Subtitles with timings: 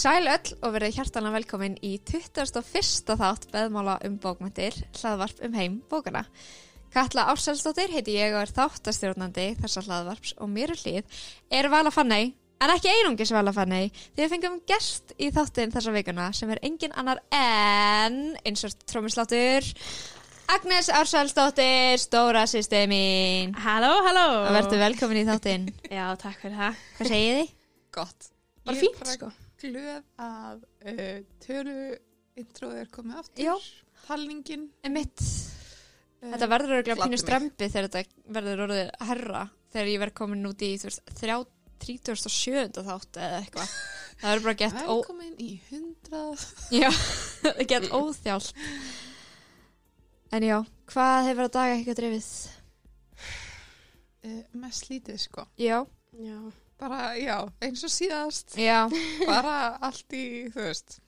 [0.00, 3.10] Sæl öll og verið hjartanlega velkomin í 21.
[3.20, 6.22] þátt beðmála um bókmyndir, hlaðvarp um heim bókana.
[6.94, 11.18] Katla Ársælsdóttir heiti ég og er þáttastjórnandi þessar hlaðvarps og mér er hlýð
[11.58, 12.30] er Vala Fanney,
[12.64, 16.62] en ekki einungis Vala Fanney, því við fengum gest í þáttin þessa vikuna sem er
[16.70, 19.68] engin annar en, eins og trómisláttur,
[20.56, 23.52] Agnes Ársælsdóttir, stóra sýstið mín.
[23.66, 25.68] Halló, halló Og verður velkomin í þáttin.
[25.92, 27.54] Já, takk fyrir það Hvað segið þið?
[28.00, 28.34] Gott.
[28.64, 31.76] Er fínt, sko glöð að uh, töru
[32.40, 33.44] introð er komið aftur.
[33.44, 33.54] Já.
[34.06, 34.68] Talningin.
[34.84, 35.00] Uh,
[36.34, 37.22] Þetta verður örgulega pínu mig.
[37.22, 41.36] strempi þegar þetta verður orðið herra þegar ég verð komin út í þú veist, þrjá,
[41.80, 42.82] 37.
[42.84, 43.74] þátt eða eitthvað.
[44.20, 46.42] Það verður bara gett, ó, Velkomin í hundrað.
[46.76, 46.90] já,
[47.70, 48.64] gett óþjált.
[50.36, 50.58] En já,
[50.92, 52.26] hvað hefur að daga eitthvað drefið?
[54.20, 55.46] Uh, mest lítið sko.
[55.56, 55.78] Já,
[56.20, 56.36] Já,
[56.80, 58.54] Bara, já, eins og síðast.
[58.56, 58.88] já,
[59.28, 60.98] Bara allt í, þú veist.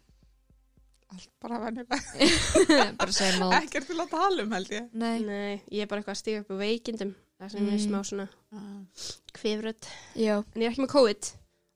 [1.12, 1.98] Allt bara venjulega.
[3.01, 3.55] bara segja mót.
[3.59, 4.87] Ekkert til að tala um held ég.
[4.97, 7.73] Nei, nei, ég er bara eitthvað að stiga upp á veikindum Það sem Mm.
[7.75, 11.28] er smá svona Uh, kvifrödd En ég er ekki með COVID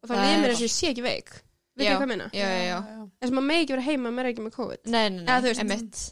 [0.05, 1.31] Og það er er- mér eins og ég sé ekki veik
[1.77, 1.91] Veit Já.
[1.91, 2.27] ég hvað minna?
[2.31, 5.33] Þess að maður megi ekki vera heima, maður er ekki með COVID Nei, nei, nei,
[5.33, 6.03] Eða veist- emitt.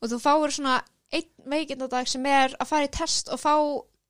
[0.00, 0.74] Og þú fáir svona
[1.12, 3.54] einn veikindadag sem er að fara í test og fá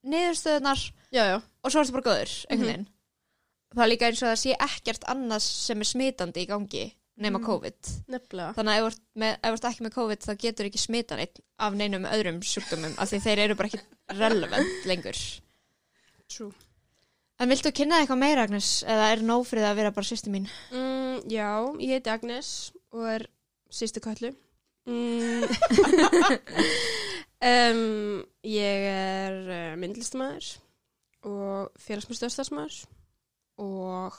[0.07, 2.71] niðurstöðunar Já, já, og svo ertu bara góður, einhvern Mhm.
[2.73, 2.87] veginn.
[3.77, 6.85] Það er líka eins og það sé ekkert annars sem er smitandi í gangi
[7.17, 7.47] nema Mm.
[7.47, 7.81] COVID.
[8.13, 8.95] nefnilega Þannig að ef
[9.47, 13.07] þú ert ekki með COVID þá getur ekki smitan einn af neinum öðrum sjúkdómum af
[13.13, 13.81] því þeir eru bara ekki
[14.19, 15.19] relevant lengur.
[16.29, 16.53] True
[17.39, 18.69] En viltu kynna eitthvað meira, Agnes?
[18.89, 19.21] Eða er
[19.61, 20.47] það að vera bara sýsti mín?
[20.73, 21.49] mm, Já,
[21.85, 22.51] ég heiti Agnes
[22.97, 23.27] og er
[23.69, 24.31] sýstu köllu
[24.89, 25.45] mm.
[27.53, 30.49] um, Ég er uh, myndlistamæður
[31.29, 32.77] og félagsmyndstöðstafsmæður
[33.63, 34.17] og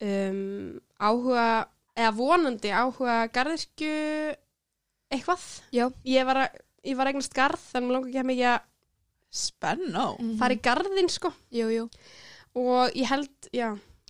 [0.00, 1.44] um, áhuga
[1.98, 3.92] eða vonandi áhuga garðirkju
[5.10, 5.88] eitthvað Já.
[6.06, 8.66] Ég var að ég var eignast garð þannig að mér langar ekki að mikið að
[9.30, 10.06] Spennó.
[10.40, 11.84] fara í garðin sko Jú, jú.
[12.58, 13.68] og ég held, já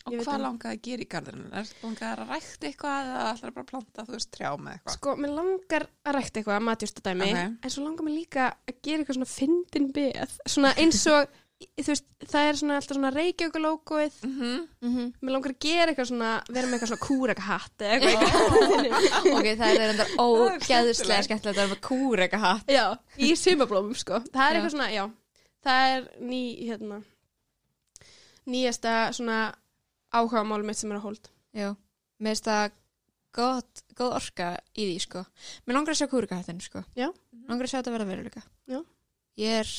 [0.08, 0.41] Og hvað það.
[0.47, 1.48] langaði að gera í garðinu?
[1.60, 4.94] Er langaði að rækta eitthvað eða ætlar bara að planta, þú veist, trjá með eitthvað?
[4.97, 7.42] Sko, mér langar að rækta eitthvað að matjústadæmi Ok.
[7.66, 11.37] en svo langar mér líka að gera eitthvað svona fyndin beð svona eins og
[11.81, 14.66] veist, það er svona alltaf svona reykjaugulókuð Mm -hmm.
[14.81, 15.12] Mm -hmm.
[15.22, 18.93] mér langar að gera eitthvað svona, vera með eitthvað svona kúrakahatt eða eitthvað í garðinum.
[19.38, 21.47] ok, það er enda ógeðslega skemmtilegt.
[21.47, 22.69] að vera með kúreka hatt.
[22.69, 24.56] Já, í sumablómum sko það er Já.
[24.56, 25.10] eitthvað svona, já
[25.65, 27.03] það er ný, hérna
[28.47, 29.54] nýjasta svona
[30.12, 31.75] áhuga málum mitt sem er að hold Já,
[32.19, 32.70] mér finnst það
[33.34, 35.25] gott, góð orka í því, sko.
[35.66, 36.82] Mér langar að sjá kúrikahættin, sko.
[36.99, 37.09] Já.
[37.49, 38.43] Langar að sjá þetta verða veruleika.
[38.70, 38.81] Já.
[39.41, 39.70] Ég er,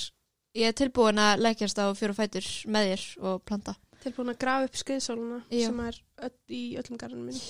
[0.56, 3.76] ég er tilbúin að leggjast á fjóru fætur með þér og planta.
[4.04, 5.66] tilbúin að grafa upp skriðsóluna Já.
[5.68, 7.42] sem er öll, í öllum garðinum minn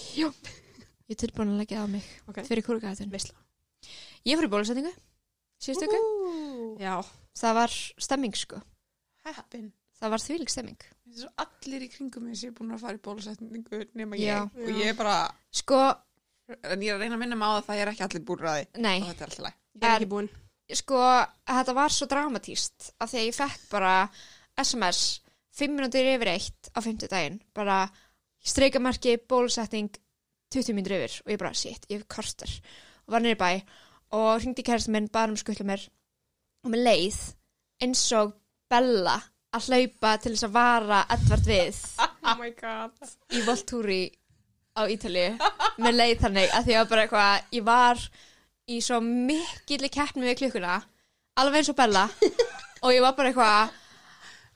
[1.12, 2.44] Ég er tilbúin að leggja á mig Ok.
[2.48, 3.10] fyrir kúrikahættin.
[3.12, 3.36] Veistla.
[4.26, 4.92] Ég í bólusetningu,
[5.60, 6.80] síðustu ykkur.
[6.80, 7.02] Já,
[7.36, 8.62] Það var stemming, sko.
[9.26, 9.72] Heppin.
[10.00, 10.78] Það var þvílik stemming.
[10.82, 14.16] Það er svo allir í kringum mig sem er búin að fara í bólusetningu nema
[14.20, 14.50] Já.
[14.56, 14.64] ég.
[14.68, 15.18] Og ég er bara,
[15.52, 15.80] Sko,
[16.64, 18.26] en ég er að reyna að minna mig á það að það er ekki allir
[18.28, 18.82] búin að því.
[18.82, 18.98] nei.
[19.02, 19.54] Og þetta er alltaf læg.
[19.76, 20.30] ég er ekki búin
[20.78, 21.00] sko,
[21.48, 23.94] þetta var svo dramatíst af því að ég fekk bara
[24.62, 25.02] SMS
[25.58, 27.84] 5 minútur yfir eitt á 50 daginn, bara
[28.42, 29.92] streikamarki, bólusetning
[30.52, 32.52] 20 mínútur yfir og ég bara, shit, ég hef korter.
[33.08, 33.52] Og var nýri bæ
[34.18, 35.84] og hringdi kærasta minn, bara um skuttla mér.
[36.66, 37.20] Og með leið
[37.82, 38.34] eins og
[38.72, 39.18] Bella
[39.52, 41.80] að hlaupa til þess að vara Edvard við
[42.32, 42.94] Oh my god.
[43.36, 44.02] í Voltúri
[44.78, 45.34] á Ítalíu.
[45.82, 48.04] Með leið þannig að því að bara eitthvað ég var
[48.72, 50.78] í svo mikilli keppni við klukkuna
[51.42, 52.06] alveg eins og Bella
[52.84, 53.76] og ég var bara eitthvað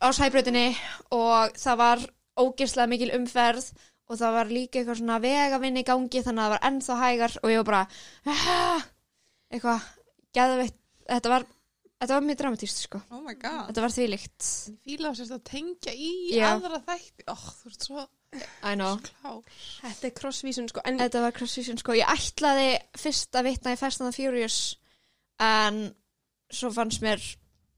[0.03, 0.67] á sæbrautinni
[1.15, 2.05] og það var
[2.41, 3.69] ógeðslega mikil umferð
[4.05, 7.37] og það var líka eitthvað svona vegavinn í gangi þannig að það var ennþá hægar
[7.41, 7.83] og ég var bara
[8.25, 8.81] "Ah",
[9.53, 9.85] eitthvað
[10.35, 10.75] geðveitt
[11.09, 11.45] þetta var,
[12.01, 13.63] þetta var mjög dramatíst sko Oh my god.
[13.69, 16.49] þetta var þvílíkt Ég fíla á sérst að tengja í Já.
[16.53, 17.25] aðra þætti.
[17.31, 18.05] Ó, þú ert svo
[18.63, 18.97] I know.
[19.81, 23.77] Þetta er crossvísun sko En Þetta var cross-vision sko, ég ætlaði fyrst að vitna í
[23.79, 24.57] Fast and the Furious
[25.39, 25.93] en
[26.51, 27.21] svo fannst mér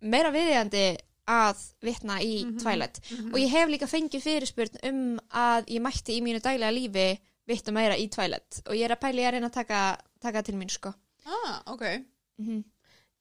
[0.01, 2.59] meira viðjandi að vitna í Mhm.
[2.61, 2.99] Twilight.
[3.33, 7.73] og ég hef líka fengið fyrirspurn um að ég mætti í mínu daglega lífi vitna
[7.73, 8.61] meira í Twilight.
[8.67, 10.93] Og ég er að pæli að reyna að taka, taka til mín sko.
[11.25, 11.81] Ah, ok.
[12.39, 12.63] mm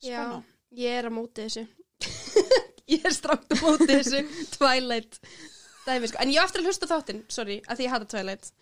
[0.02, 0.44] Já, Spenna.
[0.76, 1.66] ég er að móti þessu.
[2.86, 4.20] Ég er strátt að móti þessu.
[4.58, 5.18] Twilight
[5.86, 6.18] Dæmi, sko.
[6.20, 8.52] En ég á eftir að hlusta þáttinn, sorry, að því ég hata Twilight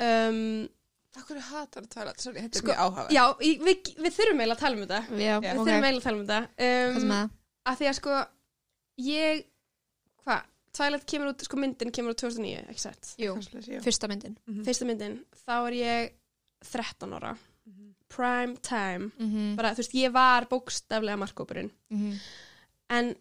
[0.00, 0.68] um,
[1.14, 3.04] Takk fyrir hatar Twilight, sorry, þetta Sko, er mjög áhuga.
[3.14, 6.00] Já, í- við, við þurfum eiginlega að tala um þetta Já, Við ok, þurfum eiginlega
[6.00, 7.30] að tala um þetta hvað um, sem það?
[7.70, 8.16] að því að sko
[9.04, 9.44] ég
[10.24, 10.42] hvað,
[10.74, 13.36] Twilight kemur út, sko myndin kemur út 2009, ekki sett Jú,
[13.84, 14.64] fyrsta myndin Mhm.
[14.66, 16.12] fyrsta myndin, þá er ég
[16.72, 17.94] 13 ára Mhm.
[18.08, 19.54] prime time mm -hmm.
[19.56, 22.18] bara, þú veist, ég var bókstaflega markkópurinn Mhm.
[22.90, 23.14] en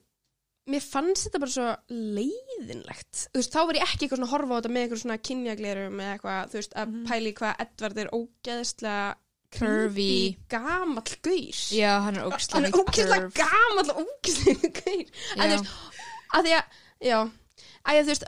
[0.72, 3.26] mér fannst þetta bara svo leiðinlegt.
[3.34, 5.18] Þú veist, þá var ég ekki eitthvað svona að horfa á þetta með eitthvað svona
[5.28, 7.04] kynjaglerum eða eitthvað, þú veist, að Mhm.
[7.10, 9.16] pæli hvað Edvard er ógeðslega
[9.54, 10.38] Curvy.
[10.50, 11.60] gamall gaur.
[11.70, 15.06] Já, hann er er ógeðslega gamall og ógeðslega gaur.
[15.38, 15.70] En þú veist,
[16.34, 16.64] að því að
[17.02, 17.20] já,
[17.86, 18.24] að þú veist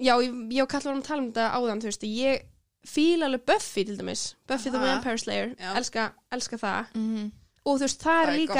[0.00, 2.42] já, ég, ég og Kall varum að tala um þetta áðan þú veist, ég
[2.86, 4.34] fíla alveg Buffy til dæmis.
[4.46, 4.78] Buffy the.
[4.78, 6.86] Vampire Slayer, elska, elska það.
[6.94, 7.32] Mm
[7.64, 8.54] og þú veist, það er Það er líka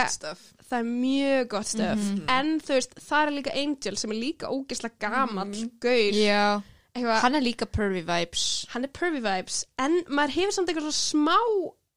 [0.72, 2.24] það er mjög gott stöf Mhm.
[2.30, 5.70] en þú veist, það er líka Angel sem er líka ógeðslega gamall Mhm.
[5.80, 6.12] gaur.
[6.12, 6.62] Já,
[6.94, 8.66] eitthvað, hann, hann er líka pervy vibes.
[8.74, 9.64] Er pervy vibes.
[9.78, 11.38] En maður hefur samt eitthvað svona smá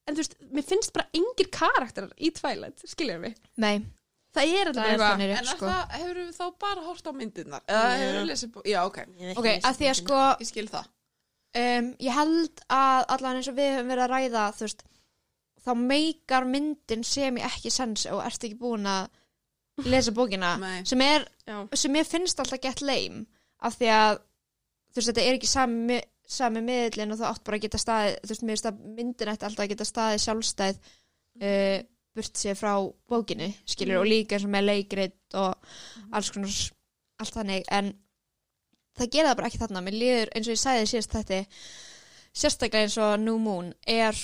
[0.08, 3.78] en þú veist, mér finnst bara engir karakterar í Twilight, skiljar við Nei,
[4.34, 5.66] það er er eitthvað En er sko.
[5.66, 7.60] það, hefur við þá bara hort á myndirnar?
[7.66, 7.96] Eða Já.
[7.98, 8.60] hefur við lesið bó...
[8.64, 8.98] Já, ok,
[9.36, 10.86] Ok, að því að sko ég skil það.
[11.56, 14.82] um, ég held að allan eins og við höfum verið að ræða þú veist,
[15.66, 19.08] þá meikar myndin sem ég ekki sens og ert ekki búin að
[19.90, 20.54] lesa bókina
[20.88, 21.26] sem er,
[21.76, 23.24] sem ég finnst alltaf gett leim
[23.66, 25.98] af því að þú veist, þetta er ekki sami,
[26.38, 29.32] sami miðlinn og þú átt bara að geta staðið þú veist, mér finnst að myndin
[29.32, 31.76] ætti alltaf að geta staðið sjálfstæð uh,
[32.16, 32.72] burt sér frá
[33.12, 35.68] bókinu, skilur, og líka eins og með leikrit og
[36.16, 36.56] alls konar
[37.20, 37.92] allt þannig, en
[38.96, 41.42] það gera það bara ekki þarna, mér líður eins og ég sagði síðast þetta
[42.36, 44.16] sérstaklega eins og New Moon er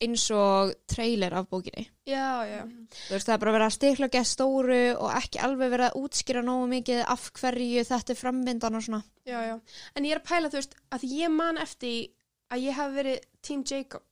[0.00, 2.60] eins og trailer af bókinni já, já,
[3.08, 6.42] þú veist það er bara að stikla gett stóru og ekki alveg verið að útskýra
[6.46, 9.56] nógu mikið af hverju þetta er framvindan og svona já, já
[9.96, 12.08] en ég er að pæla, þú veist, að ég man eftir
[12.50, 14.02] að ég hafi verið Team Jacob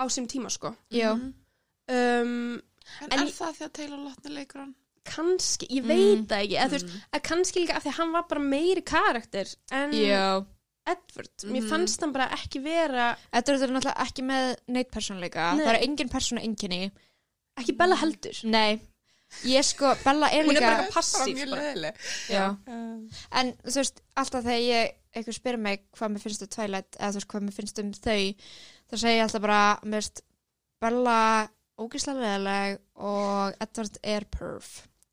[0.00, 1.34] á sem tíma, sko já, Mhm.
[1.88, 2.62] um,
[3.02, 4.74] En, En er ég- það því að Taylor Lotner leikur hann?
[5.04, 5.88] kannski, ég Mm.
[5.88, 7.00] veit það ekki eða, þú veist, Mm.
[7.12, 10.44] að kannski líka af því að hann var bara meiri karakter en já
[10.92, 11.68] Edward, mér Mhm.
[11.70, 15.64] fannst hann bara ekki vera Þetta er náttúrulega ekki með neitt persónleika Nei.
[15.66, 16.90] það er engin persónu enginni
[17.60, 18.38] ekki Bella heldur.
[18.44, 18.80] Nei,
[19.44, 21.36] ég sko, Bella er Hún er líka bara passív.
[23.32, 27.10] En þú veist, alltaf þegar ég eitthvað spyrir mig hvað mér finnst um Twilight eða
[27.12, 28.34] þú veist hvað mér finnst um þau
[28.90, 30.22] þá segi ég alltaf bara, mér veist
[30.80, 31.16] Bella
[31.80, 34.70] ógislega leðileg og Edward er perf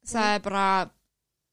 [0.08, 0.66] það er bara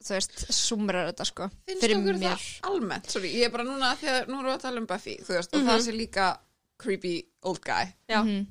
[0.05, 3.11] þú veist, sumrar þetta sko Finnst fyrir okkur mér það almennt?
[3.11, 5.55] Sorry, ég er bara núna, þegar nú erum við að tala um Buffy, þú veist,
[5.55, 5.69] og Mhm.
[5.71, 6.39] það sé líka
[6.79, 7.15] creepy
[7.45, 7.85] old guy.
[8.09, 8.23] Já.
[8.25, 8.47] Mhm.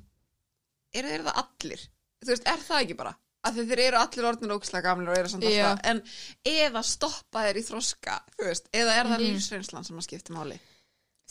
[0.93, 1.87] Eru þeir það allir?
[2.23, 3.15] Þú veist, er það ekki bara?
[3.45, 5.65] Af því þeir eru allir orðnir ógislega gamlir og eru samt Já.
[5.73, 6.01] alltaf, en
[6.45, 9.33] eða stoppa þeir í þroska, þú veist, eða er það Mhm.
[9.35, 10.59] lífsreynslan sem að skipta máli?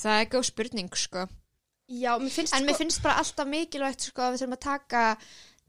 [0.02, 1.28] það er góð spurning sko
[1.88, 4.60] já, mér finnst en sko mér finnst bara alltaf mikilvægt sko að við þurfum að
[4.60, 5.18] taka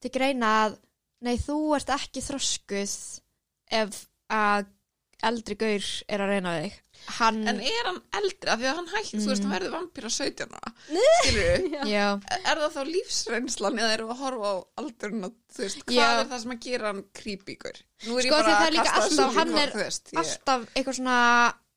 [0.02, 0.78] til greina að
[1.22, 3.20] nei, þú ert ekki þroskuð
[3.72, 4.70] ef að
[5.24, 6.74] eldri gaur er að reyna þig.
[7.18, 8.50] Hann, En er hann eldri?
[8.52, 10.74] Af því að hann hægt, þú veist, hann verður vampýra 17 ára.
[11.24, 11.64] Skilur
[12.52, 15.98] Er það þá lífsreynslan eða erum við að horfa á aldurinn og þú veist, hvað
[15.98, 16.08] Já.
[16.20, 17.82] er það sem að gera hann creepy-gur?
[18.08, 21.18] Nú er Sko, ég bara að kasta alltaf- hann er veist, ég, alltaf eitthvað svona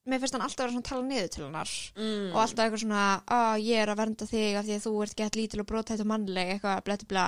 [0.07, 1.73] mér finnst hann alltaf vera svona að tala niður til hennar.
[1.99, 3.07] Mm, og alltaf eitthvað svona
[3.39, 6.03] að ég er að vernda þig af því að þú ert gett lítil og brotætt
[6.05, 7.25] og mannleg eitthvað bleti bla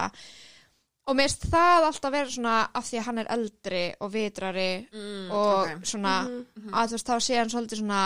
[1.09, 4.71] og mér finnst það alltaf vera svona af því að hann er eldri og vitrari
[4.93, 5.87] mm, og ok.
[5.89, 6.73] svona Mhm.
[6.75, 8.03] að þú veist þá sé hann svolítið svona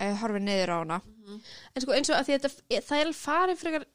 [0.00, 1.00] uh, horfið niður á hana
[1.74, 3.86] en sko eins og að því þetta það er alveg farið frekar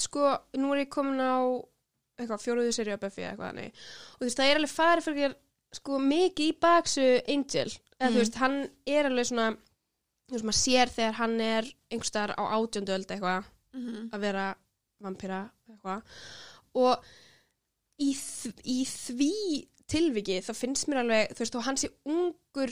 [0.00, 0.24] sko,
[0.56, 1.38] nú er ég komin á
[2.20, 5.06] eitthvað fjóruðu seri á Buffy eða eitthvað þannig og þú veist, það er alveg farið
[5.08, 5.34] frekar
[5.72, 8.14] sko mikið í baksu Angel eða Mm.
[8.14, 9.48] þú veist, hann er alveg svona
[10.30, 14.10] þú veist, maður sér þegar hann er einhverstaðar á átjöndu öld eitthvað Mhm.
[14.12, 14.54] að vera
[15.02, 16.02] vampíra eitthvað
[16.74, 17.04] og
[18.00, 18.10] í,
[18.64, 19.32] í því
[19.90, 22.70] tilviki þá finnst mér alveg þú veist, og hann sé ungur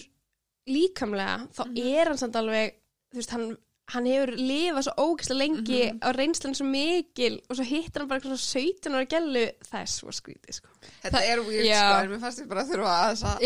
[0.69, 1.79] líkamlega þá Mhm.
[1.99, 2.75] er hann samt alveg
[3.13, 3.57] þú veist, hann,
[3.89, 5.99] hann hefur lifað svo ógeðslega lengi Mhm.
[6.05, 9.87] á reynslan svo mikil og svo hittir hann bara svona 17 ára gælu það er
[9.87, 10.69] svo skrítið sko.
[11.03, 11.81] Þetta er weird Já.
[11.89, 13.39] sko, en mér fannst ég bara að þurfa að að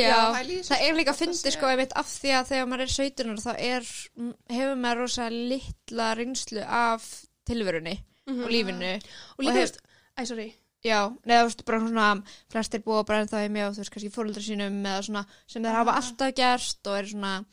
[0.67, 3.47] það er líka að hvort fyndi sko af því að þegar maður er 17 ára
[3.47, 3.83] þá er,
[4.51, 9.01] hefur maður rosa litla reynslu af tilverunni og lífinu.
[9.39, 9.79] Og líka, þú veist,
[10.19, 12.07] æ, sorry Já, neða þú veist bara svona
[12.51, 15.77] flestir búa bara ennþá heimi á þú veist kannski fóröldra sínum eða svona sem þeir
[15.79, 16.01] hafa Ah.
[16.03, 17.45] alltaf gert og er svona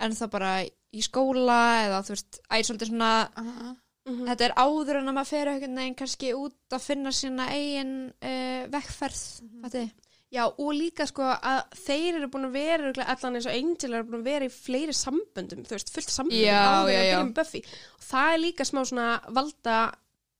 [0.00, 3.76] ennþá bara í skóla eða þú veist, æ, svolítið svona Aha.
[4.08, 4.24] Mhm.
[4.30, 8.12] þetta er áður en að maður fer einhvern veginn kannski út að finna sína eigin
[8.22, 9.90] uh, vekkferð, mm -hmm.
[10.30, 14.04] Já, og líka sko að þeir eru búin að vera allan eins og Angel eru
[14.04, 17.24] búin að vera í fleiri samböndum, þú veist, fullt samböndum Já, en já, að byrja
[17.24, 17.62] með Buffy
[17.96, 19.92] og það er líka smá svona valda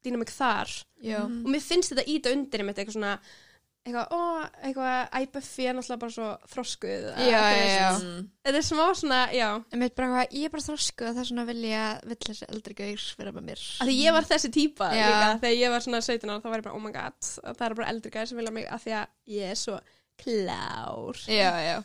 [0.05, 0.71] dýnamik þar
[1.02, 1.45] Já, Mhm.
[1.47, 3.19] og mér finnst þetta íta undir með eitthvað svona
[3.88, 4.21] eitthvað, ó,
[4.67, 8.26] eitthvað, æ, Buffy er náttúrulega bara svo þroskuð eða Já, já, svoleiðis.
[8.45, 11.21] Þetta er smá svona, já En mitt bara hvað, ég er bara þrosku og það
[11.23, 13.62] er svona vilja vill þessi eldri gaur vera með mér.
[13.81, 15.07] að því ég var þessi típa Já.
[15.09, 17.67] líka þegar ég var svona 17 ára þá var ég bara, oh my god það
[17.71, 19.07] er bara eldri gæði sem vilja mig að því að
[19.38, 19.81] ég er svo
[20.19, 21.85] klár Já, já.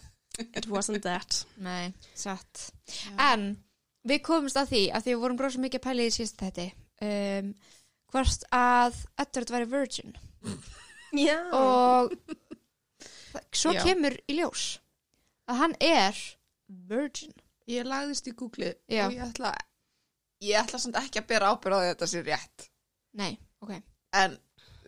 [0.57, 2.71] it wasn't that Nei, satt.
[3.17, 3.57] En
[4.07, 6.41] við komumst að því að því við vorum bara svo mikið að pæla í síðast
[6.41, 6.65] þetta
[7.07, 7.53] um,
[8.13, 10.15] hvort að Edward væri virgin
[11.17, 12.13] já, og
[13.53, 13.81] svo Já.
[13.87, 14.77] kemur í ljós
[15.49, 16.19] að hann er
[16.89, 17.33] virgin.
[17.67, 19.07] Ég lagðist í Google Já.
[19.07, 19.51] og ég ætla,
[20.43, 22.69] ég ætla samt ekki að bera ábyrð á því að þetta sé rétt.
[23.19, 23.73] Nei, ok.
[24.19, 24.37] En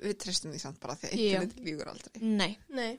[0.04, 1.26] við treystum því samt bara því að Já.
[1.26, 2.22] internet lígur aldrei.
[2.22, 2.94] Nei, nei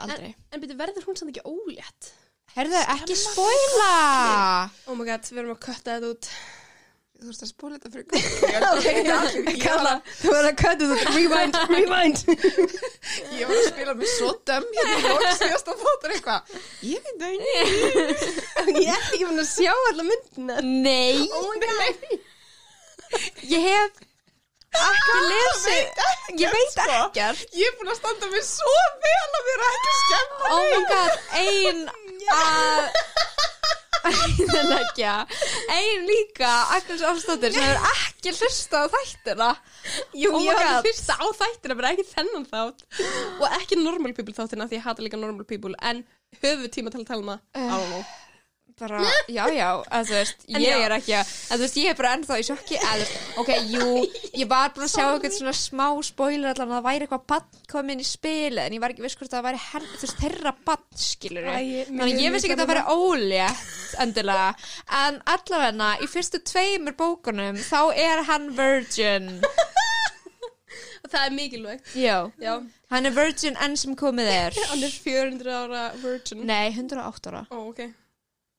[0.00, 0.32] aldrei.
[0.52, 2.12] en byrju, verður hún samt ekki ólétt
[2.52, 3.92] Herðu, ekki spoila!
[4.90, 6.28] oh my god, við erum að kötta þetta út
[7.22, 8.08] Þú veist að spóla þetta fyrir.
[9.62, 12.22] Kalla, þú verður að kötta þetta rewind, rewind
[13.38, 16.56] Ég var að spila mig svo döm hérna í lók síðast að fóta eitthvað.
[16.88, 17.54] Ég veit það ekki.
[18.82, 22.20] ég er ekki fann að sjá alla myndina Nei, oh my god
[23.52, 24.02] ég hef
[24.72, 26.04] ekki lesið,
[26.40, 27.42] ég veit ekkert.
[27.54, 30.52] Ég er búin að standa mig svo vel að vera ekki að skemma.
[30.56, 31.82] Oh my god, ein
[32.40, 33.11] að
[34.08, 35.04] Ein ekki
[35.72, 39.50] Ein líka Agnes Ársdóttir sem er ekki hlusta á þættina.
[40.16, 42.84] Jú, Oh ég að fyrsta á þættina, bara ekki þennan þátt.
[43.38, 45.76] Og ekki normal people þáttina því ég hata líka normal people.
[45.82, 46.04] En
[46.42, 48.04] höfu tíma til að tala um það
[48.82, 49.00] bara,
[49.32, 50.80] já, já, að þú veist En ég já.
[50.86, 53.16] er ekki að, að þú veist, ég er bara ennþá í sjokki að, þú veist,
[53.42, 53.86] ok, jú
[54.42, 57.60] ég var búin að sjá eitthvað svona smá spoiler allan að það væri eitthvað bann
[57.72, 60.54] komin í spili en ég var ekki viss hvort það væri her, þú veist, þeirra
[60.66, 64.48] bann, skilur Æ, ég- þannig að ég vissi ekki að það væri ólétt endilega,
[65.02, 69.28] en allavegna í fyrstu tveimur bókunum þá er hann virgin.
[71.02, 71.90] Og það er mikilvægt.
[71.98, 72.54] Já, Já,
[72.92, 74.56] hann er virgin enn sem komið er.
[74.70, 76.44] Hann er 400 ára virgin.
[76.48, 77.42] Nei, 108 ára.
[77.52, 77.82] Ó, ok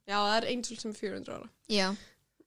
[0.03, 1.47] Já, það er Angel sem er 400 ára.
[1.71, 1.87] Já.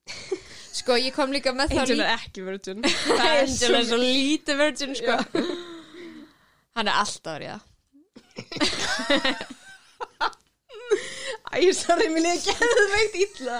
[0.77, 2.85] Sko, ég kom líka með það Angel er ekki virgin.
[3.07, 5.17] Það er Angel er svo lítið virgin sko.
[6.77, 7.57] Hann er alltaf árið
[11.57, 13.59] Æ, sorry, mér liði geðveikt illa.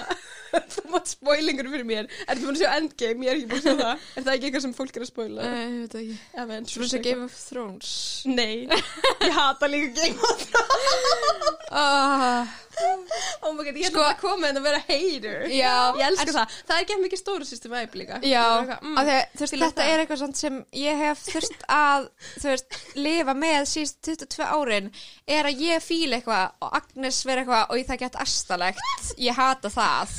[0.53, 2.05] Þú mátt spoilingur fyrir mér.
[2.29, 3.25] Ertu búin að sjá Endgame?
[3.25, 4.05] Ég er ekki búin að sjá það.
[4.13, 5.47] Er það ekki eitthvað sem fólk er að spoila?
[5.47, 6.17] Nei, ég veit ekki.
[6.43, 7.89] Avengers Svo sem Game of Thrones.
[8.29, 11.57] Nei, ég hata líka Game of Thrones.
[11.73, 12.53] Ah,
[13.47, 15.43] Oh my god, ég Sko- ætla að koma en að vera hater.
[15.53, 15.73] Já.
[15.97, 18.19] Ég elska en- það, það er ekki mikið stóru system væp líka.
[18.25, 19.91] Já, Það er eitthvað, mm, veist, fíla þetta það.
[19.93, 22.07] er eitthvað sem ég hef þurft að,
[22.37, 24.91] þú veist, lifa með síðust 22 árin
[25.27, 29.13] er að ég fíla eitthvað og Agnes vera eitthvað og það gett astalegt.
[29.17, 30.17] Ég hata það.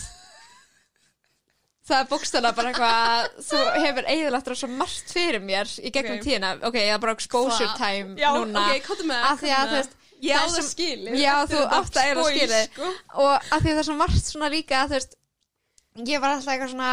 [1.89, 6.25] Það er bókstæðlega bara eitthvað þú hefur eiginlegt svo margt fyrir mér í gegnum Ok.
[6.27, 7.79] tíðina, ok, ég er bara exposure Hvað?
[7.81, 8.65] time Já, núna.
[8.75, 9.41] ok, kóttu með af
[10.19, 12.39] því að þú veist Ég á það sem- skilið Já, þú átt að eiginlega spoil,
[12.39, 12.69] skilið.
[12.73, 12.91] sko.
[13.23, 15.17] og af því að það er svo margt svona líka þú veist,
[16.13, 16.93] ég var alltaf eitthvað svona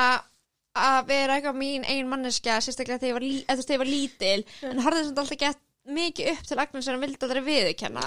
[0.75, 5.23] að vera eitthvað mín ein manneskja sérstaklega þegar ég ég var lítil en horfði svona
[5.23, 8.05] alltaf gett mikið upp til Agnes en hann vildi aldrei viðurkenna.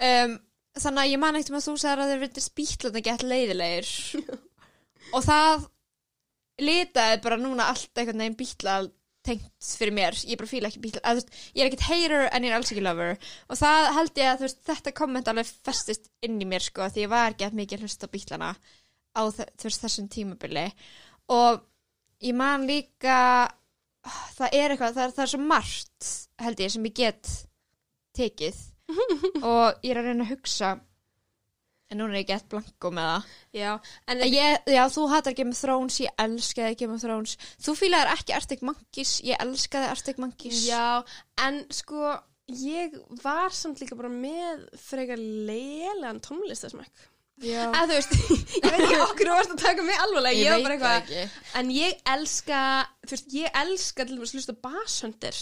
[0.00, 0.34] Um,
[0.76, 3.92] þannig að ég man ekkert um að þú sagðir að þeir vildi spýtlandi gett leiðilegir.
[5.16, 5.64] Og það
[6.60, 8.74] litaði bara núna allt einhvern veginn bítla
[9.26, 12.46] tengt fyrir mér, ég bara fíla ekki bítla að, veist, ég er ekkert hater en
[12.46, 13.18] ég er alls ekki lover.
[13.52, 17.04] Og það held ég að veist, þetta komment alveg festist inn í mér sko því
[17.04, 18.50] ég var ekki að mikið að hlusta á bítlana
[19.12, 20.66] á veist, þessum tímabili.
[21.36, 21.60] Og
[22.24, 23.18] ég man líka
[24.36, 26.10] það er eitthvað, það er, það er svo margt
[26.40, 27.32] held ég sem ég get
[28.16, 28.62] tekið.
[29.46, 30.72] Og ég er að reyna að hugsa
[31.90, 33.28] en núna er ég gett blanko með það.
[33.58, 33.70] Já,
[34.12, 37.36] en ég, já, þú hatar Game of Thrones, ég elskaði Game of Thrones.
[37.60, 40.64] Þú fílaðir ekki Arctic Monkeys, ég elskaði Arctic Monkeys.
[40.68, 41.02] Já,
[41.46, 42.16] en sko
[42.50, 47.04] ég var samt líka bara með frekar leilegan tónlistasmæk
[47.44, 47.68] já.
[47.68, 48.16] eða þú veist,
[48.64, 50.96] ég veit ekki okkur þú varst að taka mig alvarlega, ég, var bara veit það
[50.96, 51.46] eitthvað ekki.
[51.60, 52.64] En ég elska,
[53.06, 55.40] þú veist, ég elska til dæmis að hlusta basshundir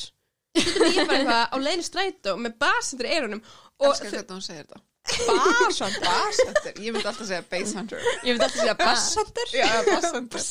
[0.59, 3.43] Þetta er ég bara eitthvað á leiðinu strætó með basshundir í eyrunum
[3.79, 4.81] og Elskar hvernig hún segir þetta.
[5.27, 6.05] Basshunter?
[6.07, 6.73] Basshunter.
[6.83, 8.03] Ég myndi alltaf segja basshunter.
[8.25, 9.47] Ég veit alltaf að segja Basshunter.
[9.53, 10.43] Já, basshunter.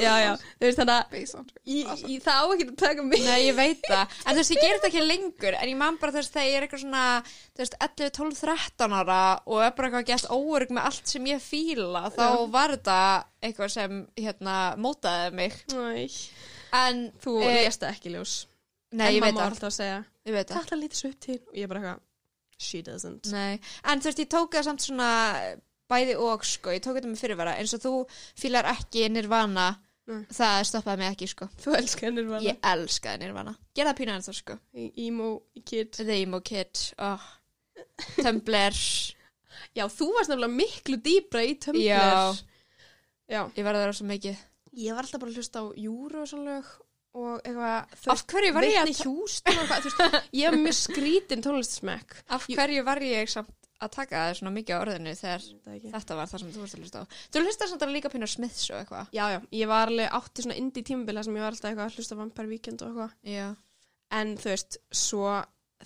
[0.00, 1.56] já, já, þú veist þannig að Basshunter.
[2.26, 3.24] það á ekki að taka mig.
[3.26, 4.16] Nei, ég veit það.
[4.26, 5.58] En þú veist, ég gerir þetta ekki lengur.
[5.60, 8.40] En ég man bara þú veist, þegar ég er eitthvað svona Þú veist, 11, 12,
[8.42, 12.74] 13 ára Og er bara eitthvað gett óörug með allt sem ég fíla Þá var
[12.76, 12.98] þetta
[13.46, 15.56] eitthvað sem, hérna, mótaði mig.
[15.72, 16.06] Næ,
[16.76, 18.34] En þú Eh, lést það ekki ljós.
[18.96, 19.56] Nei, ég veit það.
[19.62, 20.50] að Ég veit
[21.78, 22.00] það
[22.58, 25.10] she doesn't Nei, en þú veist, ég tók það samt svona
[25.90, 27.92] bæði og, sko, ég tók þetta með fyrirvara eins og þú
[28.38, 29.68] fílar ekki Nirvana
[30.06, 30.22] Nei.
[30.34, 32.42] það stoppaði mig ekki sko Þú elskar Nirvana.
[32.46, 34.58] ég elskaði Nirvana gera það pínu ennþá sko
[35.06, 35.30] Emo
[35.66, 35.92] kid.
[35.98, 37.24] The Emo Kid oh.
[38.20, 38.80] Tumblr
[39.76, 41.82] Já, þú varst nefnilega miklu dýbra í Tumblr.
[41.82, 42.32] Já.
[43.28, 43.40] Já.
[43.56, 44.44] ég var að vera svo mikið
[44.76, 46.70] Ég var alltaf bara að hlusta á júru og svona lög
[47.16, 52.16] og eitthvað, af hverju var ég að eitthvað, þú veist, ég hef mjög skrítin tónlistasmekk.
[52.36, 55.42] af hverju var ég samt að taka það svona mikið á orðinu þegar
[55.92, 57.04] þetta var það sem þú varst að hlusta á?
[57.32, 59.10] Þú hlusta samt alveg líka pínu á Smiths og eitthvað.
[59.12, 61.98] Já, já, ég var alveg átti svona indie tímabila sem ég var alltaf eitthvað að
[62.00, 63.12] hlusta á Vampire Weekend og eitthvað.
[63.36, 63.46] já.
[64.16, 65.26] En þú veist, svo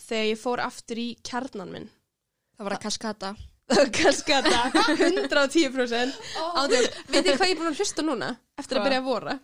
[0.07, 1.89] þegar ég fór aftur í kjarnan minn,
[2.59, 3.33] það var að kaskata.
[3.97, 6.17] Kannski að það 110%
[6.59, 8.81] ándjóð, veit þið hvað ég er búin að hlusta núna eftir Hvað?
[8.81, 9.35] að byrja að vora?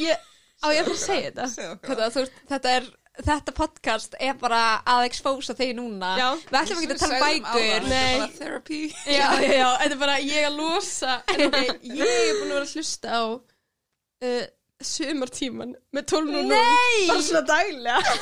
[0.00, 0.26] Ég,
[0.62, 2.90] á ég að að segja þetta Segðu okkur þetta, þú, veist, þetta er
[3.26, 6.28] þetta podcast er bara að expósa þig núna Já.
[6.48, 8.22] við ætlum ekki að tala um bækur Nei.
[8.38, 8.80] Therapy.
[9.04, 11.58] já, já, já, þetta er bara ég að losa en ok,
[11.92, 14.44] ég er búin að vera að hlusta á uh,
[14.82, 17.04] sumartíman með 12 og 0 Nei!
[17.10, 18.16] bara svona daglega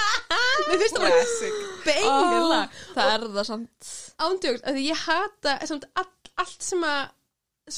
[0.68, 1.58] mér finnst það bara Classic.
[1.88, 2.60] beigla
[2.94, 3.90] það er það samt
[4.28, 6.08] ándjóks, af því ég hata samt all,
[6.44, 7.02] allt sem að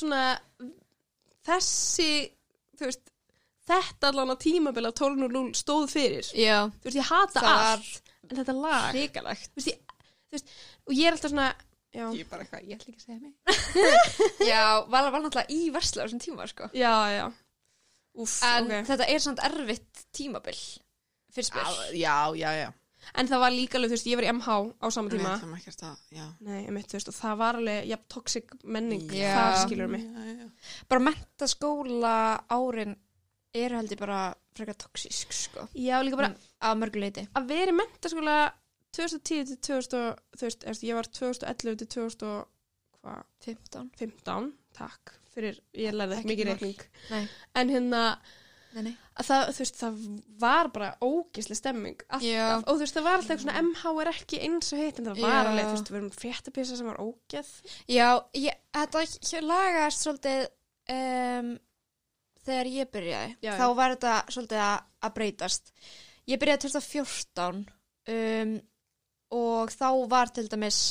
[0.02, 0.22] svona
[1.48, 2.10] þessi
[2.78, 3.04] þú veist,
[3.68, 7.64] þetta allan að tímabila 12 og 0 stóð fyrir já, þú veist, ég hata það
[7.68, 10.54] allt en þetta lag, hrikalegt þú veist, ég, þú veist
[10.88, 11.48] og ég er alltaf svona
[11.98, 13.32] já, Ég er bara eitthvað, ég ætla ekki að segja mig.
[14.50, 16.68] já, var, var náttúrulega í versla á þessum tíma sko.
[16.76, 17.24] já, já
[18.18, 18.86] Úf, en ok.
[18.90, 20.58] þetta er samt erfitt tímabil
[21.32, 22.68] fyrst Já, mér já, já, já.
[23.22, 25.52] en það var líka alveg, þú veist, ég var í MH á sama tíma ætlum
[25.56, 26.24] ekkert að, já.
[26.44, 29.30] Nei, einmitt, þú veist, og það var alveg ja, toxic menning, Já.
[29.38, 30.48] það skilur mig Já, já.
[30.90, 32.14] bara mentaskóla
[32.58, 32.96] árin
[33.56, 34.20] eru heldur bara
[34.56, 35.68] frekar toxísk sko.
[35.78, 38.38] Já, líka bara að mörguleiti að vera í mentaskóla
[38.96, 45.94] 2010 til 2000 og, þú veist, ég var 2011 til 2015 15 takk fyrir, ég
[45.94, 46.80] lærði Ekki mikið reikning.
[47.58, 48.02] En hérna,
[48.74, 48.94] nei, nei.
[49.18, 49.94] að það, þú veist, það
[50.42, 54.42] var bara ógisli stemming alltaf, og þú veist, það var alltaf svona MH er ekki
[54.48, 55.40] eins og heitt, en það var Já.
[55.44, 57.54] alveg, þú veist, við erum fréttapísa sem var ógeð.
[57.86, 58.08] Já,
[58.38, 58.96] ég, þetta
[59.46, 60.40] lagast svolítið
[60.96, 61.54] um,
[62.48, 63.36] þegar ég byrjaði.
[63.44, 65.72] Já, þá var þetta svolítið að, að breytast.
[66.28, 67.62] Ég byrjaði 2014
[68.14, 68.54] um,
[69.38, 70.82] og þá var til dæmis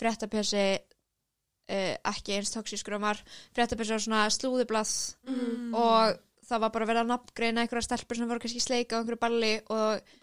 [0.00, 3.22] fréttapessi uh, ekki eins toxískur og var
[3.54, 4.92] fréttapessi á svona slúðublað
[5.30, 5.74] mm.
[5.78, 9.20] og það var bara verið að nafngreina einhverja stelpur sem voru kannski sleika á einhverju
[9.22, 10.14] balli og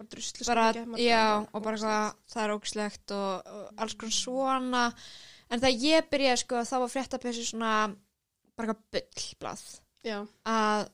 [0.45, 4.83] bara bara, já, og bara hvað það er ógislegt og, og alls konar svona
[5.49, 7.73] en þegar ég byrjaði sko þá var fréttapessi svona
[8.57, 9.65] bara eitthvað bullblað
[10.05, 10.89] já, að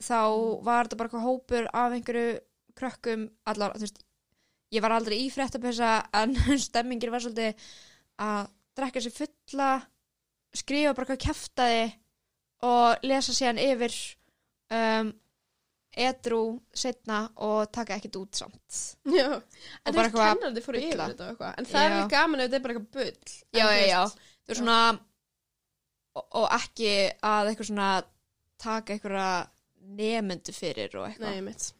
[0.00, 0.20] þá
[0.64, 2.38] var þetta bara eitthvað hópur af einhverju
[2.78, 4.02] krökkum allar, þú veist
[4.70, 7.70] ég var aldrei í fréttapessa en stemmingir var svolítið
[8.20, 9.70] að drekka sér fulla
[10.56, 11.82] skrifa bara hvað kæftaði
[12.66, 13.94] og lesa síðan yfir
[14.76, 15.10] um,
[15.90, 16.42] edru
[16.76, 18.80] setna og taka ekkert út samt.
[19.10, 19.26] Já.
[19.34, 21.96] En veist, eitthvað kennandi fóru yfir þetta eitthvað en það er Já.
[21.98, 24.78] ekki gaman ef þetta er bara eitthvað bull já, já, já, veist, þú er svona
[26.14, 26.92] og, og ekki
[27.32, 27.88] að eitthvað svona
[28.60, 29.28] taka einhverja
[30.26, 31.30] nefndu fyrir og eitthvað.
[31.30, 31.70] Nei, mitt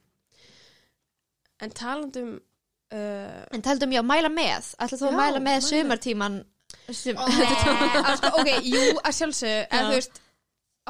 [1.61, 4.71] En talandum uh, en ég að mæla með.
[4.81, 5.69] Ætla þú að Já, mæla með mæla.
[5.69, 6.39] sumartíman
[6.97, 7.21] sum...
[7.21, 7.53] Nei,
[8.21, 9.87] sko, ok, jú, að sjálfsög En Já.
[9.91, 10.21] þú veist,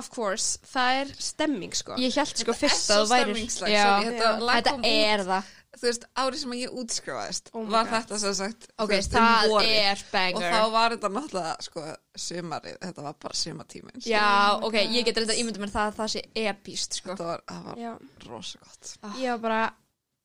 [0.01, 1.97] of course Það er stemming, sko.
[2.01, 4.45] Ég held sko Þetta er fyrst svo að þú værir stemmingslag, Já, sorry, þetta Já.
[4.47, 7.93] lag þetta kom út, er það Þú veist, árið sem ég útskrifaðist Oh var God.
[7.95, 9.75] þetta sem sagt ok, þú veist, um það vorið.
[9.81, 11.85] er Og banger þá var þetta náttúrulega, sko,
[12.25, 14.01] sumarið, þetta var bara sumartíminn.
[14.01, 14.11] sko.
[14.11, 14.25] já,
[14.57, 14.97] Oh ok, God.
[14.97, 17.13] ég get reynda ímyndum en það að það sé epíst sko.
[17.15, 17.93] Þetta var, það var Já,
[18.27, 18.97] rosa gott.
[19.21, 19.63] ég var bara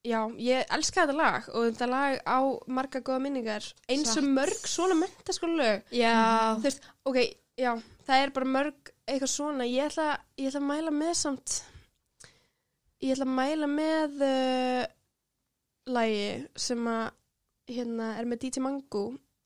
[0.06, 2.38] Já, ég elska þetta lag og þetta lag á
[2.70, 6.14] marga góða minningar eins og mörg svona mentaskóla lög já,
[6.60, 7.18] þú veist, ok,
[7.58, 7.72] já,
[8.06, 11.56] það er bara mörg eitthvað svona, ég ætla, ég ætla að mæla með samt
[13.02, 14.86] ég ætla að mæla með uh,
[15.88, 17.12] lagi sem að
[17.76, 19.04] hérna er með DJ Mango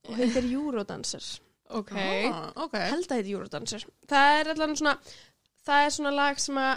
[0.08, 1.24] og heitir Eurodancer
[1.70, 1.92] ok.
[1.96, 2.76] Ah, ok.
[2.80, 4.96] held að heitir Eurodancer það er allan svona
[5.68, 6.74] það er svona lag sem að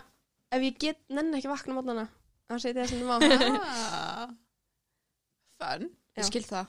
[0.53, 2.07] ef ég get nenni ekki vakna mótnana
[2.51, 3.16] þá setja ég það sem á
[3.62, 4.31] Ah.
[5.62, 5.85] Fun.
[6.18, 6.66] ég skil það.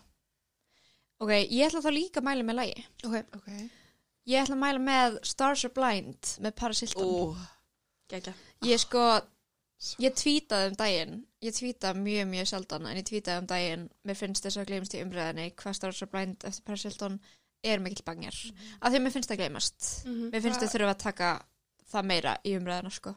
[1.24, 2.84] Ok, ég ætla þá líka að mæla með lagi.
[3.08, 3.48] Ok, Ok.
[4.30, 7.38] ég ætla að mæla með Stars Are Blind með Paris Hilton
[8.12, 8.34] gegja
[8.68, 9.04] Ég sko,
[10.04, 14.16] ég tweetaði um daginn, ég tweetaði mjög, mjög sjaldan, en ég tweetaði um daginn, mér
[14.20, 17.20] finnst þess að gleymast í umræðinni, hvað Stars Are Blind eftir Paris Hilton
[17.64, 18.38] er mikill bangjar.
[18.82, 19.90] Af því mér finnst það gleymast.
[20.06, 20.32] Mhm.
[20.34, 21.34] Mér finnst þau þurfa að taka
[21.94, 23.16] það meira í umræðina, sko.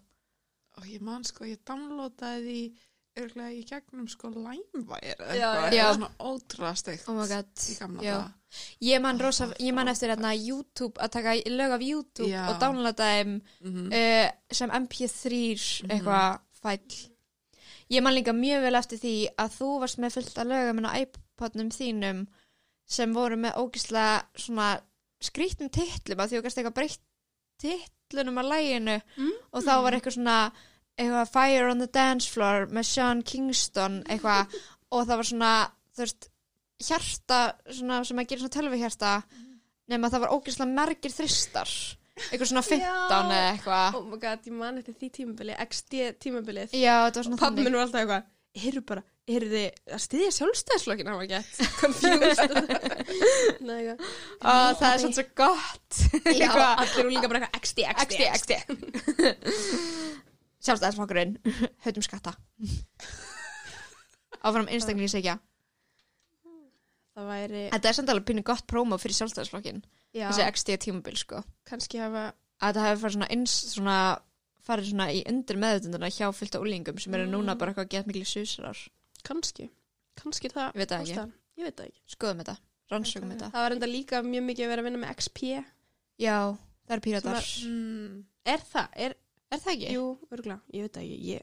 [0.76, 2.74] og ég man sko, ég downloadaði
[3.16, 4.28] örglega í gegnum sko
[5.00, 7.46] Já, eitthvað, eitthvað svona ótrúlega steikt Oh my god.
[7.56, 8.32] í gamla daga.
[8.82, 12.48] Ég man rosa, ég man eftir hérna YouTube að taka lög af YouTube Já.
[12.50, 13.86] og downloada þeim Mhm.
[13.92, 17.08] uh, sem MP3 eitthvað fæll.
[17.92, 20.88] Ég man líka mjög vel eftir því að þú varst með fullt að lögum en
[20.90, 22.22] á iPodnum þínum
[22.86, 24.70] sem voru með ógislega svona
[25.22, 27.02] skrýttum titlum að því gæst eitthvað breytt
[27.62, 29.32] titlunum að læginu Mm.
[29.52, 30.38] og þá var eitthvað svona
[30.98, 34.54] eitthvað Fire on the Dance Floor með Sean Kingston eitthvað
[34.92, 35.52] og það var svona
[35.96, 36.28] veist
[36.86, 37.38] hjarta
[37.72, 39.12] svona, sem að gera svona tölvi hjarta
[39.88, 41.70] nema það var ógislega mergir þristar
[42.16, 43.98] eitthvað svona 15 eða eitthvað.
[43.98, 46.72] Oh my god, ég man eftir því tímabili, XD tímabilið.
[46.76, 48.26] Já, þetta var svona Pappi minn var alltaf eitthvað,
[48.70, 49.02] eru bara,
[49.36, 52.56] eru þið að styðja sjálfstæðslokkin, hann var gett confused.
[53.66, 53.98] Nei, eitthvað.
[54.40, 56.00] Ó, það er svona svo gott.
[56.40, 58.52] Já, allir eru líka bara eitthvað XD, XD, XD,
[60.66, 61.36] Sjálfstæðisflokkurinn
[61.84, 62.32] höfum skatta.
[64.46, 65.36] Áfram einstaklingsegja
[67.16, 69.78] Það væri, Þetta er samt alveg pínu gott prómo fyrir sjálfstæðisflokkin
[70.16, 72.24] já, þessi XD tímabil sko kannski hafa,
[72.64, 73.96] að það hefur farið svona eins svona
[74.66, 78.10] farið svona í undir meðutunduna hjá fylgta úlingum sem eru núna bara eitthvað að geta
[78.10, 78.80] miklu susrar
[79.26, 79.68] kannski,
[80.18, 80.70] kannski er það.
[80.74, 81.26] Ég veit það ekki.
[81.56, 82.00] Ég veit það ekki.
[82.16, 82.56] skoðum þetta,
[82.92, 85.42] rannsökum þetta Það var enda líka mjög mikið að vera að vinna með XP.
[86.22, 86.36] Já,
[86.86, 88.88] það er píratar Mm, Er það?
[89.06, 89.14] Er,
[89.50, 89.92] Er það ekki?
[89.94, 91.42] jú, örgulega, ég veit það ekki, ég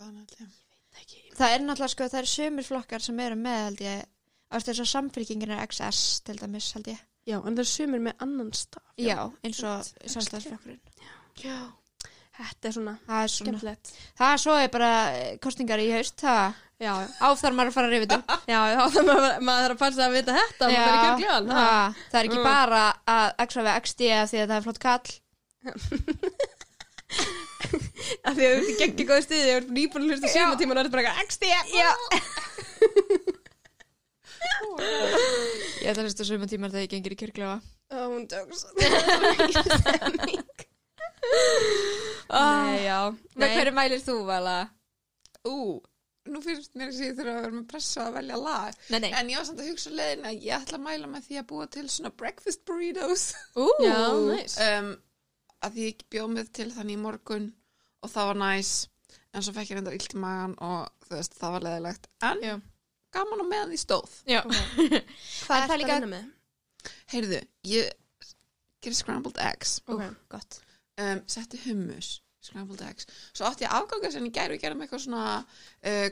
[0.00, 0.48] náttúrulega?
[0.50, 1.20] veit það ekki.
[1.40, 4.04] Það er náttúrulega sko, það eru sömur flokkar sem eru með held ég,
[4.50, 8.00] ástu þess að samfylkingin er XS til dæmis held ég Já, en það er sumir
[8.08, 8.82] með annan staf.
[9.00, 10.10] Já, eins og Einmitt.
[10.14, 10.80] sjálfstæðisflokkurinn
[11.44, 11.58] Já,
[12.40, 13.90] Þetta er svona það er svona skemmtilegt.
[14.16, 17.88] Það er svo er bara eh, kostningar í haust það Já, áþar maður að fara
[17.90, 20.80] að rifið þetta já, já, það maður, maður þarf að passa að vita þetta, maður
[20.80, 21.50] er ekki gljóðan.
[21.52, 22.46] það, það er ekki Mm.
[22.48, 25.08] bara að XV XD af því að það er flott kall
[28.24, 30.78] Af því að þú geggi góði stuði, þú ert nýbúin að hlusta síma tíma og
[30.80, 31.44] það er bara XD.
[31.76, 31.90] Já.
[35.80, 37.56] Ég ætla að hlusta suma tímar þegar ég gengir í kirklefa
[37.90, 38.26] Ó, hún.
[38.54, 40.44] Stemning.
[42.30, 42.98] Nei, já.
[43.40, 44.54] Með hverju mælir þú, Vala?
[45.50, 45.56] Ú,
[46.30, 48.78] nú finnst mér að ég þurfa að vera með pressa að velja lag.
[48.92, 51.26] Nei, nei En ég var samt að hugsa leiðin að ég ætla að mæla með
[51.26, 53.24] því að búa til svona breakfast burritos.
[53.58, 53.98] Ú, Já,
[54.30, 54.56] næs.
[54.68, 54.92] um,
[55.66, 57.50] að því ég bjóð með til þannig í morgun
[58.04, 58.72] og það var næs.
[59.34, 62.08] En svo fekk ég reyndar illt í magan og þú veist, það var leðilegt.
[62.30, 62.54] En Já.
[63.14, 64.16] Gaman á meðan því stóð.
[64.30, 64.40] Já.
[65.46, 66.26] Hvað það er líka- það að vinna með?
[67.12, 67.92] Heyrðu, ég
[68.80, 69.78] gerir scrambled eggs.
[69.90, 70.02] Ok.
[70.32, 70.60] Gott.
[71.00, 73.06] Um, setti hummus scrambled eggs.
[73.36, 76.06] Svo átti ég afganga sem ég gæri og gerði með eitthvað svona uh,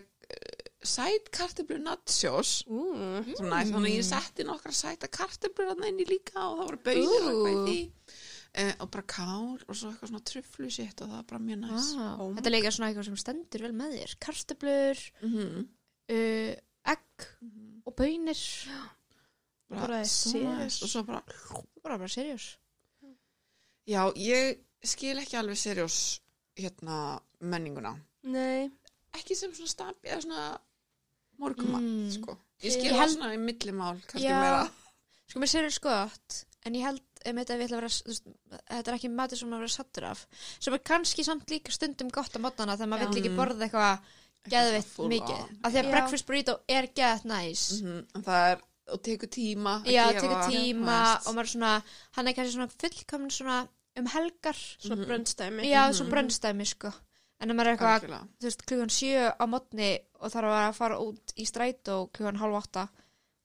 [0.84, 2.52] sæt kartöflu nachos.
[2.68, 2.82] Ú,
[3.32, 6.66] svo næst, þannig að ég setti nokkra sæta kartöflur þarna inn í líka og það
[6.66, 7.78] voru bauðir og eitthvað í því.
[8.58, 11.58] Uh, og bara kál og svo eitthvað svona trufflu sitt og það var bara mjög
[11.64, 11.88] næs.
[12.00, 14.14] Ah, Oh Þetta er líka svona eitthvað sem stendur vel með þér.
[14.24, 15.66] Kartöblur, mm -hmm.
[16.16, 16.54] uh,
[16.88, 17.26] egg
[17.86, 18.40] og bönir
[19.68, 21.22] bara, Bara næs og svo bara
[21.82, 22.56] Bara bara seriós
[23.88, 26.20] já, ég skil ekki alveg serjós
[26.58, 27.94] hérna menninguna
[28.28, 28.68] nei.
[29.16, 30.58] ekki sem svona stabi eða svona
[31.38, 32.10] morgumat Mm.
[32.12, 32.36] sko.
[32.62, 34.40] ég skil það svona í millimál kannski Já.
[34.40, 34.70] meira
[35.28, 38.04] Sko mér seriós gott En ég held, um þetta, vera veist,
[38.68, 40.26] Þetta er ekki matur sem maður vera sattur af
[40.58, 43.36] Sem er kannski samt líka stundum gott á mótnana Þegar maður vill ekki Mm.
[43.36, 44.00] borða eitthvað
[44.48, 45.40] Geðveitt full mikið.
[45.64, 45.72] Af.
[45.72, 45.90] Því að Já.
[45.90, 47.64] breakfast burrito er geðt næs.
[47.82, 51.72] Mhm, en það er, og tekur tíma að Já, tekur tíma og maður er svona,
[52.16, 54.54] hann er kannski svona fullkomin svona um helgar.
[54.78, 55.06] Svona Mhm.
[55.10, 55.62] bröndstæmi.
[55.68, 56.92] Já, svo bröndstæmi sko.
[57.40, 60.96] En ef maður er eitthvað, þú veist, klugan sjö á mótni og þarf að fara
[60.98, 62.88] út í strætó klugan hálf átta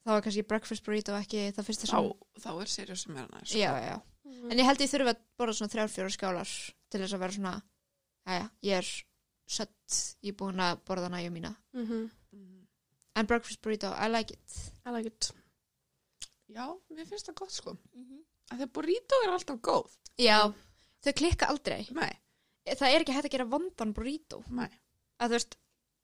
[0.05, 3.27] þá er kannski breakfast burrito ekki það fyrsta sem þá, þá er serjós sem er
[3.27, 4.01] næst Já, já,
[4.49, 7.31] en ég held ég þurfi að borða svona þrjár, fjórar skálar til þess að vera
[7.37, 7.61] svona
[8.27, 9.03] Jæja, ég er
[9.49, 11.55] sött, ég er búin að borða næju mína.
[11.73, 12.09] Mhm.
[13.15, 14.53] En breakfast burrito, I like it.
[14.85, 15.31] I like it.
[16.49, 17.77] já, mér finnst það gott sko.
[18.51, 19.91] Að því að burrito er alltaf góð.
[20.17, 20.53] Já,
[21.03, 21.87] þau klikka aldrei.
[21.93, 22.11] Nei,
[22.63, 24.43] Það er ekki hægt að gera vondan burrito.
[24.49, 24.69] Nei.
[25.19, 25.55] Að þú veist,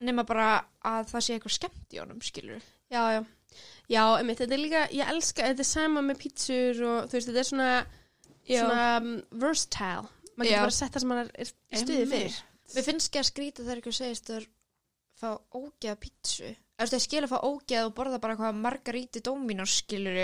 [0.04, 0.48] nema bara
[0.84, 3.22] að það sé eitthvað skemmt í honum, skilur Já, já.
[3.90, 7.30] Já, einmitt, þetta er líka, ég elska, þetta er sama með pítsur og þú veist,
[7.30, 7.70] þetta er svona,
[8.46, 9.10] svona um,
[9.42, 10.10] versatile.
[10.36, 12.14] Maður getur bara sett það sem maður er í stuði Einmitt.
[12.14, 12.38] fyrir.
[12.76, 14.42] Mér finnst ekki að skrýta þegar eitthvað segist þau
[15.20, 15.30] fá
[15.60, 16.52] ógeða pítsu.
[16.54, 20.20] Þú veist, það skil að fá ógeða og borða bara eitthvað margaríti dóminos, skilur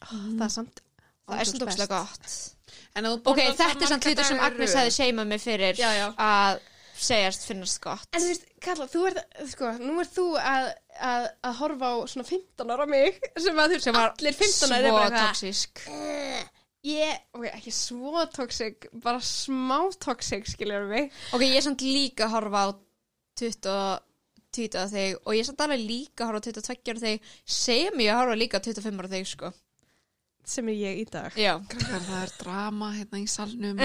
[0.00, 0.80] Það er samt,
[1.28, 1.60] Það er best.
[1.60, 6.06] tókslega gott Ok, þetta er samt hlutur sem Agnes hefði seimað mig fyrir Já, já.
[6.18, 6.60] að
[7.00, 8.08] segjast finnast gott.
[8.12, 10.66] En þú veist, Karla, þú ert, sko, nú ert þú að,
[11.10, 14.36] að, að horfa á svona 15 ára mig sem að þú veist, sem var allir
[14.36, 16.42] 15 ára er svo bara eitthvað, toxisk "Eh,
[16.86, 21.10] ég, ok, ekki svo toxic, bara smá toxic, skiljum mig.
[21.36, 22.68] Ok, ég er samt líka að horfa á
[23.40, 23.74] tweeta
[24.82, 28.00] á þig og ég er samt alveg líka að horfa á 22 ára þig sem
[28.04, 29.52] ég að horfa líka á 25 ára þig sko.
[30.50, 31.34] Sem er ég í dag.
[31.38, 33.82] Já, Krakkar, það er drama hérna í salnum.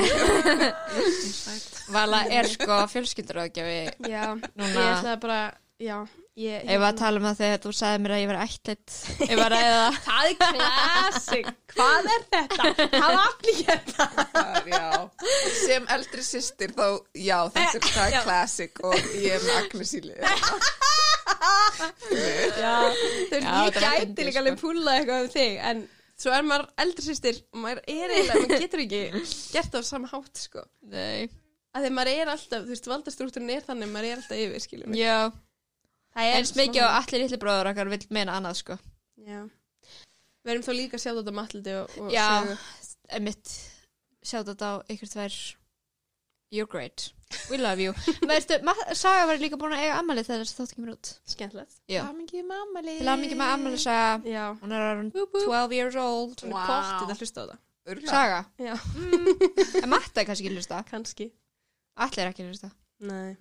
[1.96, 3.42] Vala er sko fjölskyldur
[4.08, 5.40] já, Núna- ég ætlaði bara
[5.82, 5.98] já,
[6.40, 8.94] ég, Ef að tala um það þegar þú sagði mér að ég var ættlit
[9.26, 9.98] Ef að ræða það.
[10.06, 11.50] Það er classic.
[11.76, 12.64] Hvað er þetta?
[12.94, 14.08] það var allir hérna?
[14.36, 14.88] Það er, já.
[15.60, 16.88] sem eldri systir þá,
[17.20, 20.20] já, þetta er það er classic og ég er með Agnes í lið
[22.62, 22.76] já,
[23.30, 25.82] þau Já, ég þetta var gæti líka alveg púla eitthvað um þig en
[26.16, 29.02] svo er maður eldri sýstir og maður er eiginlega, maður getur ekki
[29.52, 30.64] gert það á sama hátt sko.
[30.94, 31.26] Nei.
[31.76, 34.94] Að því maður er alltaf, þú veist, valdastrúkturinn er þannig maður er alltaf yfir, skiljum
[34.94, 35.02] mig.
[35.02, 35.18] Já,
[36.16, 38.78] það er eins mikið og allir litli bróður okkar vil meina annað sko.
[39.26, 39.44] Já.
[40.46, 42.28] við erum þá líka að sjá þetta matliti og, og Já,
[43.20, 43.54] emitt
[44.26, 45.34] Sjátt þetta á ykkur tvær.
[46.56, 47.12] You're great.
[47.52, 47.92] We love you.
[48.30, 51.12] Veistu, ma- Saga var líka búin að eiga ammali þegar þessi þáttu kemur út.
[51.30, 51.76] Skemmtilegt.
[51.86, 54.16] Lið Til að mikið með ammali Saga.
[54.30, 56.42] Já, Hún er around 12 years old.
[56.42, 56.66] Hún er Vá.
[56.72, 57.62] pottið að hlusta á það.
[58.10, 58.40] Saga.
[58.66, 58.74] Já,
[59.84, 60.82] En Matta er kannski ekki að hlusta.
[60.90, 61.28] Kannski.
[62.06, 62.72] Allir er ekki að hlusta.
[63.06, 63.36] Nei.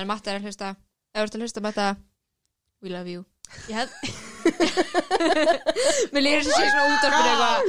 [0.00, 0.72] En Matta er að hlusta
[1.10, 1.86] Ef þú ert að hlusta Matta
[2.82, 3.24] We love you.
[3.68, 3.90] Ég hef,
[6.14, 7.60] Mér lýður þessi svona útvarpinu eitthvað.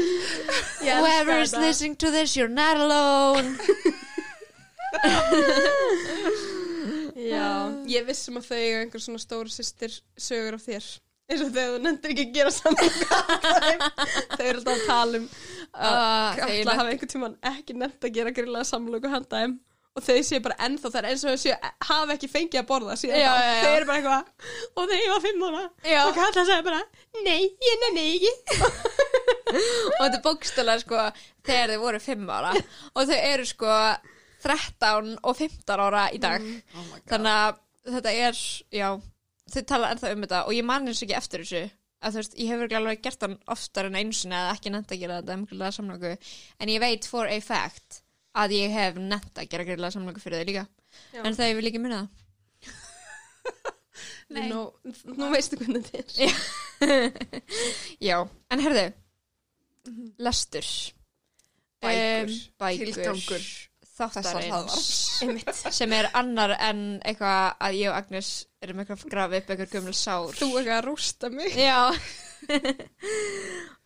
[1.01, 1.63] Whoever is þetta.
[1.65, 3.57] listening to this You're not alone.
[7.21, 7.47] Já,
[7.91, 10.85] ég vissum að þau eiga einhver svona stóru systir sögur af þér.
[11.31, 12.89] Eins og þegar þú nefndir ekki að gera saman
[14.35, 15.35] þau eru alltaf að tala um að
[15.71, 19.53] Ah, Katla þegar- hafi einhvern tímann ekki nefnt að gera grillaða samlöku handa þeim
[19.91, 21.55] og þau séu bara ennþá það er eins og þau séu
[21.89, 23.63] hafi ekki fengið að borða síðan Já, já, já.
[23.65, 25.99] þau eru bara eitthvað og þegar ég var fimm ára Já.
[26.05, 26.81] og Katla sagði bara
[27.25, 28.31] nei, ég nenni ekki.
[29.51, 30.99] Og þetta er bókstælega sko
[31.47, 32.51] þegar þau voru 5 ára.
[32.95, 33.71] Og þau eru sko
[34.45, 36.45] 13 og 15 ára í dag.
[36.71, 37.09] Oh my god.
[37.11, 37.59] þannig að
[37.97, 38.39] þetta er
[38.79, 38.87] já,
[39.51, 40.41] þau tala ennþá um þetta.
[40.47, 41.63] Og ég man eins og ekki eftir þessu.
[42.01, 44.95] Að þú veist, ég hefur alveg gert hann oftar en einu sinni eða ekki nefnt
[44.95, 46.15] að gera þetta samlöku
[46.63, 48.00] en ég veit for a fact
[48.37, 50.65] að ég hef nefnt að gera griðlega samlöku fyrir þau líka.
[51.15, 51.21] Já.
[51.23, 52.09] en það ég vil ekki muna það.
[54.35, 54.45] Nei.
[54.47, 54.63] nú,
[55.17, 57.41] nú veistu hvernig þetta er.
[57.99, 58.17] Já,
[58.51, 58.87] en herðu
[60.21, 60.67] Lestur.
[61.81, 62.33] Bækur.
[62.61, 62.91] Bækur.
[62.93, 63.45] Tilgangur
[64.01, 64.89] Þáttarins.
[65.25, 65.49] einmitt.
[65.73, 68.29] Sem er annar en eitthvað að ég og Agnes
[68.63, 70.37] erum eitthvað að grafa upp eitthvað gömul sár.
[70.37, 71.57] Þú ekki að rústa mig.
[71.57, 71.79] Já.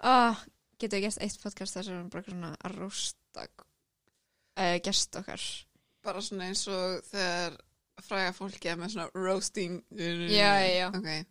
[0.06, 0.44] Oh,
[0.80, 3.46] Getum við gert eitt podcast þar sem við bara eitthvað svona að rústa
[4.58, 5.46] uh, gest okkar.
[6.06, 7.58] Bara svona eins og þegar
[8.06, 9.82] fræga fólki er með svona roasting.
[9.96, 10.88] Já, já, já.
[10.92, 11.26] okay.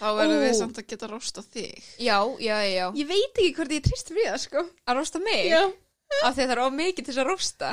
[0.00, 1.86] þá verðum við samt að geta rosta þig.
[1.98, 2.84] Já, já, já.
[2.96, 4.66] Ég veit ekki hvort ég trist fyrir það sko.
[4.86, 5.46] Að rústa mig?
[5.50, 5.62] já.
[6.26, 7.68] Af því að það er of mikið til þess að rústa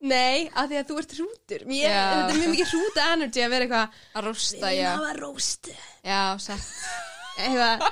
[0.00, 1.64] Nei, að því að þú ert hrútur.
[1.68, 1.96] Mér, Já.
[2.00, 4.86] Þetta er mjög mikið hrúta energy að vera eitthvað Að rústa, já.
[4.94, 5.68] hafa róst
[6.06, 6.70] Já, satt.
[7.40, 7.84] Eitthvað,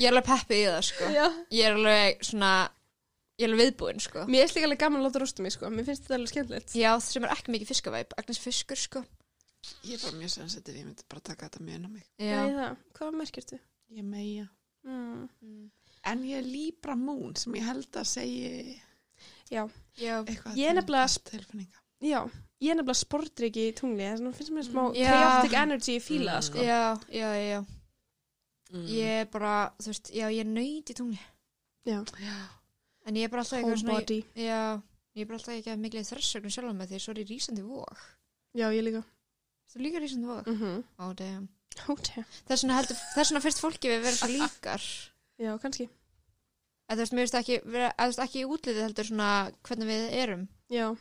[0.00, 1.10] Ég er alveg peppið í það, sko.
[1.14, 1.26] Já.
[1.54, 2.52] Ég er alveg svona
[3.42, 4.22] Ég er alveg viðbúin, sko.
[4.30, 5.70] Mér er líka alveg gaman að láta rósta mig, sko.
[5.74, 6.74] Mér finnst þetta alveg skemmtilegt.
[6.78, 9.02] Já, sem er ekki mikið fiskavæp Agnes fiskur, sko.
[9.86, 12.06] Ég er bara mjög sensitiv, ég myndi bara taka þetta mjög inn á mig.
[12.22, 13.58] Já, ég það, hvað merkirtu?
[13.92, 14.46] ég meia.
[14.82, 15.28] Mm.
[16.10, 18.72] en ég er Libra Moon sem ég held að segi
[19.52, 21.78] Já, Já, eitthvað Ég er nefnilega- tilfinninga.
[22.02, 22.24] Já.
[22.60, 25.12] Ég er nefnilega sportriki í tungli Þess vegna finnst mér smá Já.
[25.12, 26.42] chaotic energy í fíla, Mm.
[26.48, 26.58] sko.
[26.58, 27.60] Já, já, já, já.
[28.72, 28.86] mm.
[28.88, 31.20] Ég er bara, þú veist, já, ég er nöyt í tungli
[31.86, 32.36] Já, já,
[33.06, 34.18] En ég er bara alltaf eitthvað svona homebody.
[34.38, 34.82] Já,
[35.16, 37.64] ég er bara alltaf ekki að miklu þressögnum sjálf með því Svo er ég rísandi
[37.66, 38.04] vóg
[38.52, 39.02] Já, ég líka.
[39.72, 40.46] Þú líka rísandi vóg?
[40.46, 40.84] mm -hmm.
[40.98, 41.48] Ó, damn.
[41.86, 44.82] Hóti Þess vegna heldur, þess vegna fyrst fólki við vera svo líkar.
[45.38, 45.88] Já, kannski.
[46.88, 47.56] Að þú veist, mér veist ekki,
[48.24, 50.48] ekki í útlitið heldur svona hvernig við erum.
[50.68, 50.96] Já,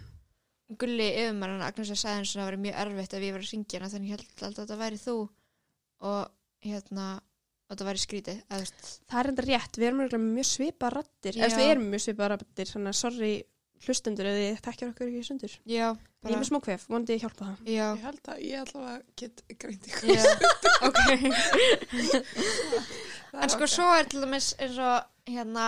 [0.79, 3.49] Gulli yfirmann Agnes að sagði eins og það væri mjög erfitt ef ég var að
[3.49, 5.15] syngja þannig held alltaf að þetta væri þú
[6.11, 6.21] og
[6.63, 7.07] hérna
[7.71, 11.37] og þetta væri skrítið það er enda rétt Við erum mjög svipa rattir.
[11.39, 13.31] Eða við erum mjög svipa rattir Þannig að sorry
[13.81, 15.87] hlustendur ef þið þekkjar okkur ekki sundur Já,
[16.21, 17.61] Ég er með smá kvef, vonandi ég hjálpa það.
[17.65, 20.05] Já, ég held að ég allavega get greint ykkur.
[20.11, 20.21] Já,
[20.87, 20.99] ok.
[23.41, 25.65] En sko svo er til dæmis eins og hérna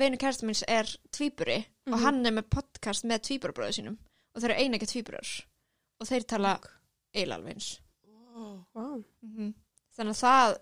[0.00, 2.02] vinu kærasta míns er tvíburi og Mhm.
[2.02, 3.96] hann er með podcast með tvíburabróðu sínum
[4.34, 5.28] og þeir eru einega tvíburar
[6.00, 6.58] og þeir tala
[7.52, 7.80] eins.
[8.34, 9.04] Ó, wow.
[9.22, 9.54] Mhm.
[9.96, 10.58] Þannig að það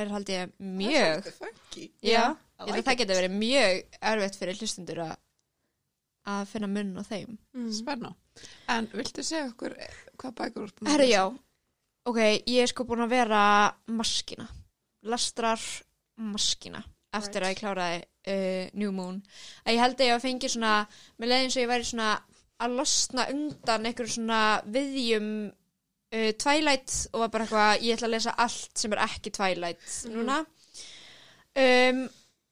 [0.00, 1.30] er haldið ég það mjög.
[1.76, 3.80] Já, I ég held like að það getur verið mjög
[4.12, 5.16] erfitt fyrir hlustundur að
[6.26, 7.66] að finna munn á þeim mm.
[7.76, 8.10] Spenna.
[8.74, 11.12] En viltu segja okkur eh, hvað bækur úr búin að Herru, lesa?
[11.14, 11.24] já,
[12.10, 12.18] ok,
[12.50, 13.42] ég er sko búin að vera
[13.86, 14.48] maskina
[15.06, 15.62] lastrar
[16.18, 16.82] maskina
[17.14, 17.46] eftir Right.
[17.46, 19.20] að ég kláraði uh, New Moon
[19.64, 20.72] að ég held að ég að fengi svona
[21.16, 22.08] með leiðin svo ég væri svona
[22.66, 24.40] að losna undan einhverjum svona
[24.74, 25.30] viðjum
[26.12, 29.98] uh, Twilight og var bara eitthvað, ég ætla að lesa allt sem er ekki Twilight
[30.12, 30.44] núna.
[31.56, 32.06] Um,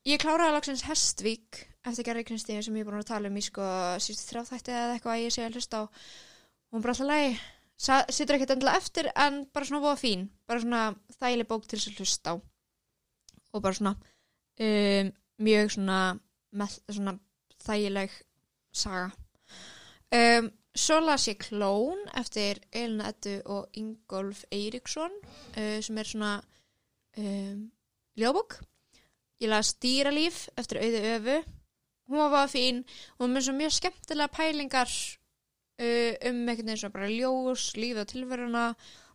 [0.05, 3.43] Ég kláraði lagsins Hestvík eftir Gerri Kristín sem ég er búin að tala um í
[3.45, 3.64] sko
[4.05, 5.85] sístu þrjáþætti eða eitthvað að ég sé að hlusta á.
[6.69, 10.27] Hún bara alltaf lægi sittur ekkert endilega eftir en bara svona voða fín.
[10.45, 10.83] Bara svona
[11.17, 12.43] þægileg bók til þess að hlusta á.
[13.57, 15.11] Og bara svona um,
[15.49, 15.99] mjög svona,
[16.53, 17.17] með, svona
[17.64, 18.21] þægileg
[18.77, 19.09] saga.
[20.12, 26.33] Um, svo las ég Klón eftir Elina Eddu og Ingolf Eiríksson uh, sem er svona
[27.19, 27.69] um,
[28.19, 28.59] ljóðbók
[29.43, 31.39] ég las Dýralíf eftir Auði Öfu
[32.11, 32.83] hún var fín
[33.19, 38.11] og með svo mjög skemmtilega pælingar uh, um einhvern veginn svona bara ljós, lífið og
[38.11, 38.67] tilveruna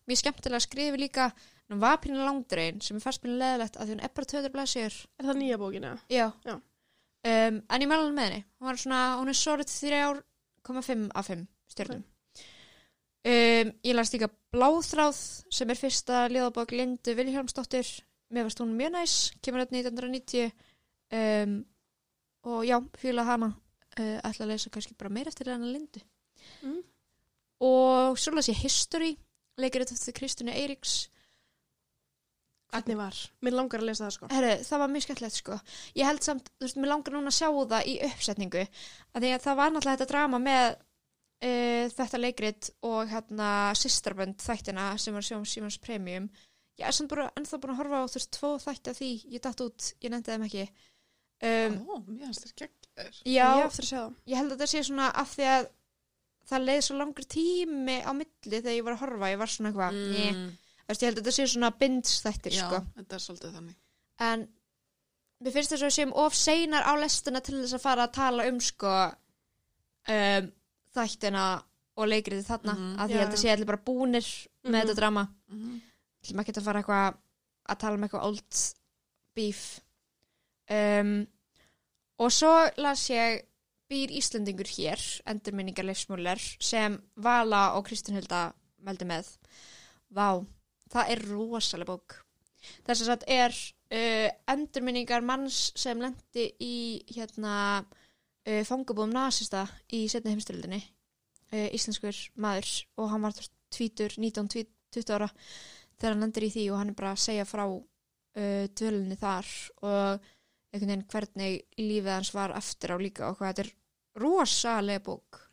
[0.09, 1.29] mjög skemmtilega skrifi líka
[1.69, 4.55] hún var pínu langdrein sem er fast pínu leðilegt að því hún er bara töður
[4.55, 5.93] blæsir Er það nýja bókina?
[6.09, 6.31] Já.
[6.47, 6.59] Já.
[7.19, 8.43] Um, en ég mæla með henni.
[8.55, 10.21] Hún var svona, hún er sorið þrjár,
[10.69, 12.05] koma fimm af fimm stjörnum.
[13.19, 15.17] Um, ég las líka Bláþráð
[15.51, 17.89] sem er fyrsta liðabók Lindu Vilhjálmsdóttir.
[18.31, 20.53] Mér varst hún mjög næs, kemur þetta 1990
[21.17, 21.57] um,
[22.47, 23.51] og já, fíla hana.
[23.99, 26.01] Uh, ætla að lesa kannski bara meir eftir hennar Lindu.
[26.63, 26.81] Mm.
[27.67, 29.15] Og svo las ég History,
[29.59, 31.09] leikir þetta eftir Kristjana Eiríks.
[32.69, 33.15] Hvernig var?
[33.41, 34.27] Mér langar að lesa það sko.
[34.33, 35.55] Herru, það var mjög skemmtilegt sko.
[35.97, 38.65] Ég held samt, þú veist, mér langar núna að sjá það í uppsetningu.
[39.15, 44.37] Að því að það var náttúrulega þetta drama með uh, þetta leikrit og hérna Sisterbönd
[44.45, 46.29] þættina sem var sjóum Simons Premium.
[46.79, 49.09] Ég er samt bara ennþá búin að horfa á þú veist, tvo þætti af því.
[49.33, 50.67] Ég datt út, ég nefndi þeim ekki.
[51.39, 53.19] Um, Ó, mér finnst þér geggjör.
[53.25, 54.15] já, Ég eftir að sjá það.
[54.29, 55.67] ég held að þetta sé svona af því að
[56.49, 59.29] það leið svo langur tími á milli þegar ég var að horfa.
[59.33, 60.49] Ég var svona eitthvað, mm.
[60.97, 62.79] Ég held að þetta sé svona binds þættir Já, sko.
[62.97, 63.75] þetta er svolítið þannig.
[64.19, 64.47] en
[65.43, 68.13] mér finnst þess að við séum of seinar á lestina til þess að fara að
[68.13, 68.93] tala um sko
[70.09, 70.51] um,
[70.95, 71.43] þættina
[71.99, 72.95] og leikriði þarna Mhm.
[72.99, 73.41] að því ég held að Já.
[73.43, 74.81] sé allir bara búnir með Mhm.
[74.87, 75.81] þetta drama Mm
[76.21, 77.17] til maður geta að fara eitthvað
[77.69, 78.75] að tala um eitthvað old
[79.35, 79.79] beef
[80.69, 81.27] um,
[82.19, 83.45] og svo las ég
[83.89, 89.25] Býr Íslendingur hér endurminningar leifsmúler sem Vala og Kristín Hulda meldi með
[90.13, 90.45] Vá,
[90.91, 92.19] það er rosaleg bók.
[92.85, 96.75] Þess að þetta er uh, endurminningar manns sem lendi í
[97.15, 103.37] hérna uh, fangabúðum nasista í setni heimstyrildinni uh, íslenskur maður og hann var
[103.69, 105.29] tvítur, 19-20 ára
[105.99, 109.49] þegar hann lendir í því og hann er bara að segja frá uh, dvölinni þar
[109.85, 110.29] og
[110.69, 113.71] einhvern veginn hvernig lífið hans var eftir á líka og hvað þetta er
[114.19, 115.45] rosalega bók.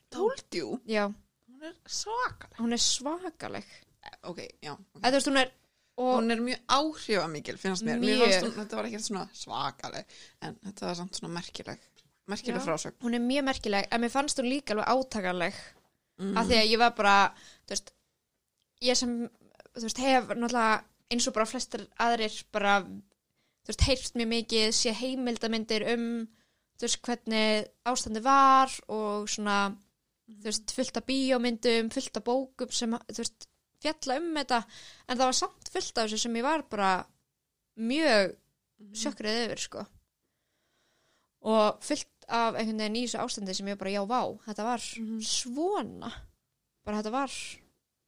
[0.55, 0.79] You.
[0.89, 1.07] já,
[1.47, 2.59] Hún er svakaleg.
[2.59, 3.73] hún er svakaleg
[4.31, 4.73] Ok, já.
[4.73, 5.01] ok.
[5.03, 5.53] eða þú veist hún er
[5.97, 7.97] Hún er mjög áhrifamikil, finnst mér.
[7.97, 8.21] Mér Mjög.
[8.27, 10.05] fannst hún, þetta var ekkert svona svakaleg,
[10.45, 11.79] en þetta var samt svona merkileg.
[12.29, 12.65] Merkileg Já.
[12.67, 12.99] frásögn.
[13.01, 15.55] hún er mjög merkileg en mér fannst hún líka alveg átakanleg
[16.19, 16.37] Mm.
[16.37, 17.15] af því að ég var bara
[17.67, 17.91] þú veist,
[18.83, 19.11] ég sem
[19.77, 24.69] þú veist, hef náttúrulega eins og bara flestir aðrir bara þú veist, heyrst mjög mikið,
[24.73, 26.07] sé heimildamindir um
[26.79, 29.77] þú veist, hvernig ástandi var og svona
[30.29, 33.47] þú veist, fullt af bíómyndum, fullt af bókum sem, þú veist,
[33.83, 34.61] fjalla um þetta
[35.09, 36.91] en það var samt fullt af þessu sem ég var bara
[37.77, 38.37] mjög
[38.97, 39.87] sjökkrið yfir, sko.
[41.47, 44.81] Og fullt af einhvern veginn í þessu ástandi sem ég bara, já, vá, þetta var
[44.81, 45.21] Mhm.
[45.23, 46.13] svona.
[46.85, 47.31] Bara þetta var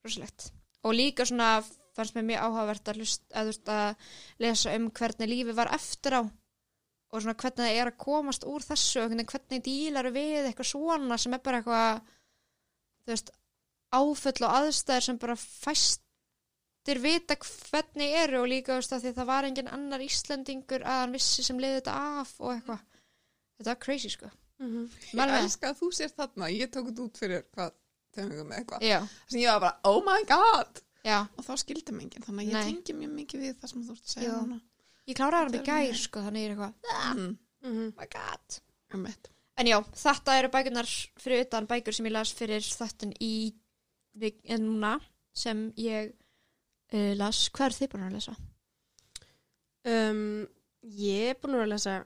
[0.04, 0.50] rosalegt.
[0.84, 1.62] Og líka svona
[1.94, 3.96] fannst mér mjög áhugavert að, hlust, að, veist, að
[4.38, 6.22] lesa um hvernig lífi var eftir á
[7.10, 10.68] og svona hvernig það er að komast úr þessu og hvernig, hvernig dílar við eitthvað
[10.70, 12.00] svona sem er bara eitthvað
[13.06, 13.30] þú veist,
[13.92, 19.10] áföll og aðstæður sem bara fæstir vita hvernig eru og líka þú veist, að því
[19.12, 22.82] að það var engin annar Íslendingur að hann vissi sem liði þetta af og eitthvað
[23.58, 24.88] þetta var crazy sko Mhm.
[24.90, 25.44] Ég Mæli með.
[25.44, 27.72] elska að þú sér þarna, ég tók þetta út fyrir hvað,
[28.12, 28.80] þegar við með eitthvað.
[28.82, 30.80] já, Þess að ég var bara, oh my god!
[31.04, 33.84] já, Og þá skildi mig enginn, þannig að ég tengi mjög mikið við það sem
[33.86, 34.60] þú ert að segja núna.
[35.06, 36.74] ég kláraði hann Þetta í er gær mjög- sko þannig ég er eitthvað,
[37.14, 37.38] Mm.
[37.62, 37.94] Mhm.
[37.96, 38.60] my god
[38.94, 39.06] Um.
[39.58, 40.88] En já, þetta eru bækurnar
[41.22, 43.54] fyrir utan bækur sem ég las fyrir þáttin í
[44.22, 44.96] en núna
[45.38, 46.12] sem ég
[46.92, 47.44] uh, las.
[47.54, 48.36] Hvað er þið búin að lesa?
[49.88, 50.46] Um,
[50.98, 51.96] ég er búin að lesa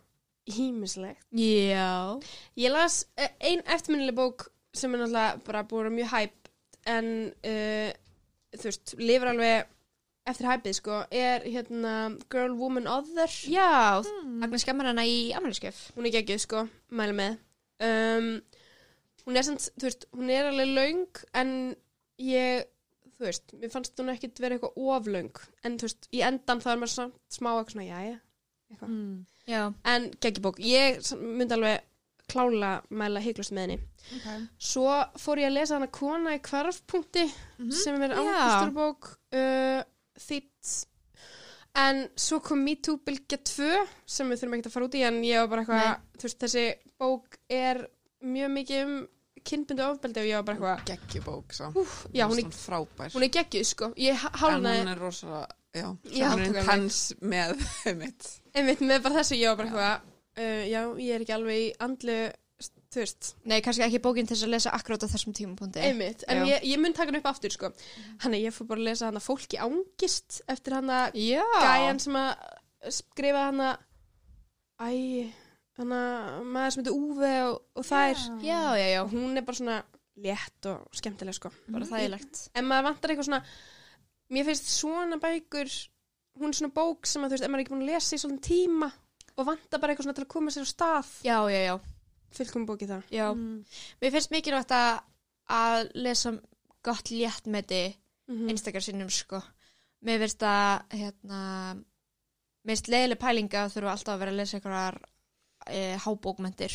[0.52, 1.24] ímislegt.
[1.38, 2.18] Já.
[2.58, 6.50] Ég las uh, ein eftirminnileg bók sem er náttúrulega bara búin að vera mjög hæp
[6.92, 7.08] en
[7.46, 7.90] uh,
[8.58, 9.68] þú veist, lifir alveg
[10.28, 11.92] eftir hæpið sko, er hérna
[12.30, 13.30] Girl, Woman, Other.
[13.50, 14.42] Já, Mm.
[14.44, 15.78] Agnes skemmar hana í Amelinskjöf.
[15.96, 16.60] Hún er geggjuð sko,
[16.94, 17.38] mæli með.
[17.82, 18.28] Um,
[19.26, 21.50] hún er samt, þú veist, hún er alveg löng en
[22.22, 22.66] ég,
[23.16, 26.68] þú veist, mér fannst hún ekkit vera eitthvað oflöng en þú veist, í endan þá
[26.74, 28.18] er maður samt smá eitthvað svona, jæja,
[28.72, 28.92] eitthvað.
[28.92, 29.16] Mm.
[29.50, 29.62] Já.
[29.90, 31.88] En geggjubók, ég myndi alveg
[32.32, 33.78] klála mæla heiklust með henni
[34.16, 34.44] okay.
[34.62, 37.26] Svo fór ég að lesa hana Kona í kvarfpunkti
[37.74, 38.20] sem er Já.
[38.22, 39.82] ángusturbók uh,
[40.22, 40.72] þýtt
[41.82, 45.04] en svo kom Me Too Bylgja 2 sem við þurfum ekki að fara út í
[45.08, 46.64] en ég var bara eitthvað, þú veist, þessi
[47.00, 47.86] bók er
[48.22, 48.98] mjög mikið um
[49.49, 51.72] kynbundu ofbeldi og ég var bara eitthvað geggjubók svo.
[52.14, 53.12] já, hún er, frábær.
[53.14, 53.90] hún er geggjuð, sko.
[54.01, 57.57] Ég en hálnaði, hún er rosalega já, Já, hún er intens með
[58.03, 61.64] mitt einmitt með bara þessu, ég var bara eitthvað uh, já, ég er ekki alveg
[61.64, 62.18] í andlu
[62.93, 65.80] þú veist, Nei, kannski ekki bókin til þess að lesa akkurát á þessum tímapunkti.
[65.80, 66.49] Einmitt en Já.
[66.51, 67.70] ég, ég mun taka hann upp aftur, sko.
[68.20, 71.40] Hann ég fór bara að lesa hann að fólki ángist eftir hann að Já.
[71.64, 73.80] gæjan sem að skrifa hann að
[74.82, 74.93] æ,
[75.83, 79.59] hann að maður sem heitir Úve og, og þær Já, já, já, hún er bara
[79.59, 79.78] svona
[80.22, 81.53] létt og skemmtileg sko.
[81.72, 82.43] Bara þægilegt.
[82.59, 83.43] En maður vantar eitthvað svona
[84.33, 85.72] mér finnst svona bækur
[86.41, 88.16] hún er svona bók sem að þú veist, ef maður er ekki búin að lesa
[88.16, 88.91] í svolítið tíma
[89.33, 91.11] og vantar bara eitthvað svona til að koma sér á stað.
[91.24, 91.74] Já, já, já,
[92.37, 93.09] fylgum bóki það.
[93.12, 93.26] Já.
[94.03, 94.93] Mér finnst mikilvægt að,
[95.53, 96.37] að lesa
[96.85, 97.85] gott léttmeti
[98.30, 99.41] mm einstakar sinnum, sko.
[100.07, 101.41] Mér finnst að, hérna
[102.62, 104.99] Mér finnst leiðileg pælinga að þurfa alltaf að vera að lesa einhverjar
[105.68, 106.72] e, hábókmentir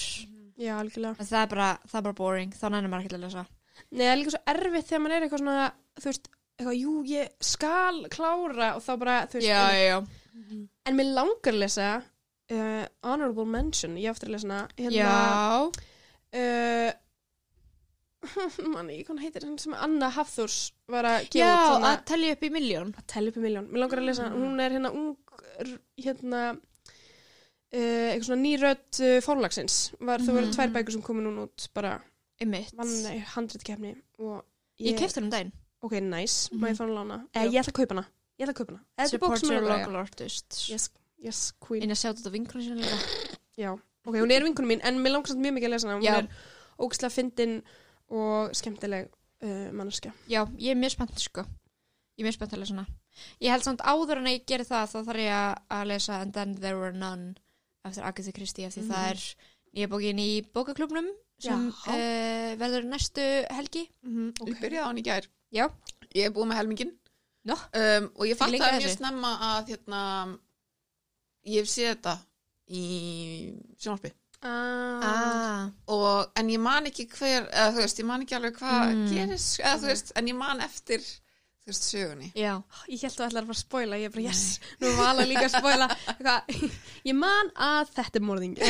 [0.57, 1.15] já, algjörlega.
[1.23, 3.45] Það er, bara, það er bara boring, þá nennir maður ekki að lesa.
[3.91, 5.71] Nei, það er líka svo erfitt þegar maður er eitthvað svona
[6.01, 9.97] þú veist, eitthvað, jú, ég skal klára og þá bara, þú veist, en, já
[10.87, 14.97] en mér langar að lesa uh, Honorable Mention, ég á eftir að lesa hana hérna,
[14.97, 15.11] Já,
[16.41, 16.91] uh,
[18.73, 20.57] manni, hvað heitir hann sem Anna Hafþórs
[20.91, 23.43] var að gefa já út hana, að telja upp í miljón að tella upp í
[23.45, 24.41] miljón mér langar að lesa, Mm.
[24.41, 25.11] hún er hérna ung
[25.61, 26.41] r- hérna
[27.71, 30.53] eitthvað svona nýrödd uh, fórlagsins var, það voru Mhm.
[30.55, 32.01] tvær bækur sem komu núna út bara
[32.39, 34.43] vann handritkefni og
[34.79, 35.51] Ég kefti hann um daginn.
[35.81, 36.59] Ok, nice, Mhm.
[36.61, 37.27] má ég fara að lána?
[37.33, 38.05] Eh, ég ætla að kaupa hana,
[38.39, 39.07] ég ætla að kaupa hana.
[39.09, 40.69] Support your að local artist.
[40.69, 40.89] Yes,
[41.19, 41.83] yes, queen.
[41.83, 43.37] Inn að sjá þetta vinkunni sinni líka.
[43.57, 43.71] Já,
[44.05, 45.99] ok, hún er vinkunum mín en mér langar samt mjög mikið að lesa hana.
[45.99, 46.17] Hún Já.
[46.19, 46.27] er
[46.79, 47.63] ógislega fyndin
[48.09, 49.09] og skemmtileg
[49.41, 50.13] uh, manneskja.
[50.29, 51.41] Já, ég er mjög spennt sko.
[51.41, 52.87] Ég er mjög spennt að lesa hana.
[53.41, 56.33] Ég held samt áður en ég geri það þá þarf ég að- að lesa And
[56.33, 57.35] Then There Were None
[57.91, 58.91] eftir Agatha Christie því Mhm.
[58.91, 59.23] það er
[59.75, 61.07] nýja bókin í bókaklubnum
[61.39, 64.47] sem uh, verður næstu helgi mm Ok.
[64.49, 65.65] ég byrjaði á hann í gær Já.
[66.15, 66.93] ég er búið með helmingin
[67.47, 67.53] Nó.
[67.55, 70.01] um, og ég fattaði að mjög snemma að hérna,
[71.47, 72.15] ég hef séð þetta
[72.67, 72.83] í
[73.79, 74.11] sjónvarpi
[74.41, 75.03] ah.
[75.03, 75.69] ah.
[75.87, 79.07] og, en ég man ekki hver eða veist, ég man ekki alveg hvað Mm.
[79.13, 81.01] gerist eða veist, en ég man eftir
[81.67, 82.29] þú veist, sögunni.
[82.39, 82.53] Já,
[82.87, 84.43] ég held að það ætlar að fara að spoila ég er bara yes,
[84.81, 85.87] nú var alveg líka að spoila.
[86.13, 86.65] Eitthvað,
[87.09, 88.69] ég man að þetta er morðingi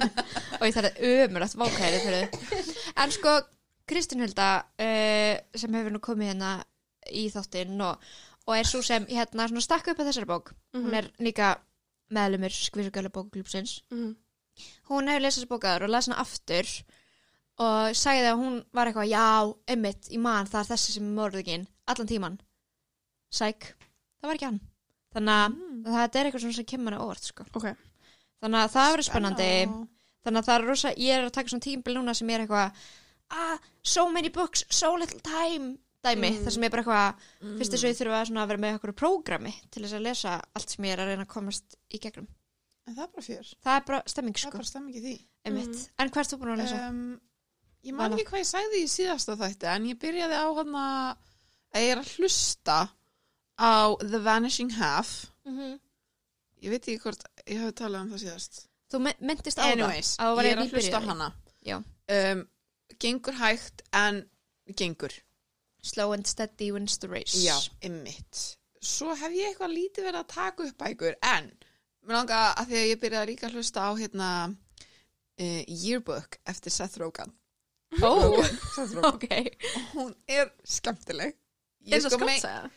[0.60, 1.58] og ég þarf ömurlegt.
[1.60, 2.64] Vákæri fyrir.
[3.04, 3.34] En sko,
[3.90, 4.48] Kristín Hulda
[4.80, 6.54] uh, sem hefur nú komið hérna
[7.12, 8.00] í þáttinn og,
[8.46, 10.54] og er svo sem hérna svona stakka upp að þessari bók.
[10.76, 11.54] Hún er líka
[12.10, 14.16] meðlumur skvísugjölu bókuklúpsins Mhm.
[14.90, 16.70] hún hefur lesið þessi bókaður og lesið hana aftur
[17.60, 21.14] og sagði að hún var eitthvað já, einmitt, í mann, það er þessi sem er
[21.20, 22.38] morðuginn allan tíman.
[23.32, 23.68] Sæk,
[24.20, 24.60] það var ekki hann.
[25.14, 25.84] Þannig að Mm.
[25.84, 27.44] þetta er eitthvað sem kemur henni óvart sko.
[27.54, 27.68] ok,
[28.42, 29.50] þannig að það verður spennandi.
[30.24, 32.72] þannig að það er rosa, ég er að taka svona tímbil núna sem er eitthvað
[33.32, 36.44] ah, so many books, so little time dæmi, Mm.
[36.44, 37.58] þar sem ég er bara eitthvað Mm.
[37.58, 40.68] fyrst þess að ég þurfa að vera með eitthvað prógrami til þess að lesa allt
[40.70, 42.26] sem ég er að reyna að komast í gegnum.
[42.86, 44.94] En það er bara fjör, það er bara stemming sko, bara stemming
[45.46, 45.88] Mhm.
[45.98, 46.88] en hvað ert þú búin að lesa?
[46.88, 47.20] um,
[47.84, 50.74] ég man ekki hvað ég sagði í síðasta þætti en ég byrjaði á hann
[51.74, 52.78] að ég er að hlusta
[53.60, 55.12] á The Vanishing Half.
[56.60, 58.60] Ég veit ekki hvort ég hafi talað um það síðast.
[58.90, 61.28] Þú my- myndist á anyways, það að var ég er að hlusta á hana.
[62.10, 62.40] Um,
[63.00, 64.24] gengur hægt en
[64.76, 65.12] gengur.
[65.82, 67.38] Slow and steady wins the race.
[67.40, 67.56] Já,
[67.86, 71.50] ymmit svo hef ég eitthvað lítið verið að taka upp bækur en
[72.08, 76.72] mér langa að því að ég byrjaði líka að hlusta á hérna uh, Yearbook eftir
[76.72, 77.32] Seth Rogen.
[78.00, 78.40] Ó,
[78.76, 79.04] Seth Rogen.
[79.12, 79.28] Ok.
[79.92, 81.36] Hún er skemmtileg
[81.86, 82.70] Ég er það sko mei- skáldsæða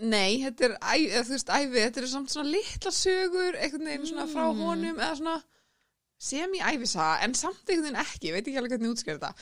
[0.00, 4.06] Nei, þetta er, æ, þú veist, æfi, þetta eru samt svona litla sögur, einhvern veginn
[4.08, 4.60] svona frá Mm.
[4.64, 5.34] honum, eða svona
[6.20, 9.34] sem í æfisaga, en samt einhvern veginn ekki, ég veit ekki alveg hvernig útskýr þetta.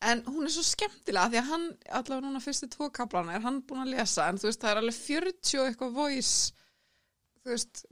[0.00, 3.60] En hún er svo skemmtilega, því að hann, allavega núna fyrstu tvo kaplana, er hann
[3.62, 6.52] búin að lesa, en þú veist, það er alveg 40 og eitthvað voice,
[7.44, 7.84] þú veist,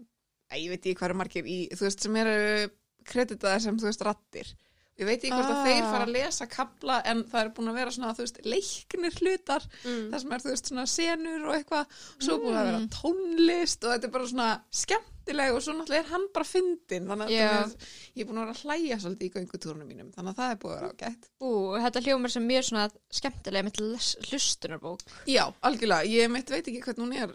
[0.49, 2.71] æ, ég veit ekki hvað eru margir í, þú veist, sem eru
[3.05, 4.55] kreditaðir sem, þú veist, rattir.
[4.95, 5.65] Ég veit ekki hvort að Ah.
[5.67, 9.65] þeir fara að lesa kapla en það er búin að vera svona, veist, leiknir hlutar
[9.85, 10.05] mm.
[10.13, 12.89] það sem er, þú veist, svona senur og eitthvað svo búin að vera Mm.
[12.95, 17.27] tónlist og þetta er bara svona skemmtileg og svo náttúrulega er hann bara fyndin þannig
[17.27, 17.49] að Já.
[17.49, 20.39] þetta er, ég er búin að vera að hlæja svolítið í göngutúrunum mínum, þannig að
[20.39, 21.51] það er búin að vera ágætt ú,
[21.89, 23.83] þetta hljómar sem mjög svona skemmtilega mitt
[24.31, 27.35] hlustunarbók Já, algjörlega, ég mitt veit ekki hvernig hún er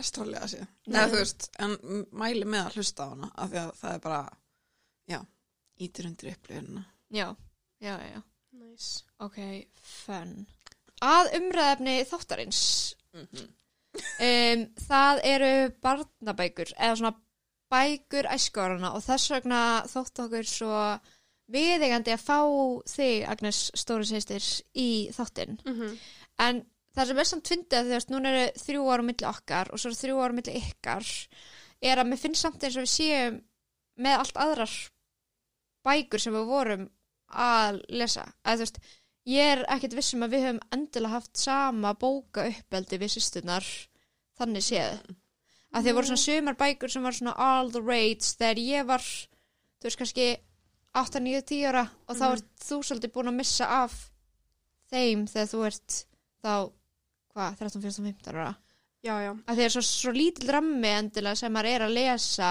[0.00, 0.48] lestrarlega
[1.12, 1.76] veist en
[2.12, 4.22] mæli með að hlusta á hana af því að það er bara,
[5.82, 6.84] ítir undir upplifuna.
[7.12, 7.34] Já,
[7.80, 8.22] já, já.
[8.56, 9.04] Nice.
[9.20, 9.38] Ok,
[9.82, 10.46] fun.
[11.04, 12.62] Að umræðefni þáttarins.
[13.16, 15.52] Um, það eru
[15.84, 17.14] barnabækur eða svona
[17.72, 20.80] bækur æskuárana og þess vegna þótt okkur svo
[21.52, 22.38] viðegandi að fá
[22.90, 25.58] þig, Agnes Stóri Seistir, í þáttinn.
[25.64, 25.96] Mm
[26.36, 26.58] En
[26.92, 30.00] það sem er samt fyndið veist, núna eru þrjú ára milli okkar og svo eru
[30.00, 31.06] þrjú ára milli ykkar
[31.80, 33.38] er að mér finnst samt eins og við séum
[33.96, 34.74] með allt aðrar
[35.86, 36.88] bækur sem við vorum
[37.32, 38.24] að lesa.
[38.46, 38.78] Að veist,
[39.26, 43.66] ég er ekkert vissum að við höfum endilega haft sama bóka uppeldi við sýstunar
[44.38, 45.00] þannig séð.
[45.74, 48.86] Að því að voru svona sumar bækur sem var svona all the rage þegar ég
[48.88, 49.02] var,
[49.80, 50.28] þú veist, kannski
[50.96, 52.32] 8, 9, 10 ára og þá Mhm.
[52.36, 53.96] ert þú svolítið búin að missa af
[54.92, 55.96] þeim þegar þú ert
[56.44, 56.52] þá,
[57.34, 58.54] hvað, 13, 14, 15 ára
[59.04, 59.32] Já, já.
[59.46, 62.50] að því er svo, svo lítill rammi endilega sem maður er að lesa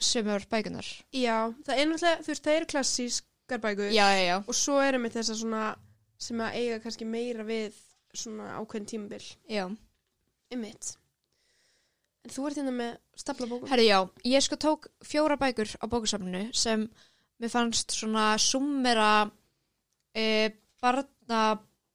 [0.00, 4.36] sömur bækunar Já, það er náttúrulega, þú veist, það eru klassískar bækur já, já, já,
[4.42, 5.64] og svo erum við þessar svona
[6.26, 7.76] sem að eiga kannski meira við
[8.16, 9.26] svona ákveðin tímabil.
[9.50, 9.66] já
[10.52, 10.94] Einmitt.
[12.26, 13.68] En þú ert hérna með stafla bókum.
[13.70, 16.86] herri já, ég sko tók fjóra bækur á bókusafninu sem
[17.42, 19.28] mér fannst svona summera
[20.16, 20.50] e,
[20.80, 21.42] barna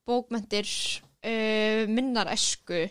[0.08, 0.68] bókmentir
[1.24, 2.86] e, minnar esku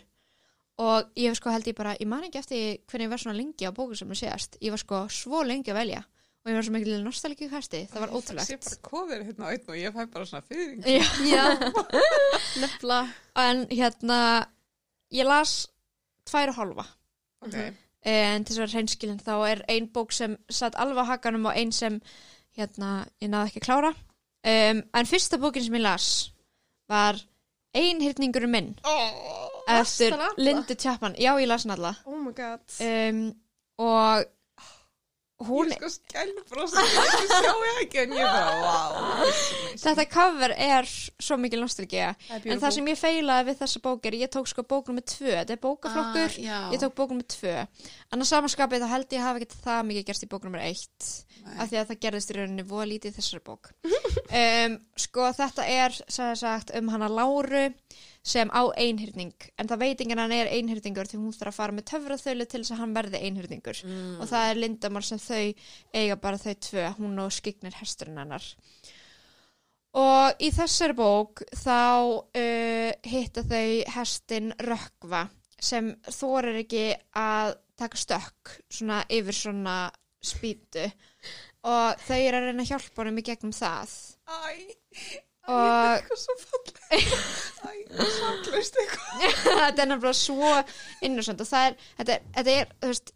[0.81, 3.69] og ég sko held ég bara, ég man ekki eftir hvernig ég var svona lengi
[3.69, 4.57] á bókusafninu síðast.
[4.65, 6.01] Ég var sko svo lengi að velja.
[6.41, 8.65] Og ég var svo mikil nostalgíu hæsti, það var Ég ótrúlegt.
[8.65, 10.81] bara kofir hérna á einn og ég fæ bara svona fyrring.
[10.89, 11.05] Já.
[11.29, 11.45] Já,
[12.63, 13.09] nefnilega.
[13.37, 14.21] en hérna
[15.13, 15.69] ég las
[16.31, 16.87] tvær og hálfa.
[17.45, 17.57] Ok.
[18.09, 21.45] en til þess að vera hreinskilin þá er ein bók sem satt alveg á hakanum
[21.51, 21.99] og ein sem
[22.57, 23.91] hérna ég náði ekki að klára.
[24.41, 26.07] Um, en fyrsta bókin sem ég las
[26.89, 27.21] var
[27.77, 28.73] Einhyrningur minn.
[28.89, 30.19] Oh, eftir?
[30.41, 32.61] Lindu Tjappan já ég las hann alla Oh my god.
[32.81, 33.25] um,
[33.81, 34.29] og
[35.41, 39.31] hún Ég sko skælbrosa, ég sjá ekki en ég bara, wow.
[39.81, 44.19] þetta cover er svo mikil er en það sem ég feilaði við þessa bók er
[44.21, 46.69] ég tók sko bók nummer tvö þetta er bókaflokkur Ah.
[46.73, 47.67] Ég tók bók nummer tvö.
[48.13, 51.09] En á samanskapið þá held ég hafa ekki það mikið gerst í bók nummer eitt.
[51.57, 53.71] Af því að það gerðist í rauninni voða lítið þessari bók.
[54.43, 57.67] um, sko þetta er, sagt, um hana Láru
[58.23, 59.33] sem á einhyrning.
[59.57, 62.47] En það veit enginn að hann er einhyrningur því hún þarf að fara með töfraþölu
[62.47, 63.83] til þess að hann verði einhyrningur.
[63.87, 64.15] Mm.
[64.21, 65.45] Og það er lindamál sem þau
[65.97, 68.49] eiga bara þau tvö, hún og skignir hesturinn hennar.
[70.01, 71.81] Og í þessari bók þá
[72.39, 75.25] uh, hitta þau hestin Rökkva
[75.61, 76.85] sem þorir ekki
[77.17, 79.77] að taka stökk svona yfir svona
[80.21, 80.85] spýtu
[81.69, 83.93] og þau eru að reyna að hjálpa honum í gegnum það
[84.31, 86.03] Æ, æ, Og-
[88.81, 90.65] þetta er eitthvað svo er
[91.07, 93.13] innusend og það er, þetta er, þetta er þú veist,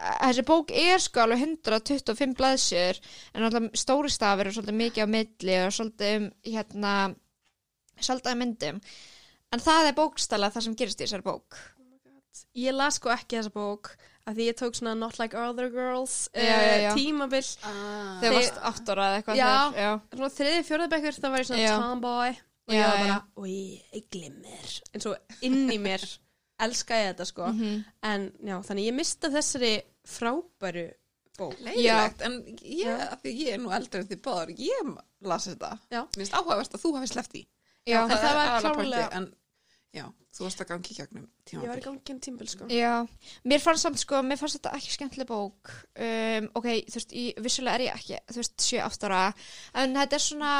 [0.00, 3.00] þessi bók er sko alveg 125 blaðsjör
[3.34, 6.94] en alltaf stóri stafir og svolítið mikið á milli og svolítið um hérna
[8.00, 8.80] svolítið um myndum
[9.50, 11.58] en það er bókstala það sem gerist í þessari bók.
[12.54, 13.90] Ég las sko ekki þessa bók
[14.26, 16.28] af því ég tók svona Not Like Other Girls.
[16.34, 18.20] Uh, tímabil Ah.
[18.20, 19.50] þegar varst 8 ára eða eitthvað Já.
[19.72, 21.76] þegar- já, svona þriði fjórðabekkur þá var ég svona Já.
[21.80, 26.04] tomboy og Já, ég var bara, oi, ég glimmer en svo inn í mér
[26.60, 27.84] elska ég þetta sko Mhm.
[28.02, 30.90] en já, þannig ég mista þessari frábæru
[31.38, 33.12] bók Leilegt, en ég, Já.
[33.12, 35.78] af því ég er nú eldri en því báður, ég las þetta.
[36.14, 37.46] Finnst áhugavert að þú hafi sleppt í.
[37.88, 38.60] já, en það var
[39.16, 39.32] er
[39.96, 40.04] já,
[40.36, 41.84] þú varst að gangi í gegnum ég var í tímabil.
[41.86, 42.68] gangi um tímabil sko.
[42.72, 42.92] Já,
[43.52, 45.72] mér fannst samt sko, mér fannst þetta ekki skemmtileg bók.
[45.94, 49.22] Um, ok, þú veist, ég, vissulega er ég ekki þú veist, 7-8 ára
[49.82, 50.54] en þetta er svona,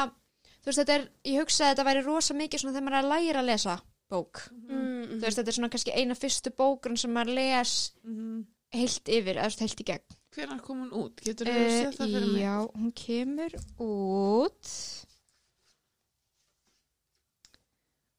[0.59, 3.03] þú veist, þetta er ég hugsaði að þetta væri rosa mikið svona þegar maður er
[3.03, 3.77] að læra að lesa
[4.11, 8.41] bók, mm, þú veist, þetta er svona kannski eina fyrstu bókun sem maður les Mm
[8.75, 10.17] heilt yfir, eða þú veist, heilt í gegn.
[10.31, 11.21] Hvenær kom hún út?
[11.25, 12.43] Getur þú uh, séð það fyrir mig?
[12.45, 14.73] Já, hún kemur út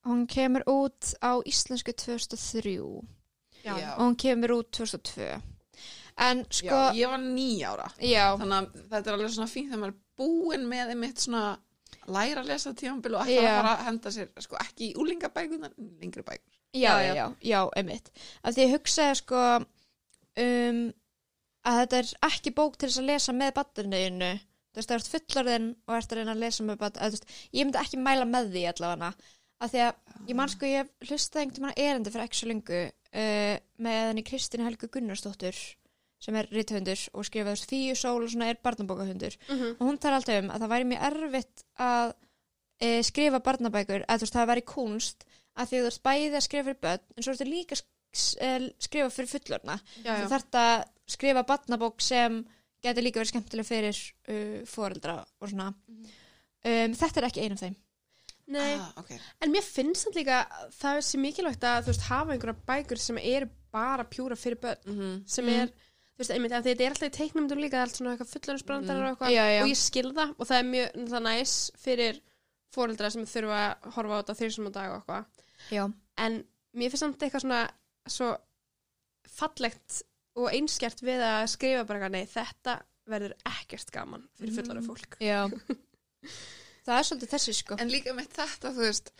[0.09, 2.77] hún kemur út á íslensku 2003
[3.65, 5.41] já, og hún kemur út 2002
[6.23, 7.87] en sko, Já, ég var nýjára.
[8.03, 11.45] já, Þannig að þetta er alveg svona fínt þegar maður er búinn með einmitt svona
[12.13, 13.47] læra að lesa tímabil og ekki Já.
[13.49, 15.73] að fara að henda sér, sko, ekki í úlingabækunar,
[16.03, 16.59] lengri bækur.
[16.73, 17.15] Já, Já, já, já.
[17.15, 18.11] já, já, einmitt.
[18.43, 19.41] Af því ég hugsaði sko
[20.43, 20.81] um,
[21.69, 24.33] að þetta er ekki bók til þess að lesa með batterniðinu.
[24.73, 27.37] Þú veist, það ert fullarðinn og ert að reyna að lesa með batterniðinu.
[27.53, 29.13] Ég myndi ekki mæla með því allavega.
[29.63, 32.81] Af því að ég man sko, ég hlustaði einhvern veginn erindi fyrir ekki svo lengu
[32.83, 33.55] uh,
[33.87, 35.61] með henni Kristínu Helgu Gunnarsdóttur
[36.23, 39.73] sem er rithundur og skrifaði þessu Fíu Sól og svona er barnabókahundur Mhm.
[39.79, 42.13] og hún tar alltaf um að það væri mjög erfitt að
[42.83, 45.25] e, skrifa barnabækur að þú veist það væri kunst
[45.59, 47.83] að því að þú ert bæði að skrifa fyrir börn en svo ertu líka að
[48.47, 50.15] eh, skrifa fyrir fullorna já, já.
[50.23, 50.85] þú þarft að
[51.17, 52.39] skrifa barnabók sem
[52.83, 53.99] getur líka verið skemmtileg fyrir
[54.29, 55.69] uh, foreldra og svona.
[56.63, 57.77] Um, þetta er ekki ein af þeim
[58.51, 59.13] Nei, ah, ok.
[59.41, 62.99] en mér finnst það líka að það sé mikilvægt að þú veist hafa einhverja bækur
[62.99, 65.61] sem eru bara pjúra fyrir börn Mm sem Mm.
[65.63, 69.09] er, þú veist, einmitt, þetta er alltaf í teiknumdum líka, allt svona eitthvað fullarinsbrandar og
[69.13, 69.63] eitthvað Já, já.
[69.63, 72.21] og ég skil það og það er mjög það næs fyrir
[72.75, 75.25] fóreldra sem þurfa að horfa á þetta þrísum á dag og eitthvað.
[76.19, 77.63] En mér finnst samt eitthvað svona
[78.09, 78.37] svo
[79.29, 80.03] fallegt
[80.37, 85.17] og einskjart við að skrifa bara nei, þetta verður ekkert gaman fyrir fullari fólk.
[85.21, 85.47] Já
[86.87, 87.79] það er svolítið þessi sko.
[87.83, 89.13] En líka með þetta, þú veist,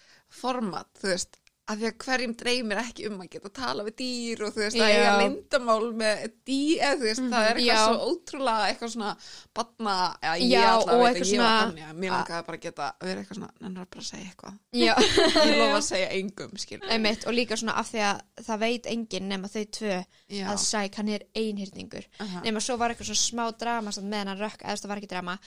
[0.43, 1.39] format, þú veist,
[1.71, 4.61] að því að hverjum dreymir ekki um að geta að tala við dýr og þú
[4.65, 4.95] veist, að Já.
[4.99, 7.83] eiga lindamál með dýr, eða þú veist, það er eitthvað Já.
[7.87, 9.13] svo ótrúlega eitthvað svona
[9.55, 12.59] batna, eða ég Já, allavega og veit að ég var þannig að mér langaði bara
[12.59, 14.55] að geta að vera eitthvað svona, nennar bara að segja eitthvað.
[14.83, 14.95] já,
[15.47, 16.81] Ég lofa að segja engum, skil.
[16.97, 18.17] einmitt og líka svona af því að
[18.49, 19.97] það veit enginn nema þau tvö
[20.33, 20.47] Já.
[20.51, 22.39] að sæk hann er einhyrningur Aha.
[22.43, 25.39] nema svo var eitthvað svona smá drama meðan hann rökk, eða það var ekki drama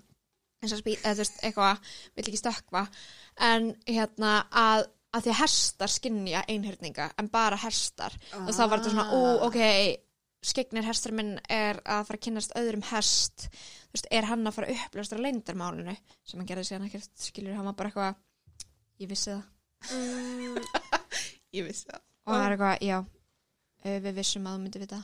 [0.62, 2.82] eins og spí, eða þú veist, eitthvað vill ekki stökkva.
[3.50, 8.78] En hérna að að því að hestar skinja einhyrninga en bara hestar og þá var
[8.78, 9.46] þetta svona, ú, Ah.
[9.48, 9.56] ok
[10.46, 13.48] skegnir hestar minn er að fara að kynnast öðrum hest.
[13.50, 15.96] Þú veist, er hann að fara að uppljóstra leyndarmálinu?
[16.24, 18.14] Sem hann gerði síðan ekkert, skilur hann var bara eitthvað
[19.02, 19.42] ég vissi það.
[19.90, 20.62] Mm,
[21.58, 22.00] Ég vissi það.
[22.26, 22.98] og það er eitthvað, já
[24.06, 25.02] við vissum að þú myndi vita.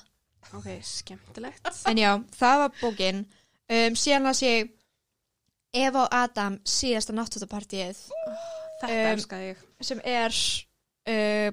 [0.55, 1.69] Ok, skemmtilegt.
[1.91, 3.25] En já, það var bókin.
[3.69, 4.71] Um, síðan las ég
[5.77, 8.03] Eva og Adam síðasta náttúttapartíið
[8.81, 9.63] þetta Um, elskaði ég.
[9.89, 10.37] sem er
[11.13, 11.49] uh,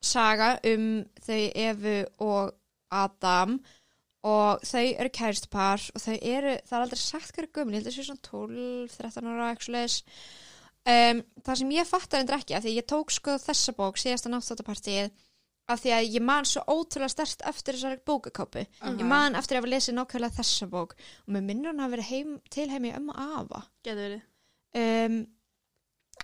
[0.00, 0.88] saga um
[1.26, 2.54] þau Evu og
[2.90, 3.60] Adam.
[4.20, 7.86] Og þau eru kæristpar og þau eru, það er aldrei sagt hverju gömul, ég held
[7.88, 9.94] að það sé svona 12-13 ára eitthvað leis
[10.84, 14.32] um, það sem ég fattar endur ekki, af því ég tók sko þessa bók, síðasta
[14.32, 15.08] náttúttapartíið
[15.70, 19.62] af því að ég man svo ótrúlega stert eftir þessari bókakápu ég man eftir að
[19.62, 23.10] hafa lesið nákvæmlega þessa bók og mér minnur hann að vera heim, til heimi um
[23.12, 23.62] og afa
[24.74, 25.20] um,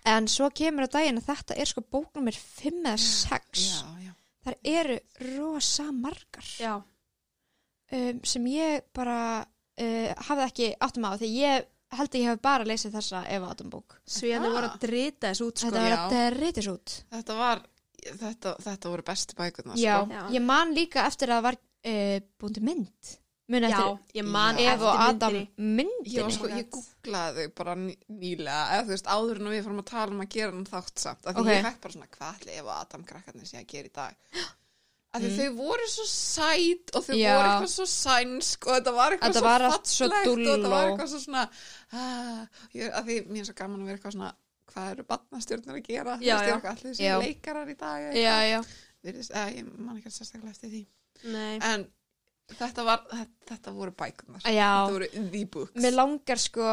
[0.07, 3.87] en svo kemur á daginn að þetta er sko bók nummer 5 eða 6 Já,
[4.07, 4.13] já.
[4.47, 4.99] þar eru
[5.37, 6.75] rosa margar já,
[7.93, 12.41] um, sem ég bara uh, hafði ekki áttum á því ég held að ég hef
[12.43, 14.55] bara lesið þessa Eva Adam bók svíðanir Ah.
[14.59, 15.71] voru að drita þessu út sko.
[15.71, 15.99] þetta já.
[16.11, 17.63] að reytis út Þetta var,
[18.23, 20.13] þetta, þetta voru bestu bækurnar, já, sko.
[20.13, 20.25] Já.
[20.37, 23.15] ég man líka eftir að það var uh, búin til mynd
[23.47, 24.73] mun já, eftir ég man Já.
[24.75, 28.63] Eva og eftir Adam myndinni myndinni Ég, var, sko, ég googlaði þau bara ný- nýlega
[28.75, 31.27] eða þú veist áður en við fórum að tala um að gera hann þátt samt
[31.31, 31.51] af því Ok.
[31.55, 34.17] ég fekk bara svona hvað ætli ef Adam krakkarnir sé að gera í dag
[35.17, 35.37] af því Mm.
[35.39, 37.31] þau voru svo sæt og þau Já.
[37.37, 41.13] voru eitthvað svo sænsk og þetta var eitthvað Þetta svo fallegt og þetta var eitthvað
[41.15, 41.45] svo svona
[41.93, 42.43] ah,
[42.75, 44.33] ég, af því mér er svo gaman að vera eitthvað svona
[44.77, 46.17] hvað eru barnastjórnir að gera?
[46.21, 46.57] Já, já.
[46.73, 47.15] allir Já.
[47.23, 48.09] leikarar í dag
[49.07, 50.83] Virðist, eða, ég man ekki sérstaklega eftir því.
[51.33, 51.59] Nei.
[51.65, 51.87] en
[52.53, 55.79] þetta var þetta, þetta voru bækunar þetta voru the books.
[55.83, 56.67] Mér langar sko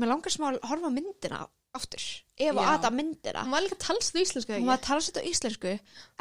[0.00, 1.40] mér langar smá að horfa á myndina
[1.76, 2.06] aftur.
[2.40, 2.64] Ef og.
[2.74, 3.44] Adam myndina.
[3.46, 5.76] Hún var líka talsað í íslensku hún var að sér á íslensku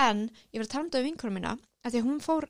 [0.05, 2.47] en ég var að tala um þetta við vinkurum mína að því að hún fór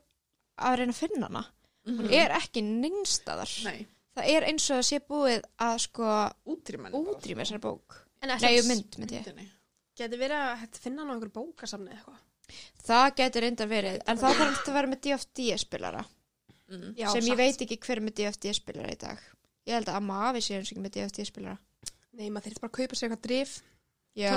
[0.60, 1.44] að reyna að finna hana.
[1.88, 6.12] Hún er ekki neinstaðar Nei, það er eins og að sé búið að sko
[6.52, 9.28] útrýma þessari bók nei, mynd myndi ég
[10.00, 14.56] getur verið að finna einhverju bókasamni eða eitthvað það getur reyndar verið en þá þarf
[14.56, 16.88] þetta að vera með DFD spilara mm.
[16.96, 17.30] Já, sem satt.
[17.30, 19.26] ég veit ekki hver er með DFD spilara í dag
[19.68, 21.58] ég held að amma afi sé eins og ekki með DFD spilara
[22.18, 23.56] nei, maður þurft bara að kaupa sér eitthvað drif
[24.18, 24.32] já,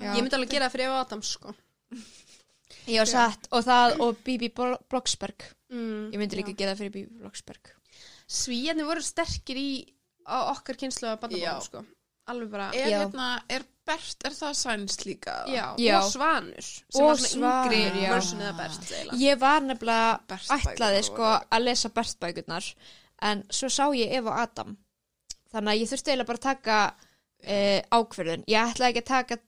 [0.00, 0.10] já.
[0.14, 1.54] ég myndi alveg gera það fyrir Eva Adams sko
[2.86, 6.60] já, satt og það og Bibi Blocksberg mm, ég myndi líka já.
[6.62, 7.74] gera það fyrir Bibi Blocksberg
[8.30, 9.70] Svíjarnir voru sterkir í
[10.30, 11.22] okkar kynslu af Já.
[11.24, 11.82] bandabóðum sko.
[12.30, 15.32] Alveg bara Er, hérna, er Bert, er það sænst líka?
[15.50, 15.96] já, Já.
[15.98, 19.16] og Svanur sem Og var svona yngri version eða best eiginlega.
[19.24, 22.68] Ég var nefnilega ætlaði sko að lesa Bert-bækurnar
[23.30, 24.76] en svo sá ég Eva og Adam
[25.52, 28.44] þannig að ég þurfti eiginlega bara að taka uh, ákverðun.
[28.46, 29.40] Ég ætlaði ekki að taka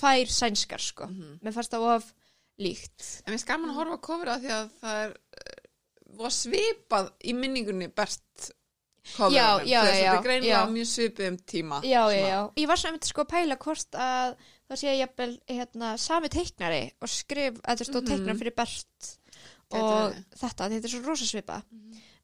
[0.00, 1.38] tvær sænskar sko Mhm.
[1.42, 2.12] mér fannst það of
[2.60, 7.12] líkt En mér skaman að horfa að kofra því að það er uh, var svipað
[7.24, 8.50] í minningunni Bert
[9.16, 9.34] coverunum.
[9.34, 10.70] Já, já, Þú veist, já, Þetta er greinlega já.
[10.74, 12.40] mjög svipið um tíma Já, já, já.
[12.56, 14.36] Ég var svona einmitt sko að pæla hvort að
[14.70, 18.10] það sé jafnvel hérna, sami teiknari og skrif, að það stóð Mhm.
[18.10, 19.18] teiknar fyrir Bert
[19.70, 20.24] Gæti og verið.
[20.40, 21.62] þetta, þetta er svo rosa svipa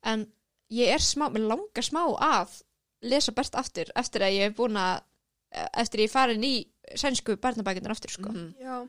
[0.05, 0.27] en
[0.71, 2.63] ég er smá, mér langar smá að
[3.03, 5.01] lesa Bert aftur eftir að ég er búin að
[5.75, 8.55] eftir að ég farin í sænsku barnabækunar aftur sko Mhm.
[8.61, 8.89] Já.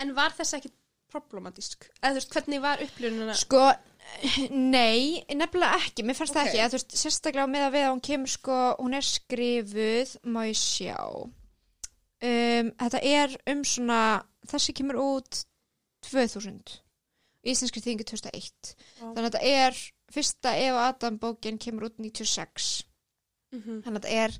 [0.00, 0.70] en var þess ekki
[1.12, 3.72] problematísk eða þú veist hvernig var upplýðunina Sko,
[4.50, 6.50] nei, nefnilega ekki, mér fannst það Ok.
[6.52, 10.40] ekki, að, veist, sérstaklega með að við að hún kemur sko, hún er skrifuð, má
[10.48, 14.00] ég sjá, um, þetta er um svona,
[14.50, 15.42] þessi kemur út
[16.06, 16.80] 2000.
[17.46, 19.12] íslenskri þýðingu 2001 Vá.
[19.14, 19.76] þannig að þetta er
[20.10, 22.82] fyrsta Eva Adam bókin kemur út 96
[23.54, 23.82] Mhm.
[23.84, 24.32] þannig að þetta er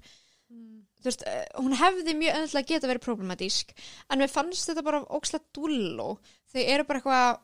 [0.51, 3.71] þú veist, eh, hún hefði mjög öðvitað geta verið problematísk
[4.11, 6.19] en mér fannst þetta bara ógislega dúlló
[6.53, 7.41] þau eru bara eitthvað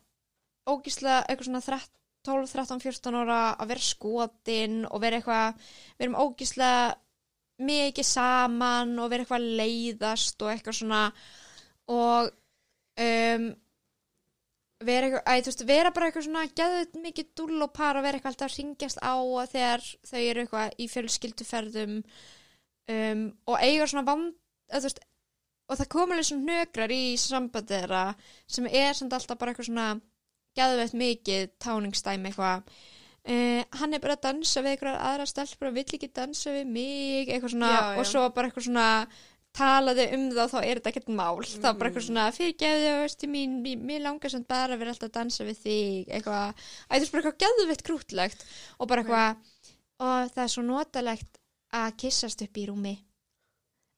[0.67, 1.91] ógislega eitthvað svona 13
[2.27, 5.65] 12, 13, 14 ára að vera skotin og vera eitthvað
[5.97, 6.93] við erum ógislega
[7.63, 11.03] mikið saman og vera eitthvað að leiðast og eitthvað svona.
[11.93, 12.31] Og
[13.03, 13.49] um,
[14.87, 18.19] vera, eitthvað, að, veist, vera bara eitthvað svona geðut mikið dúll og par og vera
[18.19, 19.15] eitthvað alltaf að ringjast á
[19.53, 24.33] þegar þau eru eitthvað í fjölskylduferðum um, og eiga svona vand
[24.73, 25.03] að, veist,
[25.69, 28.07] og það komur alveg svona hnökrar í sambandi þeirra
[28.57, 29.89] sem er samt alltaf bara eitthvað svona
[30.59, 32.65] geðveitt mikið táningsdæmi eitthvað.
[33.23, 36.73] Uh, hann er bara að dansa við eitthvað aðra stelpur og vill ekki dansa við
[36.75, 37.99] mig eitthvað svona Já, já.
[38.01, 38.87] og svo bara eitthvað svona
[39.53, 41.45] talaði um það og þá er þetta ekkert mál.
[41.45, 45.11] Þá bara eitthvað svona fyrirgefði veistu mín, mín, mér langar sem bara að vera alltaf
[45.11, 48.45] að dansa við þig eitthvað, að þetta er bara eitthvað geðveitt krútlegt
[48.79, 49.63] og bara eitthvað
[50.03, 51.41] og það er svo notalegt
[51.73, 52.95] að kissast upp í rúmi.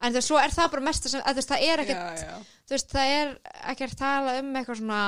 [0.04, 2.24] En þú veist, svo er það bara mesta sem, að veist, það er ekkert
[2.66, 3.32] þú veist, það er
[3.72, 5.02] ekkert tala um eitthvað svona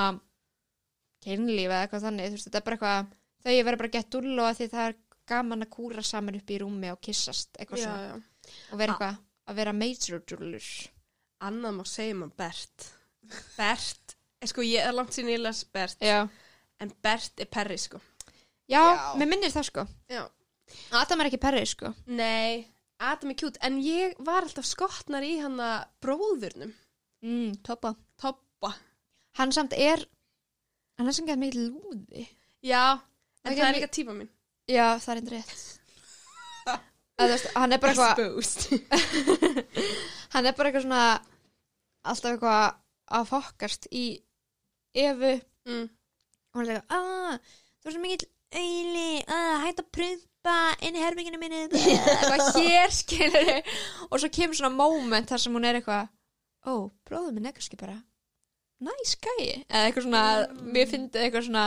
[1.27, 3.15] kynlíf eða eitthvað þannig, þú veist, þetta er bara eitthvað
[3.47, 4.97] þau verður bara gett dúll og að því það er
[5.27, 8.53] gaman að kúra saman upp í rúmi og kissast eitthvað Já, svona, já.
[8.73, 9.17] og vera eitthvað
[9.51, 10.69] að vera major dúllur
[11.47, 12.85] Annað má segja um að Bert.
[13.59, 16.23] Bert, er sko ég er langt sín ég las Bert, já,
[16.81, 18.01] en Bert er perri sko.
[18.71, 19.15] já, Já.
[19.21, 20.25] mér minnir það sko Já.
[21.03, 22.65] Adam er ekki perri sko Nei,
[22.99, 26.73] Adam er kjút, en ég var alltaf skotnar í hann að bróðurnum,
[27.23, 28.73] mm, toppa Toppa.
[29.39, 30.07] hann samt er
[30.99, 32.27] hann er sem gett mikið lúði.
[32.67, 32.83] Já,
[33.45, 34.31] en Það það, er líka tíma mín.
[34.69, 35.65] já, það er endur rétt.
[37.23, 39.37] Að veist, hann er bara eitthvað
[40.35, 41.05] hann er bara eitthvað svona
[42.07, 42.65] alltaf eitthvað
[43.17, 44.03] að fokkast í
[44.97, 45.31] efu
[45.69, 45.87] mm.
[46.53, 47.39] og hann er eitthvað, aaa,
[47.81, 52.93] þú er svo mikill auðli, aaa, hætt að prumpa inn í herbygginu minni, eitthvað hér
[52.95, 53.73] skilur
[54.11, 56.13] og svo kemur svona moment þar sem hún er eitthvað
[56.69, 56.73] ó,
[57.09, 57.97] bróður minn kannski bara
[58.85, 60.25] nice guy, eða eitthvað svona
[60.75, 61.67] mér fyndi eitthvað svona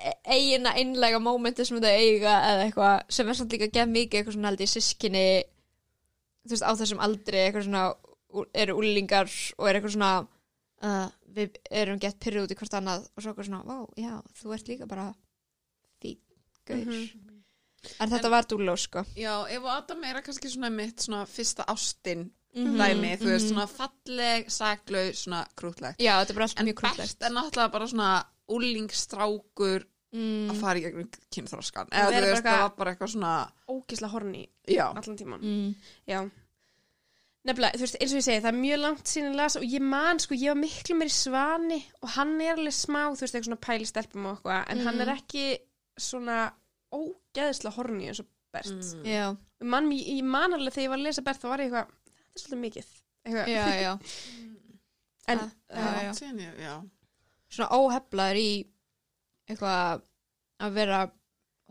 [0.00, 4.20] e- eigina einlega momenti sem þau eiga eða eitthvað sem er samt líka gef mikið
[4.20, 5.24] eitthvað svona held í sískinni
[6.46, 7.84] þú veist á þessum aldri eitthvað svona
[8.54, 9.28] eru úlingar
[9.58, 10.12] og er eitthvað svona
[10.86, 13.06] uh, við erum gett pyrru út í hvort annað.
[13.14, 15.10] Og svo eitthvað svona, vá, já, þú ert líka bara
[16.02, 16.18] fín,
[16.68, 16.86] gaur.
[16.86, 17.36] Mhm.
[18.00, 19.04] en þetta var dúló, sko.
[19.16, 21.64] Já, ef Adam er kannski svona mitt svona fyrsta
[22.50, 23.52] ástin Mhm, dæmi, þú veist, mhm.
[23.54, 27.30] svona falleg, saklau, svona krútlegt já, þetta er bara allt en mjög krúllegt Bert er
[27.36, 32.60] náttúrulega bara svona úlingstrákur mm, að fara í gegnum kynþróskan Að eða þú veist, það
[32.64, 33.34] var bara eitthvað svona
[33.70, 35.40] Ógisla horni já, allan tíman.
[35.40, 35.74] mm,
[36.10, 36.20] Já.
[37.48, 39.64] Nefnilega, þú veist, eins og ég segi, það er mjög langt síðan að lasa og
[39.72, 43.34] ég man, sko, ég var miklu meiri svani og hann er alveg smá, þú veist,
[43.38, 45.00] eitthvað svona pæli stelpum og eitthvað, en hann Mhm.
[45.06, 45.46] er ekki
[45.96, 46.52] svona
[46.92, 48.66] ógeðslega horni eins og Bert.
[48.66, 49.38] Mm.
[50.02, 51.86] ég man alveg þegar ég var að lesa Bert, þá var ég eitthvað,
[52.30, 52.92] þetta er svolítið mikið.
[53.30, 53.42] Já,
[53.80, 53.92] já
[55.30, 56.72] En, já, já,
[57.52, 58.52] svona óheflaður í
[59.46, 60.00] eitthvað
[60.58, 61.02] að vera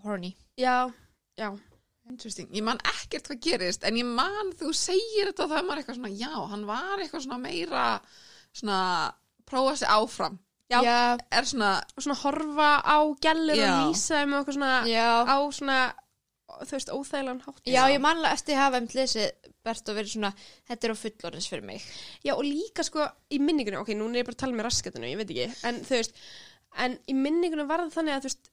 [0.05, 0.30] horny.
[0.60, 0.88] Já,
[1.36, 1.49] já,
[2.10, 2.49] Interesting.
[2.57, 5.82] Ég man ekkert hvað gerist en ég man þú segir þetta og það er maður
[5.82, 7.84] eitthvað svona já, hann var eitthvað svona meira
[8.49, 8.80] svona
[9.49, 10.39] prófa sig áfram.
[10.70, 10.80] Já.
[10.86, 15.10] já, er svona, og svona horfa á gælur og lýsa og eitthvað svona já.
[15.26, 15.78] á svona,
[16.66, 17.62] þú veist, óþægilegan hátt.
[17.70, 20.32] Já, ég manlega eftir að hafa um lesið Bert og verið svona,
[20.70, 21.86] þetta er á fullorins fyrir mig.
[22.26, 23.05] Já, og líka sko
[23.36, 25.82] í minningunni, ok, núna er ég bara að tala með raskatinu, ég veit ekki, en
[25.86, 26.20] þú veist,
[26.86, 28.51] en í minningunni var það þannig að, þú veist,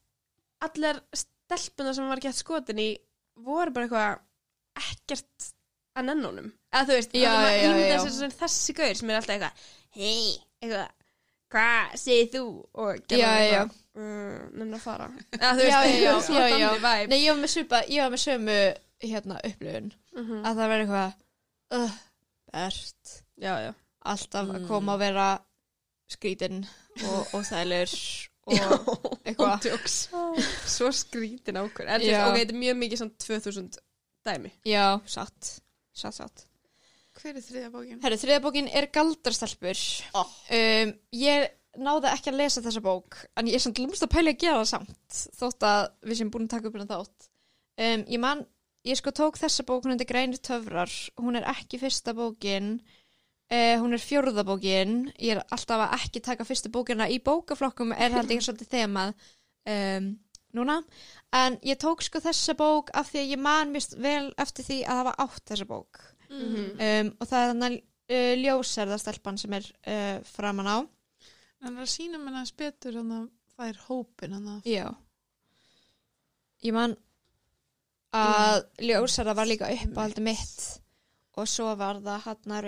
[0.67, 2.89] allar stelpuna sem var gett skotin í
[3.47, 5.51] voru bara eitthvað ekkert
[5.97, 6.51] að nennunum.
[6.75, 8.31] Eða þú veist, Já, já, já, já.
[8.43, 10.91] þessi gaur sem er alltaf eitthvað, hei, eitthvað,
[11.53, 12.45] hvað segir þú?
[12.75, 13.63] Og já, já.
[13.97, 15.09] uh, nefnir að fara.
[15.37, 17.07] Þú Já, já, já, já.
[17.09, 18.59] Nei, ég var með svipa, ég var með sömu
[19.07, 20.39] hérna upplifun, Mhm.
[20.49, 21.13] að það verið eitthvað,
[21.77, 21.97] uh,
[23.67, 23.75] já.
[24.07, 24.69] alltaf að Mm.
[24.69, 25.27] koma að vera
[26.09, 26.67] skrítin
[27.05, 27.93] og, og þælur
[28.47, 29.67] og eitthvað.
[30.67, 31.89] Svo skrítin ákvör.
[31.91, 32.23] En þú Já.
[32.23, 33.79] veist, ok, þetta er mjög mikið svona 2000
[34.27, 34.51] dæmi.
[34.65, 35.61] Já, satt,
[35.93, 36.47] satt, satt.
[37.21, 38.01] Hver er þriðja bókin?
[38.03, 39.85] Herru, þriða bókin er Galdarstelpur.
[40.19, 40.35] Oh.
[40.53, 41.47] Um, ég
[41.77, 44.61] náði ekki að lesa þessa bók, en ég er samt lúmst að pæla að gera
[44.63, 47.31] það samt, þótt að við sem búin að taka upp hérna þátt.
[47.77, 48.45] Um, ég man,
[48.89, 52.77] ég sko tók þessa bók, hún heitir Grænir töfrar, hún er ekki fyrsta bókin,
[53.53, 57.93] uh, hún er fjórða bókin, ég er alltaf að ekki taka fyrstu bókina í bókaflokkum,
[57.97, 59.13] er held ég svolítið þemað
[59.69, 60.11] um,
[60.57, 60.81] núna,
[61.37, 64.83] en ég tók sko þessa bók af því að ég man mist vel eftir því
[64.87, 66.05] að hafa átt þessa bók
[66.37, 66.67] Mhm.
[66.87, 70.79] um, og það er þannig uh, ljósærða stelpan sem er uh, framan á
[71.67, 72.51] En það sýnum henni að
[73.17, 74.87] að það er hópin hann að Já.
[76.67, 76.97] Ég man
[78.17, 80.61] að ljósara var líka uppáhaldi mitt
[81.37, 82.67] og svo var það hann að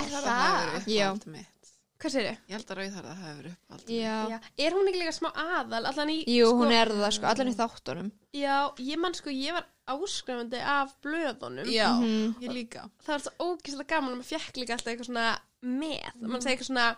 [0.00, 0.88] held að það?
[0.90, 1.06] Já.
[1.10, 1.59] uppáhald mitt.
[2.00, 3.90] Hvað segir Ég held að rauðharða hafi verið uppáhald.
[3.92, 4.14] Já.
[4.30, 4.38] Já.
[4.64, 5.82] Er hún ekki líka smá aðal?
[5.90, 8.10] Allan í, Jú, sko, hún er það sko, allan í þáttunum.
[8.32, 11.68] Já, ég man sko, ég var áskrifandi af blöðunum.
[11.68, 12.34] Já, Mhm.
[12.40, 12.88] ég líka.
[13.04, 16.12] Það var svo ógeðslega gaman og maður fekk líka alltaf eitthvað svona með.
[16.16, 16.28] Mm.
[16.30, 16.96] Man segi eitthvað svona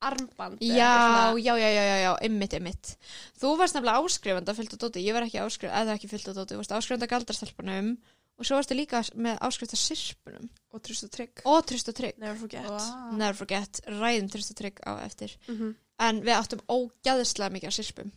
[0.00, 0.58] armband.
[0.60, 2.96] eða Já, eitthvað svona- já, já, já, já, já, ymmit, ymmit.
[3.40, 6.28] Þú varst nefnilega áskrifandi að fyllt á dóti, ég var ekki áskrifandi, eða ekki fyllt
[6.28, 7.98] á dóti, þú varst áskrifandi að galdrastelpunum
[8.38, 11.42] og svo varstu líka með áskrifandi að sirpunum Og trist og trygg.
[11.44, 12.18] og trist og trygg.
[12.22, 12.68] Never forget.
[12.70, 13.12] Wow.
[13.18, 15.36] Never forget, ræðum trist og trygg á eftir.
[15.48, 18.12] Mm En við áttum ógæðislega mikið að sirpum.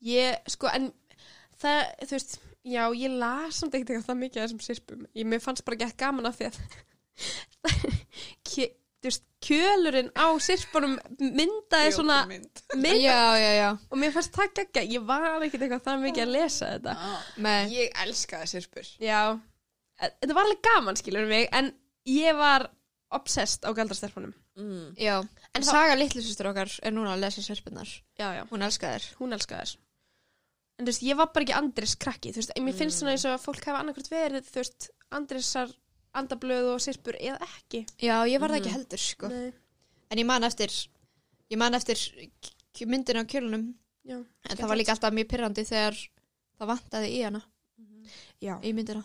[0.00, 0.86] Ég, sko, en
[1.60, 5.02] það, þú veist, já, ég las samt ekkert eitthvað það mikið af þessum sirpum.
[5.12, 6.56] Ég, mér fannst bara gett gaman af því að,
[9.08, 12.62] veist, kjölurinn á sirpunum myndaði svona Mynd.
[12.76, 13.68] mynd Já, já, já.
[13.88, 14.84] og mér fannst það geggja.
[14.96, 16.96] Ég var ekkert eitthvað það mikið að lesa þetta.
[17.46, 18.90] Með, Ég elskaði sirpur.
[19.00, 19.20] Já,
[20.02, 21.72] þetta var alveg gaman, skilur mig, en
[22.10, 22.68] ég var
[23.10, 24.34] obsessed á galdrastelpunum.
[24.60, 24.90] Mm.
[25.00, 25.16] já.
[25.56, 27.88] En Saga litlusistur okkar er núna að lesa sirpunar.
[28.20, 28.42] Já, já.
[28.50, 29.14] Hún elskar þér.
[29.22, 29.78] hún elskaði þess
[30.80, 33.26] en þú veist, ég var bara ekki Andris krakki þú veist, mér finnst svona eins
[33.28, 35.72] og að fólk hafa annarkvæmt verið þú veist, Andrisar
[36.14, 38.62] andablöð og sirpur eða ekki Já, ég var það Mhm.
[38.66, 39.28] ekki heldur, sko.
[39.28, 39.52] Nei.
[40.10, 40.68] En ég man eftir,
[41.50, 41.96] ég man eftir
[42.86, 43.74] myndina á kjölunum.
[44.04, 44.16] Já.
[44.48, 45.94] En það var líka alltaf mjög pyrrandi þegar
[46.58, 47.42] það vantaði í hana,
[48.40, 49.04] Já, í myndina.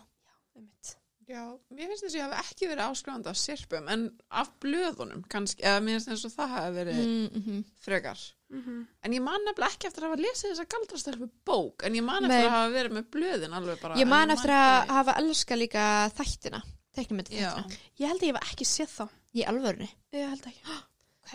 [1.27, 1.41] Já,
[1.73, 5.63] mér finnst þess að ég hafi ekki verið áskrifandi af sirpum en af blöðunum kannski,
[5.65, 7.63] eða mér finnst þess að það hafi verið Mm -hmm.
[7.81, 8.19] frekar.
[8.51, 12.03] Mm En ég man nefnilega ekki eftir að hafa lesið þessa galdrastelfu bók, en ég
[12.03, 12.29] man Nei.
[12.29, 13.95] eftir að hafa verið með blöðin alveg bara.
[13.95, 16.61] Ég man eftir að ekki- hafa elska líka þættina,
[16.97, 17.77] teiknumyndi Já, þættina.
[17.99, 19.89] Ég held að ég hef ekki séð þá Í alvörni.
[20.15, 20.61] Ég held ekki
[21.25, 21.33] Ok,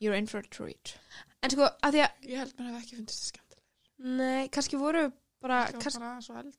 [0.00, 0.94] you're in for a treat.
[1.42, 4.16] En sko, að því að, ég held mér hef ekki fundist það skemmtilega.
[4.18, 5.04] nei, kannski voru
[5.40, 6.56] bara, Það var kannski, bara svo held.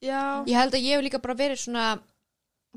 [0.00, 1.84] já Ég held að ég hef líka bara verið svona,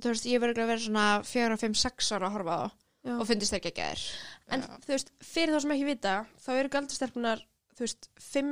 [0.01, 2.75] þú veist, ég hef verið verið svona 4, 5, 6 ára að horfa á það
[3.07, 3.13] Já.
[3.19, 4.03] og fyndist það ekki að geður.
[4.51, 4.67] En Já.
[4.83, 7.43] þú veist, fyrir þá sem ekki vita þá eru galdrastelpunar,
[7.77, 8.51] þú veist, fimm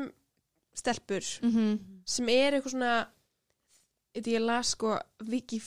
[0.78, 1.78] stelpur Mm -hmm.
[2.06, 3.08] sem er eitthvað svona
[4.16, 5.60] þetta ég las sko Viki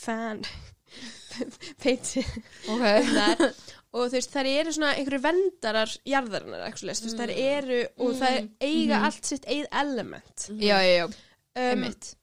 [1.31, 2.25] fan peiti
[2.69, 2.87] Ok.
[3.15, 3.45] þar
[3.93, 8.13] og þú veist þær eru svona einhverju vendarar jarðarinnar leist, þú veist þær eru og
[8.21, 8.51] þær Mm.
[8.61, 9.05] eiga Mhm.
[9.09, 11.15] allt sitt eigið element Já, já, já, um,
[11.57, 12.15] einmitt.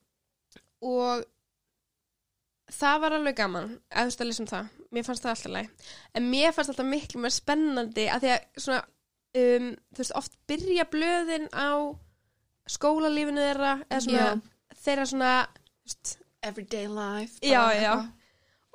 [0.82, 1.26] og
[2.78, 5.52] það var alveg gaman að þú veist að lesa um það, mér fannst það alltaf
[5.56, 5.70] læg
[6.20, 8.82] en mér fannst alltaf miklu mér spennandi að því að svona
[9.38, 11.70] um, þú veist oft byrja blöðin á
[12.68, 14.42] skólalífinu þeirra eða svona Já.
[14.84, 17.40] þeirra svona þú veist, Everyday life.
[17.42, 17.94] Já, já.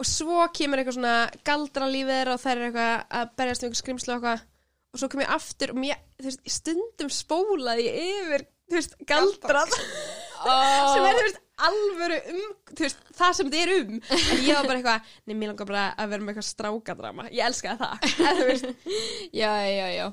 [0.03, 3.69] Og svo kemur eitthvað svona galdra lífið þeirra og þær eru eitthvað að berjast um
[3.69, 4.49] eitthvað skrimslu og eitthvað.
[4.93, 8.97] Og svo kom ég aftur og mér, þú veist, stundum spólaði ég yfir, þú veist,
[9.09, 11.39] galdra sem er, þú veist,
[11.69, 13.95] alvöru um, þú veist, það sem þetta er um.
[14.19, 17.47] En ég var bara eitthvað, nei, mér langar bara að vera með eitthvað strákadrama, ég
[17.47, 18.11] elskaði það.
[18.33, 18.91] En þú veist,
[19.39, 20.05] Já, já, já.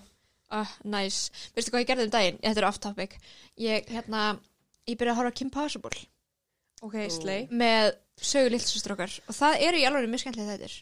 [0.49, 1.33] Ah, nice.
[1.57, 2.39] Veistu hvað ég gerði um daginn?
[2.45, 3.19] Þetta er off topic.
[3.61, 4.29] Ég, hérna,
[4.89, 6.05] ég byrjaði að horfa Kim Possible
[6.82, 7.47] ok, slay.
[7.51, 10.77] Með sögu lillsustrókar og það eru í alveg mjög skemmtilega þættir.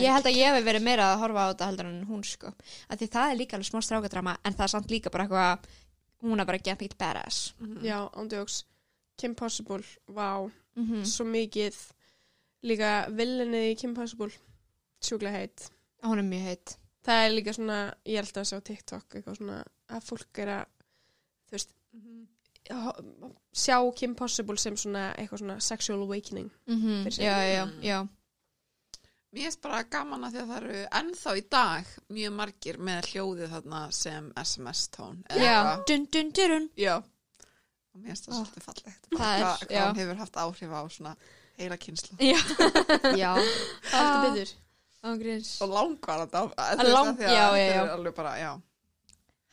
[0.00, 2.52] Ég held að ég hef verið meira að horfa á þetta heldur en hún, sko.
[2.88, 5.64] Af því það er líka alveg smá strákadrama en það er samt líka bara eitthvað,
[6.22, 7.54] hún er bara gett mikið badass.
[7.82, 8.64] já, ándjóks,
[9.18, 11.74] Kim Possible vá, Mm svo mikið.
[12.62, 14.30] Líka villinni í Kim Possible.
[15.02, 15.70] Sjúklega heit
[16.04, 16.76] Hún er mjög heitt.
[17.04, 20.66] það er líka svona, ég held að sjá TikTok eitthvað svona að fólk er að
[21.48, 22.26] þú veist ho-
[23.52, 27.24] sjá Kim Possible sem svona eitthvað svona sexual awakening Mm sig.
[27.24, 28.08] Já, já, já.
[29.32, 33.04] Mér finnst bara gaman að því að það eru ennþá í dag mjög margir með
[33.12, 35.20] hljóðið þarna sem SMS-tón.
[35.30, 36.96] eða Já, dun dun dun Já.
[37.94, 38.38] Og mér finnst það Ó.
[38.40, 39.06] svolítið fallegt.
[39.12, 41.16] Það er- Hvað hvað hefur haft áhrif á svona
[41.58, 42.16] heila kynslu.
[42.18, 42.40] Já.
[43.16, 43.34] já.
[43.36, 44.50] það er þetta betur
[45.02, 45.50] Ángríns.
[45.62, 46.44] Og langvarandi á.
[46.60, 47.84] Að lang- já, já, já.
[47.94, 48.50] Alveg bara, já.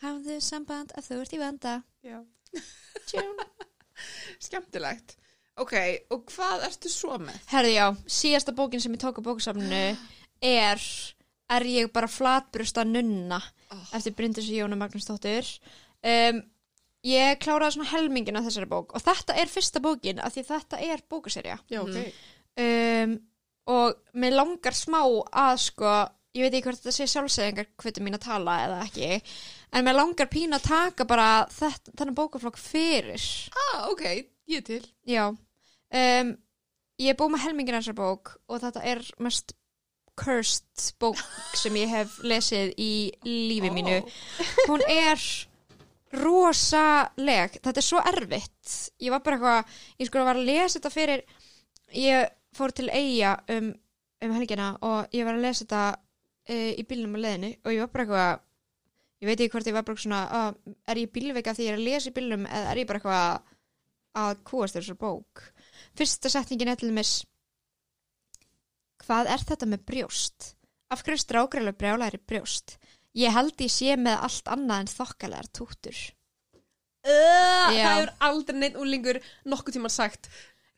[0.02, 1.84] Hafðu samband að þú ert í vanda.
[2.04, 2.18] já.
[3.08, 3.38] Tjún.
[4.44, 5.16] Skemmtilegt.
[5.58, 5.74] Ok,
[6.14, 7.38] og hvað ertu svo með?
[7.50, 7.86] Herði já,
[8.20, 9.84] síðasta bókin sem ég tók á bókasafninu
[10.46, 10.84] er
[11.48, 13.82] Er ég bara flatbrusta nunna Oh.
[13.98, 15.44] eftir Bryndis Jónu Magnúsdóttur
[16.08, 16.38] um,
[17.04, 20.80] Ég kláraði svona helmingin af þessari bók og þetta er fyrsta bókin af því þetta
[20.88, 21.98] er bókaserja já, ok
[22.64, 23.18] um,
[23.76, 25.92] og mér langar smá að sko,
[26.40, 29.10] ég veit ekki hvort þetta sé sjálfsæðingar hvernig mín að tala eða ekki
[29.74, 33.24] en mér langar pína að taka bara þetta, þennan bókaflokk fyrir.
[33.68, 34.04] Ah, ok,
[34.48, 34.84] ég til.
[35.08, 35.30] Já.
[35.88, 36.36] Um,
[36.98, 39.52] Ég er búið með helmingin þessar bók og þetta er mest
[40.18, 41.20] cursed bók
[41.54, 44.00] sem ég hef lesið í lífi mínu.
[44.66, 45.22] Hún er
[46.18, 47.60] rosaleg.
[47.62, 48.74] Þetta er svo erfitt.
[48.98, 51.24] Ég var bara eitthvað, ég sko var að lesa þetta fyrir
[51.94, 53.70] ég fór til Eyja um,
[54.26, 57.84] um helgina og ég var að lesa þetta uh, í bílnum á leðinu og ég
[57.86, 58.46] var bara eitthvað
[59.22, 61.80] ég veit ekki hvort ég var bara svona uh, er ég bílveika því ég er
[61.80, 63.56] að lesa í bílnum eða er ég bara eitthvað
[64.18, 65.48] að kúast þessar bók?
[65.98, 67.16] Fyrsta setningin er til dæmis
[69.06, 70.54] hvað er þetta með brjóst?
[70.88, 72.78] af hverju strákrælu brjálæri brjóst?
[73.18, 76.04] ég held ég sé með allt annað en þokkalegar tútur.
[77.08, 80.30] Uh, það hefur aldrei neitt úlingur nokkuð tíma sagt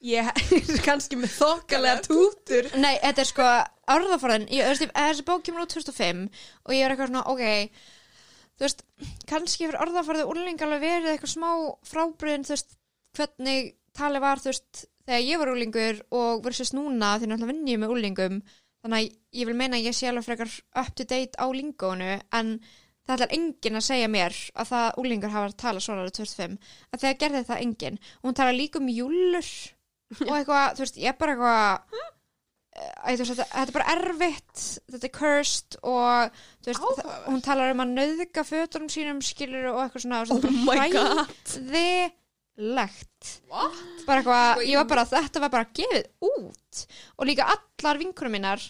[0.06, 2.70] ég er kannski með þokkalega tútur.
[2.80, 3.48] Nei, þetta er sko
[3.96, 6.28] orðaforðin ég, veist, þessi bók kemur út 2005
[6.64, 7.98] og ég er eitthvað svona, ok
[8.60, 8.84] þú veist,
[9.30, 11.52] kannski hefur orðaforði úrling alveg verið eitthvað smá
[11.88, 12.76] frábriðin þú veist,
[13.18, 17.72] hvernig talið var þú veist, þegar ég var úrlingur og versus núna því náttúrulega vinn
[17.72, 18.44] ég með úrlingum
[18.84, 20.54] þannig að ég vil meina að ég sé alveg frekar
[20.84, 22.54] up to date á lingónu en
[23.10, 26.56] það ætlar enginn að segja mér að það úrlingur hafa að tala svona árið 2005
[26.94, 28.00] að þegar gerði það enginn.
[28.20, 29.50] Og hún tala líka um júlur
[30.28, 32.12] og eitthvað, þú veist, ég er bara eitthvað
[32.76, 37.84] veist, þetta, þetta er bara erfitt þetta er cursed og veist, það, hún talar um
[37.84, 42.16] að nöðga fötunum sínum skilur og eitthvað svona Oh my god.
[42.60, 43.30] hræðilegt.
[44.08, 46.82] Bara eitthvað, ég var bara þetta var bara gefið út.
[47.18, 48.64] Og líka allar vinkurum mínar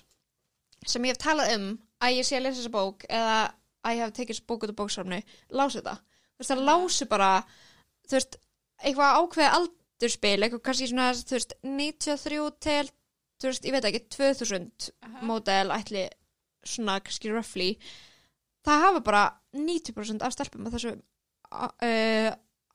[0.88, 3.40] sem ég hef talað um að ég sé að lesa þessa bók eða
[3.84, 5.20] að ég hef tekið bók út á bóksafnu
[5.56, 5.96] lásu þetta,
[6.44, 7.32] það lásu bara
[8.08, 8.40] þú veist,
[8.84, 12.92] eitthvað ákveðið aldurspil, eitthvað kannski svona þú veist, 93 til
[13.40, 14.90] þú veist, ég veit ekki, 2000
[15.28, 16.08] módel ætli
[16.68, 17.70] svona kannski roughly
[18.68, 19.24] það hafa bara
[19.56, 22.30] 90% af stelpum á þessu uh,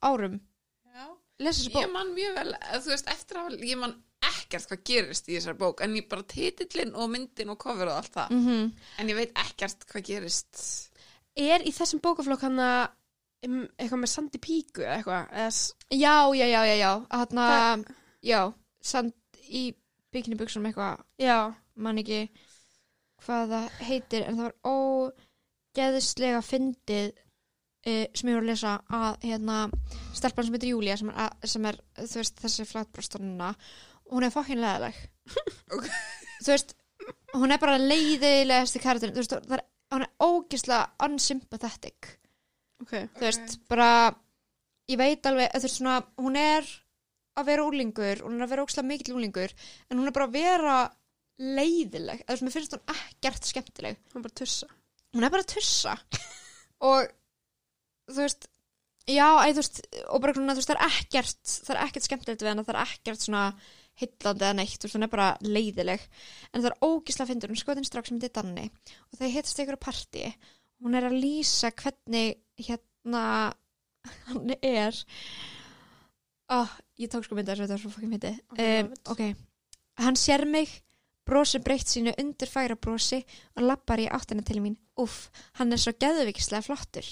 [0.04, 0.40] árum
[0.88, 1.06] Já.
[1.44, 3.94] lesa þessu Ég man mjög vel, þú veist, eftir að ég man
[4.24, 8.00] ekkert hvað gerist í þessari bók en ég bara titillin og myndin og cover og
[8.00, 8.32] allt það.
[8.32, 10.62] Mm en ég veit ekkert hvað gerist.
[11.36, 12.84] Er í þessum bókaflokk hann að
[13.44, 15.34] eitthvað með sandi píku eða eitthvað
[15.92, 17.46] já, já, já, já, já þarna,
[18.24, 18.40] já,
[18.80, 19.12] sand
[20.14, 21.38] í bygginibuksunum eitthvað já,
[21.74, 22.22] man ekki
[23.24, 29.26] hvað það heitir en það var ógeðslega fyndið uh, sem ég voru að lesa að
[29.28, 29.58] hérna,
[30.14, 33.52] stelpan sem heitir Júlia sem er, sem er þú veist, þessi flatbrostununa
[34.12, 34.98] hún er fokkin leðileg
[36.44, 36.74] þú veist,
[37.34, 42.10] hún er bara leiðilegasti karakterin, þú veist, það er, hún er ógeðslega unsympathetic.
[42.82, 42.94] Ok.
[43.16, 43.90] Þú veist, bara
[44.90, 46.68] ég veit alveg, þú veist svona hún er
[47.34, 49.54] að vera úlingur hún er að vera ókslega mikill úlingur
[49.88, 50.78] en hún er bara að vera
[51.42, 52.22] leiðileg.
[52.22, 54.00] Þú veist, mér finnst hún ekkert skemmtileg.
[54.14, 54.68] Hann bara tussa.
[55.14, 55.94] Hún er bara að tussa.
[56.90, 57.08] Og
[58.10, 58.46] þú veist
[59.10, 62.44] já, æ, þú veist, og bara þú veist, það er ekkert það er ekkert skemmtilegt
[62.44, 63.42] við hana, það er ekkert svona
[64.00, 66.06] heillandi eða neitt, þú veist, hún er bara leiðileg.
[66.50, 68.64] En það er ógislega fyndur, hún er skotin strax sem þetta er Danni
[69.10, 70.24] og það hittast ykkur á partí.
[70.84, 73.26] Hún er að lýsa hvernig hérna
[74.28, 74.98] hann er
[76.52, 76.70] oh,
[77.00, 79.22] ég tók sko mynda þess að þetta var svo fokkin myndi Ok, um, ok,
[80.04, 80.72] hann sér mig
[81.24, 83.22] brosir breytt sínu undir færa brosi
[83.56, 84.76] og lappar í áttina til mín.
[85.00, 87.06] Uff, hann er svo geðvikislega flottur.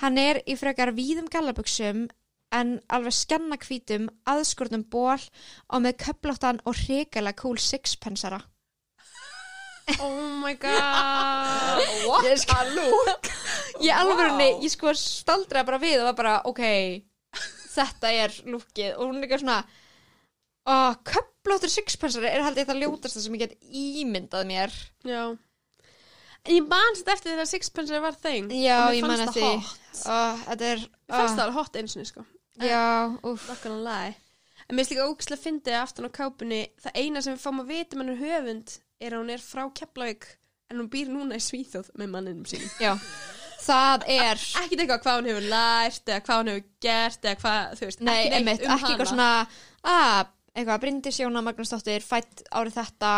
[0.00, 2.06] Hann er í frekar víðum gallabuxum
[2.54, 8.40] en alveg skanna hvítum aðskurðum ból og með köplóttan og hrikalega cool sixpensara.
[9.98, 11.82] Oh my god.
[12.06, 13.30] What a look.
[13.82, 14.42] Ég alveg, Vá.
[14.62, 16.62] ég sko staldraði bara við og var bara, ok
[17.70, 19.60] þetta er lúkið og hún er eitthvað svona
[20.70, 24.74] oh, köplóttur sixpensari er haldið það ljótasta sem ég get ímyndað mér.
[25.06, 25.22] Já.
[26.48, 28.52] Ég manst eftir þegar Sixpence var þeng.
[28.56, 29.44] Já, ég man eftir
[30.72, 32.24] er Ég fannst það alveg hot eins og sko.
[32.60, 32.86] Já,
[34.68, 37.70] En mér finnst líka ógæslega fyndið aftan á kápunni Það eina sem við fáum að
[37.72, 40.26] vita með hennar höfund er að hún er frá Keflavík
[40.70, 42.72] en hún býr núna í Svíþjóð með manninum sínum.
[42.80, 42.94] Já,
[43.64, 47.74] það er Ekkert eitthvað hvað hún hefur lært eða hvað hún hefur gert eða hvað,
[47.80, 49.28] þú veist, Nei, ekki neitt einmitt, um ekki eitthvað svona
[49.94, 53.12] að, eitthvað, Bryndis Jóna Magnúsdóttir fætt árið þetta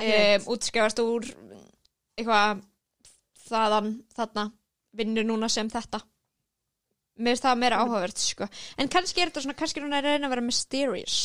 [0.00, 0.46] Ekki neitt.
[0.46, 1.28] um, útskrifast úr
[2.20, 2.62] eitthvað
[3.50, 4.46] þaðan, þarna
[5.00, 6.02] vinnur núna sem þetta
[7.20, 8.46] Mér finnst það meira áhugavert, sko
[8.80, 11.16] En kannski er þetta svona, kannski er hún að reyna að vera mysterious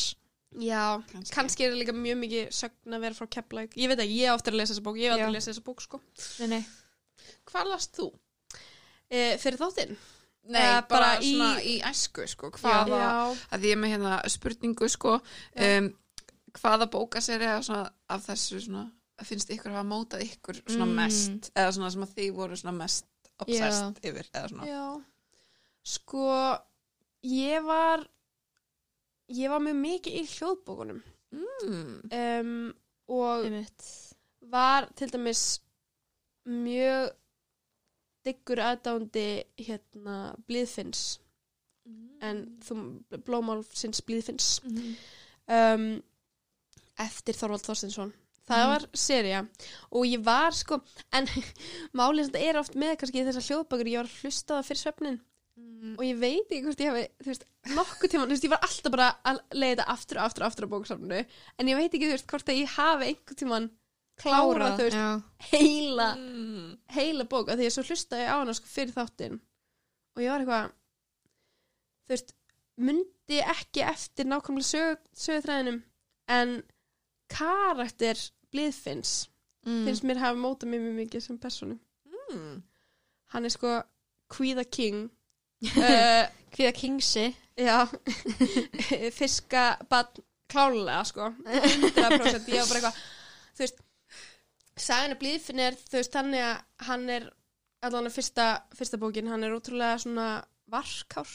[0.56, 1.32] Já, Kannski.
[1.34, 1.64] kannski.
[1.66, 4.36] er það líka mjög mikið sögn að vera frá Keflavík Ég veit ekki, ég á
[4.38, 5.16] eftir að lesa þessa bók, ég hef Já.
[5.16, 6.00] eftir að lesa þessa bók sko
[6.40, 6.60] Nei, nei,
[7.50, 8.06] Hvað last þú?
[9.10, 9.96] E, Fyrir þáttinn?
[10.46, 14.88] Nei, bara, bara í- svona í æsku sko, hvaða, að ég er með hérna spurningu
[14.88, 15.16] sko,
[15.58, 15.88] um,
[16.54, 18.84] hvaða bókaserja svona, af þessu svona,
[19.26, 20.94] finnst ykkur að hafa mótað ykkur svona Mm.
[21.00, 23.06] mest, eða svona sem að þið voru svona mest
[23.40, 24.66] obsessed yfir, eða svona?
[24.66, 25.04] Já.
[25.82, 26.58] Sko
[27.24, 28.06] Ég var
[29.28, 31.02] Ég var mjög mikið í hljóðbókunum.
[31.34, 32.10] Mm.
[32.12, 32.74] um,
[33.08, 34.12] Og einmitt.
[34.42, 35.58] var til dæmis
[36.46, 37.10] mjög
[38.26, 39.26] diggur aðdándi
[39.62, 40.16] hérna
[40.48, 41.04] blíðfinns.
[42.26, 42.76] En þú
[43.26, 44.48] blómálfsins blíðfinns.
[45.46, 46.02] Um,
[46.98, 48.12] eftir Þorvald Þorstinsson
[48.46, 48.70] það Mhm.
[48.72, 49.40] var seria
[49.92, 50.80] og ég var sko
[51.12, 51.26] en
[51.98, 53.90] málið þetta er oft með kannski þessar hljóðbækur.
[53.90, 55.20] Ég var að hlusta á það fyrir svefnin
[55.96, 58.64] og ég veit ekki hvort ég hafi þú veist, nokkuð tíma, þú veist, ég var
[58.66, 61.20] alltaf bara að leiða aftur og aftur og aftur á bóksafninu
[61.58, 63.68] en ég veit ekki, þú veist, hvort að ég hafi einhvern tíman
[64.22, 65.22] klárað, þú veist, já.
[65.52, 66.78] heila Mm.
[66.96, 69.40] heila bók, af því að svo hlustaði ég á hana sko fyrir þáttinn
[70.16, 70.70] og ég var eitthvað
[72.06, 72.32] þú veist,
[72.78, 75.82] mundi ekki eftir nákvæmlega sög, sögutræðinum
[76.28, 76.62] en
[77.28, 78.16] karakter
[78.52, 79.28] blíðfinns
[79.66, 79.84] Mm.
[79.84, 81.78] finnst mér hafa mótað mér mjög mikið sem personu
[82.30, 82.62] Mm.
[83.32, 83.82] hann er sko
[84.30, 85.10] Kvíða King
[85.62, 87.86] uh, Hvíða Kingsi já
[89.18, 90.06] fiska bann
[90.48, 93.00] klálega sko 100% ég var bara eitthvað
[93.56, 93.80] þú veist
[94.76, 97.28] sagan er blíðfinn er þú veist þannig að hann er
[97.86, 98.46] allan að fyrsta,
[98.76, 100.28] fyrsta bókin hann er ótrúlega svona
[100.70, 101.30] varkár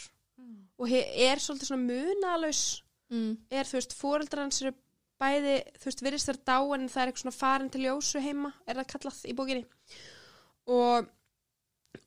[0.82, 2.64] og he, er svolítið svona munalaus.
[3.12, 3.36] Mm.
[3.52, 4.72] er þú veist fóreldrar hans eru
[5.20, 8.54] bæði þú veist virðist þar dáin en það er eitthvað svona farin til ljósu heima
[8.64, 9.66] er það kallað í bókinni.
[10.72, 11.10] Og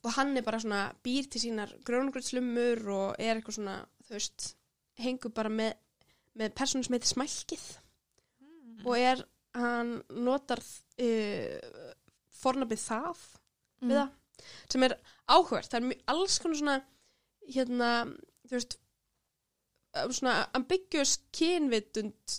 [0.04, 3.76] og hann er bara svona býr til sínar grónugröðslumur og er eitthvað svona
[4.06, 4.48] þú veist
[5.04, 5.74] hengur bara með
[6.34, 7.66] með persónu sem heitir smælkið.
[8.84, 9.22] Og er
[9.54, 9.90] hann
[10.26, 11.92] notar uh,
[12.42, 13.24] fornabið það
[13.84, 13.90] Mm.
[13.90, 14.10] við það
[14.72, 14.92] sem er
[15.28, 16.74] áhugert, það er alls konar svona
[17.52, 17.88] hérna,
[18.48, 18.76] þú veist
[19.96, 22.36] uh, svona ambiguous kynvitund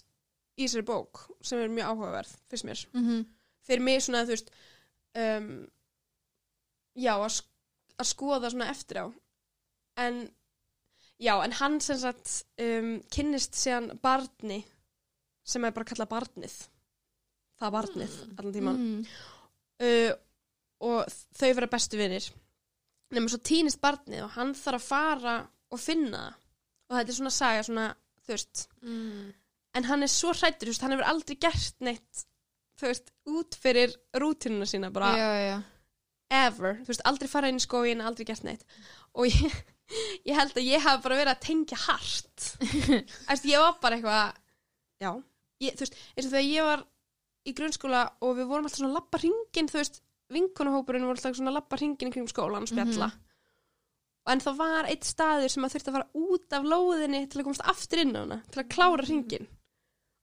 [0.58, 3.26] í þessari bók sem er mjög áhugaverð, fyrst mér Mm -hmm.
[3.68, 4.50] fyrir mig svona, þú veist
[5.16, 5.68] um,
[6.96, 7.46] já, að, sk
[8.00, 9.06] að skoða svona eftir á
[9.98, 10.30] en
[11.20, 14.66] já, en hann sem sagt um, kynnist síðan barni
[15.44, 16.68] sem er bara kallað barnið
[17.62, 19.06] það barnið, allan tíman mm.
[19.88, 20.12] uh,
[20.86, 22.30] og þau vera bestu vinir.
[23.16, 25.36] Nema svo týnist barnið og hann þarf að fara
[25.72, 26.42] og finna það.
[26.86, 27.90] Og þetta er svona saga svona,
[28.22, 28.68] þú veist.
[28.86, 29.34] Mm.
[29.76, 32.26] en hann er svo hrættur, þú veist, hann hefur aldrei gert neitt
[32.80, 35.58] þú veist, út fyrir rútinuna sína bara já, já.
[36.46, 38.66] ever, þú veist, aldrei fara inn í skóin aldrei gert neitt.
[39.16, 39.56] Og ég,
[40.30, 42.50] ég held að ég hafi bara verið að tengja hart.
[43.32, 44.36] Æst, ég var bara eitthvað
[45.04, 45.12] já,
[45.64, 46.86] ég, þú veist, eins og þegar ég var
[47.46, 50.02] í grunnskóla og við vorum alltaf svona að lappa ringin, þú veist,
[50.34, 53.12] vinkonahópurinn voru alltaf svona að lappa ringin í skólan og spjalla.
[54.26, 57.46] En það var eitt staður sem að þurfti að fara út af lóðinni til að
[57.46, 59.46] komast aftur inn á hana til að klára ringin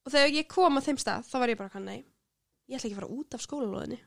[0.02, 2.00] og þegar ég kom að þeim stað þá var ég bara, nei,
[2.66, 4.00] ég ætla ekki að fara út af skólalóðinni.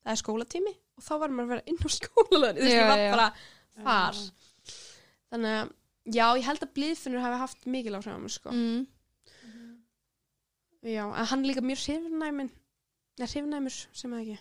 [0.00, 2.62] Það er skólatími og þá var maður að vera inn á skólalóðinni.
[2.62, 3.10] Veist, Já, ég var já.
[3.16, 3.28] bara
[3.80, 4.22] þar.
[5.34, 5.74] Þannig að,
[6.14, 8.54] já, ég held að blíðfinnur hafi haft mikil áhrif á mig, sko.
[8.54, 8.86] Mm.
[10.86, 12.54] já, en hann líka mjög hrifnæmin
[13.20, 14.38] eða hrifnæmur, sem það ekki.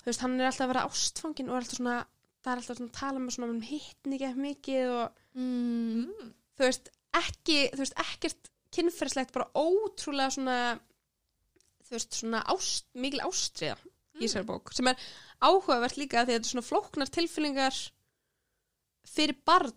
[0.00, 1.96] Þú veist, hann er alltaf að vera ástfangin og er alltaf svona,
[2.42, 6.32] það er alltaf svona að tala með svona um hittni ekki mikið og Mm.
[6.56, 10.54] þú veist, ekki, þú veist, ekkert kynferðslegt, bara ótrúlega svona,
[11.84, 13.76] þú veist, svona ást, mikil ástriða
[14.16, 14.96] í þessari bók, sem er
[15.44, 17.80] áhugavert líka því að þetta er svona flóknar tilfyllingar
[19.04, 19.74] fyrir barn.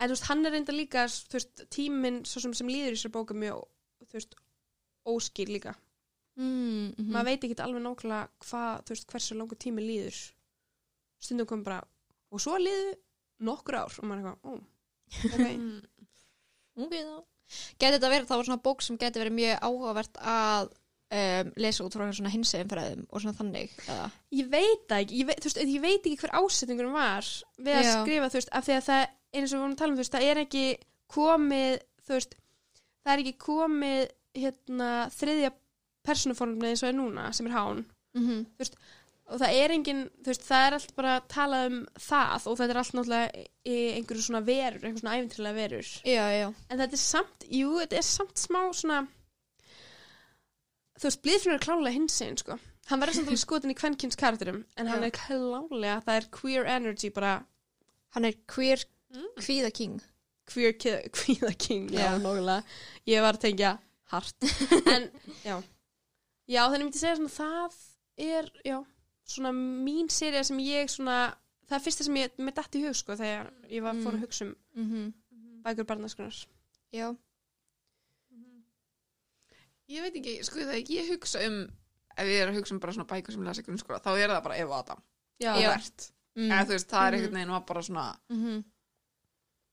[0.00, 2.96] En þú veist, hann er reynda líka, þú veist, tíminn svo sem, sem líður í
[2.96, 3.60] þessari bók er mjög,
[4.08, 4.34] þú veist,
[5.04, 5.74] óskýr líka
[6.34, 6.94] Mm.
[6.98, 7.10] Mm.
[7.14, 10.16] maður veit ekki alveg nákvæmlega hvað, þú veist, hversu langur tími líður
[11.22, 11.78] stundum kom bara
[12.34, 12.96] og svo líðu
[13.46, 14.52] nokkur ár og maður er eitthvað, ó,
[15.30, 15.84] ok
[16.74, 17.18] Ok, þá.
[17.78, 20.72] Gæti þetta verið þá svona bók sem gæti verið mjög áhugavert að
[21.14, 24.06] um, lesa út frá svona hinsegin fræðum og svona þannig eða?
[24.34, 27.28] Ég veit það ekki, ég veit, veist, ég veit ekki hver ásetningunum var
[27.60, 27.92] við að Já.
[28.00, 30.04] skrifa, þú veist, af því að það eins og við vorum að tala um, þú
[30.04, 30.64] veist, það er ekki
[31.14, 31.76] komið,
[32.06, 32.36] þú veist,
[33.04, 34.02] það er ekki komið,
[34.44, 35.52] hérna, þriðja
[36.06, 38.70] persónuformið eins og er núna, sem er hán, Mm -hmm.
[39.26, 42.70] og það er engin, veist, það er allt bara að tala um það og þetta
[42.70, 45.86] er allt náttúrulega í einhverju svona verur, einhverju svona æfintrilega verur.
[46.04, 46.54] Já, já.
[46.70, 49.06] En þetta er samt, jú, þetta er samt smá svona,
[51.00, 52.58] þú veist, blíðfrinn er klálega hinsinn, sko.
[52.86, 55.06] Hann verður samt alveg skotin í kvenkins karakterum, en hann Já.
[55.06, 57.44] er klálega, það er queer energy, bara
[58.14, 59.26] Hann er queer Mm.
[59.38, 60.00] kvíða king.
[60.46, 62.18] queer queer king, já, Já.
[62.18, 62.62] nógulega.
[63.06, 63.78] Ég var að tengja
[64.10, 64.34] hart.
[64.94, 65.10] en,
[65.44, 65.62] já.
[66.48, 67.76] Já, þannig myndi ég segja svona, það
[68.18, 68.78] er, já,
[69.24, 71.18] svona mín serið sem ég svona,
[71.68, 74.18] það er fyrsta sem ég, með dætt í hug, sko, þegar ég var fór Mm.
[74.18, 75.14] að hugsa um Mm
[75.64, 76.36] bækur barnaskunar.
[76.92, 77.14] Já.
[79.88, 81.56] Ég veit ekki, sko þegar ég hugsa um
[82.16, 84.42] ef ég er að hugsa um bara svona bækur sem lesa grunnskóla þá er það
[84.46, 85.00] bara Eva Adam
[85.42, 85.70] Já, og Já.
[85.74, 86.50] Bert Mm.
[86.50, 87.14] eða þú veist, það er Mhm.
[87.20, 88.64] einhvern veginn var bara svona Mm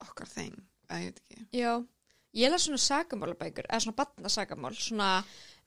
[0.01, 1.85] okkar þeng, eða ég veit ekki Já.
[2.33, 5.23] Ég las svona sagamálabækur, eða svona batnasagamál, svona,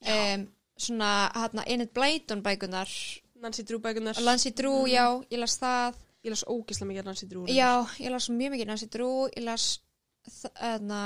[0.06, 2.90] um, svona hérna Enid Blyton bækunar
[3.42, 6.00] Nancy Drew bækunar Lancy Drew, já, ég las það.
[6.24, 9.26] Ég las ógislega mikið Nancy Drew Já, ég las mjög mikið Nancy Drew.
[9.36, 9.66] Ég las
[10.56, 11.00] hérna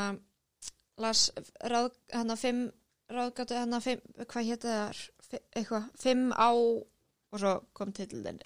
[0.99, 1.31] las
[1.61, 2.69] ráð, hérna fimm
[3.11, 5.03] ráðgátu, hérna fimm, hvað hétt það
[5.57, 8.39] eitthvað, fimm á og svo kom titildin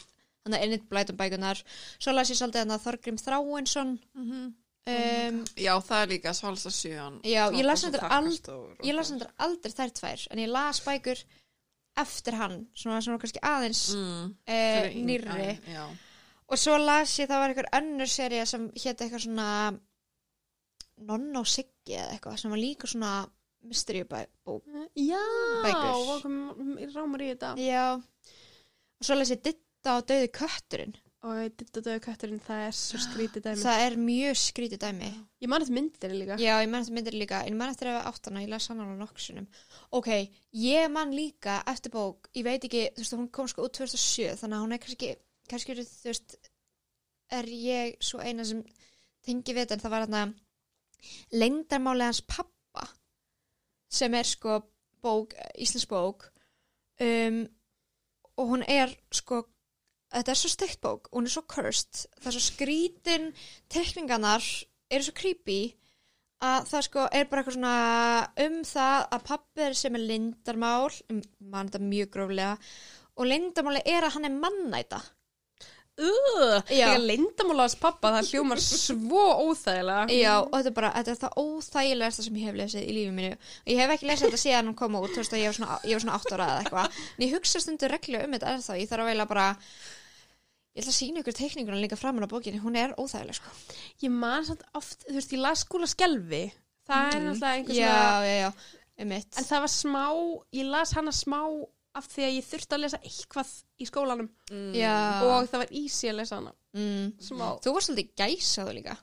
[0.42, 1.60] hérna Enid Blyton bækunar
[1.98, 3.92] svo las ég svolítið hérna Þorgrim Þráinsson
[4.86, 7.20] um, Já, það er líka svalsta sjöan.
[7.24, 11.22] Já, ég las og hendur aldrei þær tvær en ég las bækur
[12.02, 15.84] eftir hann svona sem var kannski aðeins Mm, uh, nýrri Já.
[16.48, 19.48] og svo las ég það var einhver önnur serið sem hétt eitthvað svona
[21.02, 23.12] Nonna og Siggi eða eitthvað sem var líka svona
[23.62, 24.64] mystery bók
[24.98, 25.20] Já,
[25.64, 26.26] Bækur.
[26.74, 31.82] mér rámar í þetta já og svo las ég Ditta og Dauði kötturinn Og þetta
[31.86, 33.62] döðu kötturinn, það er svo skrítið dæmi.
[33.62, 35.10] Það er mjög skrítið dæmi.
[35.44, 36.38] Ég man eftir myndir líka.
[36.42, 37.42] Já, ég man eftir myndir líka.
[37.46, 39.46] En ég man eftir að áttana, ég las hann alveg nokksunum.
[39.94, 40.10] Ok,
[40.58, 44.38] ég man líka eftir bók ég veit ekki, þú veist, hún kom sko út 2007
[44.40, 45.10] þannig að hún er kannski,
[45.50, 46.36] kannski eru, þú veist
[47.32, 48.62] er ég svo eina sem
[49.24, 50.22] tengi við þetta en það var hérna
[51.36, 52.86] leyndarmáli hans pappa
[53.92, 54.60] sem er sko
[55.04, 56.28] bók, íslensk bók
[57.02, 57.42] um,
[58.40, 59.42] og hún er sko
[60.12, 63.30] þetta er svo steikt bók, hún er svo cursed það er svo skrítin
[63.72, 64.48] tekningarnar
[64.92, 65.60] eru svo creepy
[66.42, 67.76] að það sko er bara eitthvað svona
[68.46, 71.22] um það að pappi er sem er lindarmál um,
[71.52, 72.56] mann þetta mjög gróflega
[73.18, 75.02] og lindarmáli er að hann er mannæta.
[76.02, 76.62] Uh,
[77.04, 80.06] leyndamála hans pappa, það hljómar svo óþægilega.
[80.16, 83.16] Já, og þetta er bara, þetta er það óþægilegasta sem ég hef lesið í lífið
[83.18, 83.32] mínu.
[83.36, 85.58] Og ég hef ekki lesið þetta síðan hún kom út, þú veist að ég var
[85.58, 88.54] svona, ég var svona 8 ára eða eitthvað, en ég hugsa stundur reglu um þetta
[88.56, 89.46] ennþá, ég þarf að veila bara
[90.72, 93.52] ég ætla að sína ykkur teikninguna líka framan á bókinni, hún er óþægileg sko.
[94.02, 96.46] Ég man samt oft, þú veist, ég las skúla skelfi.
[96.88, 98.50] Það er náttúrulega einhver Já, svona já, já,
[99.02, 100.06] um mitt En það var smá,
[100.58, 101.40] ég las hana smá
[101.92, 104.28] af því að ég þurfti að lesa eitthvað í skólanum.
[104.74, 104.96] Já,
[105.28, 106.54] og það var easy að lesa hana.
[106.72, 107.12] Mm.
[107.20, 107.46] smá.
[107.60, 108.96] Þú varst svolítið gæsaðu líka.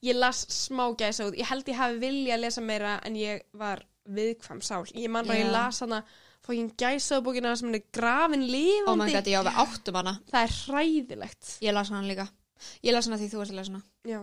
[0.00, 3.44] Ég las smá gæsa út, ég held ég hafi vilja að lesa meira en ég
[3.52, 4.86] var viðkvæm sál.
[4.96, 5.56] Ég man bara að ég Já.
[5.58, 6.00] las hana
[6.50, 8.90] fókin gæsa bókina sem er grafin lifandi.
[8.90, 11.54] Oh my god, já, við áttum hana Það er hræðilegt.
[11.62, 12.26] Ég las hana líka
[12.84, 14.20] Ég las hana því þú varst að lesa hana Já.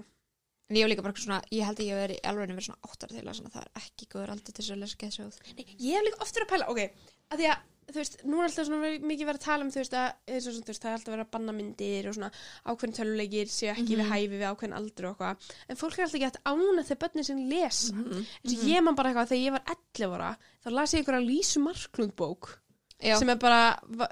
[0.68, 3.14] En ég var líka bara svona, ég held að ég veri alveg verið svona áttar
[3.14, 6.08] til að Það er ekki góður aldur til þess að lesa gæsaðu Nei, ég hef
[6.08, 8.84] líka oft verið að pæla, ok, að því að þú veist, nú er alltaf svona
[8.84, 10.90] verið, mikið verið að tala um þú veist að, eins og svona, þú veist, það
[10.90, 12.30] er alltaf verið að banna myndir og svona
[12.68, 15.56] ákveðin töluleikir séu ekki við hæfi við ákveðin aldur og eitthvað.
[15.72, 17.96] En fólk er alltaf ekki að ána þegar börnin sinni lesa.
[17.96, 21.28] Eins og ég man bara eitthvað þegar ég var 11 ára, þá las ég einhverja
[21.30, 22.52] Lísu Marklund bók
[22.98, 23.62] Já, sem er bara,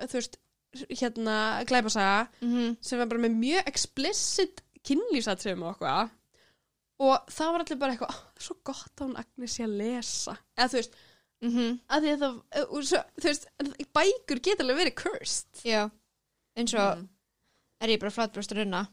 [0.08, 0.40] þú veist
[0.92, 1.38] hérna,
[1.68, 6.14] glæpasaga mm sem er bara með mjög explicit kynlýsatriðum og eitthvað
[7.00, 10.38] og það var allir bara eitthvað "Ah, svo gott að hún Agnes sé að lesa.
[10.58, 10.94] Eða þú veist,
[11.44, 11.80] -hmm.
[11.90, 13.48] að því að það og svo, þú veist,
[13.94, 15.64] bækur geta alveg verið cursed.
[15.66, 15.90] Já,
[16.58, 17.08] eins og
[17.82, 18.88] er ég bara flatbröst runna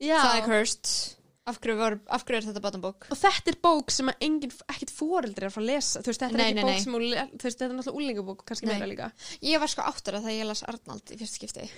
[0.00, 1.16] já, Það er cursed.
[1.46, 3.06] Af hverju, var, af hverju er þetta bátanbók?
[3.10, 6.00] og þetta er bók sem að engin, ekkit foreldri er að fara að lesa.
[6.00, 6.80] Þú veist, þetta er Nei, ekki nei, bók nei.
[6.84, 9.12] sem, le- þú veist, þetta er náttúrulega úlingabók kannski meira líka.
[9.42, 11.70] Ég var sko áttara þegar ég las Arnald í fyrst skipti.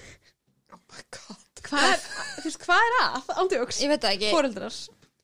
[0.72, 1.62] Oh my god.
[1.62, 1.98] hvað er,
[2.42, 3.88] þú veist, hvað er að, ándjóks Ég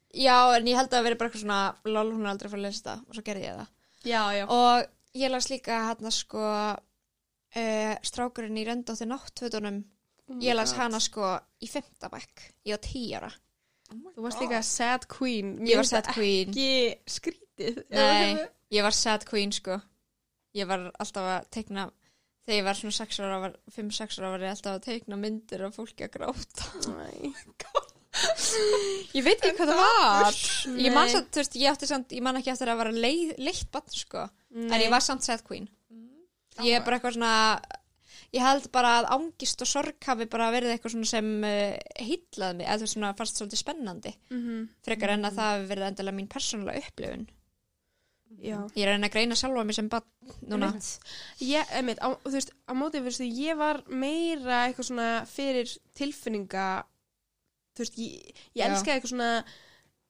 [0.08, 2.48] það Já, en ég held að það veri bara eitthvað svona lol, hún er aldrei
[2.48, 3.72] fara að lesa þetta og svo gerði ég það.
[4.08, 9.82] Já, já, Og ég las líka hérna sko uh, strákurinn í röndótti náttfötunum.
[10.28, 13.30] Oh Ég las hana sko í fimmtabæk Ég var tí ára.
[13.88, 15.54] Þú varst líka sad queen.
[15.64, 17.84] Ég Mér var sad það queen ekki skrítið.
[17.92, 19.78] Nei, ég var sad queen sko.
[20.56, 21.88] Ég var alltaf að teikna
[22.48, 25.66] Þegar ég var svona 6 ára, var, 5-6 ára var ég alltaf að teikna myndir
[25.66, 26.68] af fólki að gráta.
[26.96, 27.34] Nei.
[29.16, 30.38] Ég veit ekki hvað það var.
[30.78, 33.34] Ég man samt, þú veist, ég átti samt Ég man ekki eftir að vera leið,
[33.42, 34.28] leitt bann sko.
[34.54, 35.68] En ég var samt sad queen.
[36.64, 37.34] Ég er bara eitthvað svona
[38.34, 42.58] Ég held bara að ángist og sorg hafi bara verið eitthvað svona sem uh, heillaði
[42.58, 44.12] mig, eða þú veist svona fannst svolítið spennandi.
[44.28, 44.58] Mhm.
[44.84, 47.24] frekar en að það hafi verið endilega mín persónulega upplifun.
[48.38, 48.58] Já.
[48.76, 50.04] Ég er að reyna að greina sjálfa mig sem bann
[50.44, 50.68] núna.
[51.40, 55.72] Ég, einmitt, á, þú veist, á móti fyrir því, ég var meira eitthvað svona fyrir
[55.96, 56.66] tilfinninga
[57.78, 59.30] þú veist, ég, ég elska eitthvað svona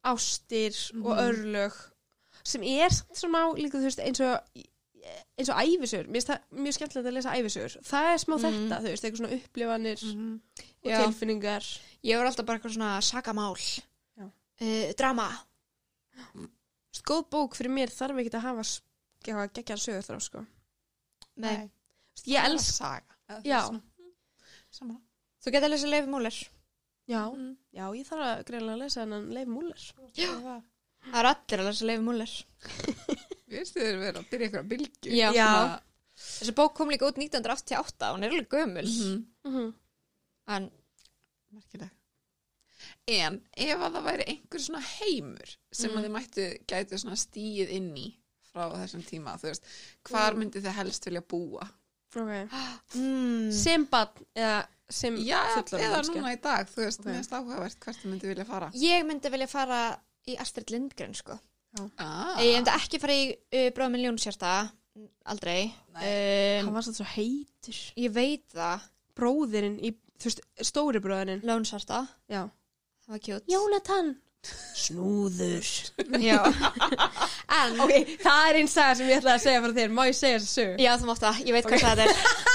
[0.09, 1.79] ástir og örlög
[2.49, 4.65] sem er samt svona á líka, þú veist, eins og
[5.39, 8.79] eins og æfisur, mér finnst það mjög skemmtilegt að lesa æfisur, það er smá þetta
[8.83, 10.99] þú veist, eitthvað svona upplifanir og Já.
[11.03, 11.69] tilfinningar.
[12.07, 13.57] Ég var alltaf bara eitthvað svona sakamál.
[14.19, 14.27] Já.
[14.27, 15.29] uh, Drama.
[16.19, 20.45] Þú veist, góð bók fyrir mér þarf ekki að hafa eitthvað geggjar sögur þrá, sko.
[21.39, 21.57] Nei.
[21.63, 23.43] Þú veist, ég elska, saga.
[23.47, 23.61] Já.
[25.39, 26.09] Þú getur að lesa Leif
[27.09, 27.23] Já,
[27.73, 29.85] já, ég þarf að greinlega að lesa hennan Leif Múler
[30.19, 30.33] Já.
[31.09, 32.33] Það er allir að lesa Leif Múler
[33.49, 35.13] Við veist þið verið að byrja ykkur að bylgju.
[35.17, 35.29] Já.
[35.33, 35.47] Já.
[35.49, 35.85] Svona-
[36.19, 39.25] þessi bók kom líka út 1988 hún er alveg gömul Mhm.
[39.49, 39.69] Mhm.
[40.57, 40.71] en
[41.55, 41.91] Merkileg.
[43.09, 47.71] En ef að það væri einhver svona heimur sem að þið mættu gætu svona stíið
[47.79, 48.09] inn í
[48.51, 49.65] frá þessum tíma, þú veist,
[50.09, 51.65] hvar myndi þið helst vilja búa?
[52.17, 52.53] Ok.
[53.01, 57.07] mm, Sem barn eða sem Já, fullorðin eða núna í dag, þú veist, Ok.
[57.09, 58.71] mér finnst áhugavert hvert þið myndi vilja fara.
[58.75, 59.81] ég myndi vilja fara
[60.29, 61.39] í Astrid Lindgren sko
[62.01, 64.53] Ah, ég myndi ekki fara í uh, með ljónsjarta
[65.31, 67.81] aldrei Hann um, var svolítið svo heitur.
[68.01, 68.87] ég veit það
[69.19, 71.43] Bróðirinn í, þú veist, stóri bróðirinn.
[71.45, 72.47] ljónsjarta, Já.
[73.05, 74.17] það var cute Jónatan.
[74.79, 75.67] Snúður.
[76.23, 76.39] já
[77.53, 79.91] en Ok, það er einn saga sem ég ætlaði að segja frá þér.
[79.97, 82.13] Má ég segja þessu já þú mátt það, ég veit hvað það er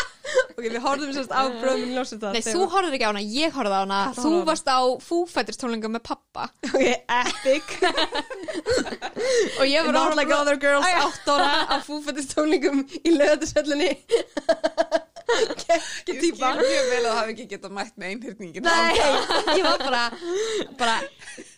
[0.64, 2.36] Ok, við horfum sérst á ljósið það.
[2.38, 6.04] Nei, þú horfður ekki á hana, ég horfði á hana Þú varst á fúfættistónlingum með
[6.08, 7.74] pappa Ok, epic.
[9.60, 13.92] Og ég var Not like other girls, átt ára á fúfættistónlingum í löðarsöllinni.
[15.34, 18.66] ég skil mjög vel að það hafi ekki getað mætt með einhyrningin.
[18.68, 18.98] Nei,
[19.58, 20.02] ég var bara,
[20.80, 20.96] bara,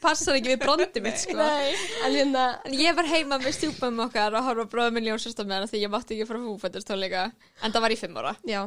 [0.03, 1.37] passar ekki við brondi mitt, sko.
[1.39, 1.73] Nei.
[2.05, 5.61] En hérna, En ég var heima með stjúpum okkar og horfa bróðum minn ljónsastam með
[5.61, 7.25] hana því ég mátti ekki fara fúfættistónleika
[7.63, 8.61] En það var í fimm ára já,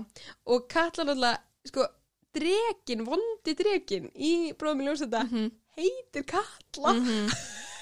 [0.47, 1.39] og Katla náttúrulega,
[1.71, 1.87] sko,
[2.39, 5.51] drekin, vondi drekin í bróðum í ljósþetta Mhm.
[5.79, 6.93] heitir Katla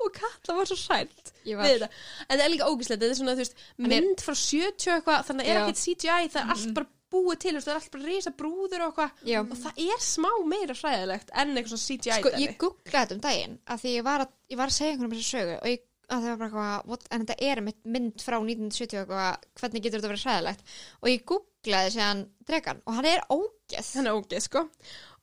[0.00, 1.88] og Katla var svo sælt var.
[2.28, 4.94] En það er líka ógislegt, þetta er svona, þú veist, er- mynd frá 70 og
[5.02, 5.64] eitthvað, þannig að er Já.
[5.64, 8.94] ekkert CGI, það er allt bara búið til, það er allt bara risa brúður og
[8.96, 9.10] eitthvað
[9.44, 12.46] og það er smá meira fræðilegt en eitthvað svona CGI Sko, dæmi.
[12.48, 15.12] ég googlaði þetta um daginn að því ég var að, ég var að segja einhvern
[15.12, 15.84] um þessu sögu og ég,
[16.14, 19.84] að það var bara eitthvað, what, en þetta er mynd frá 1970 og eitthvað, hvernig
[19.84, 20.76] getur þetta verið hræðilegt?
[21.00, 23.90] Og ég googlaði séðan dregan og hann er ógeð.
[23.94, 24.64] Hann er ógeð sko.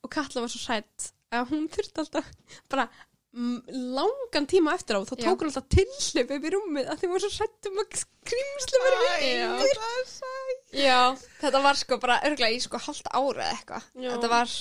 [0.01, 2.27] Og Katla var svo sætt að hún þurfti alltaf
[2.71, 2.87] bara
[3.31, 7.13] mm, langan tíma eftir á þá tók hún alltaf tillip upp í rúmið að hún
[7.15, 9.07] var svo sætt um að skrýmslu verið
[10.81, 10.99] Já,
[11.39, 13.87] þetta var sko bara örglega í sko halvt ára eitthvað.
[14.17, 14.55] Þetta var,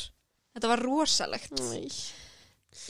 [0.57, 1.57] þetta var rosalegt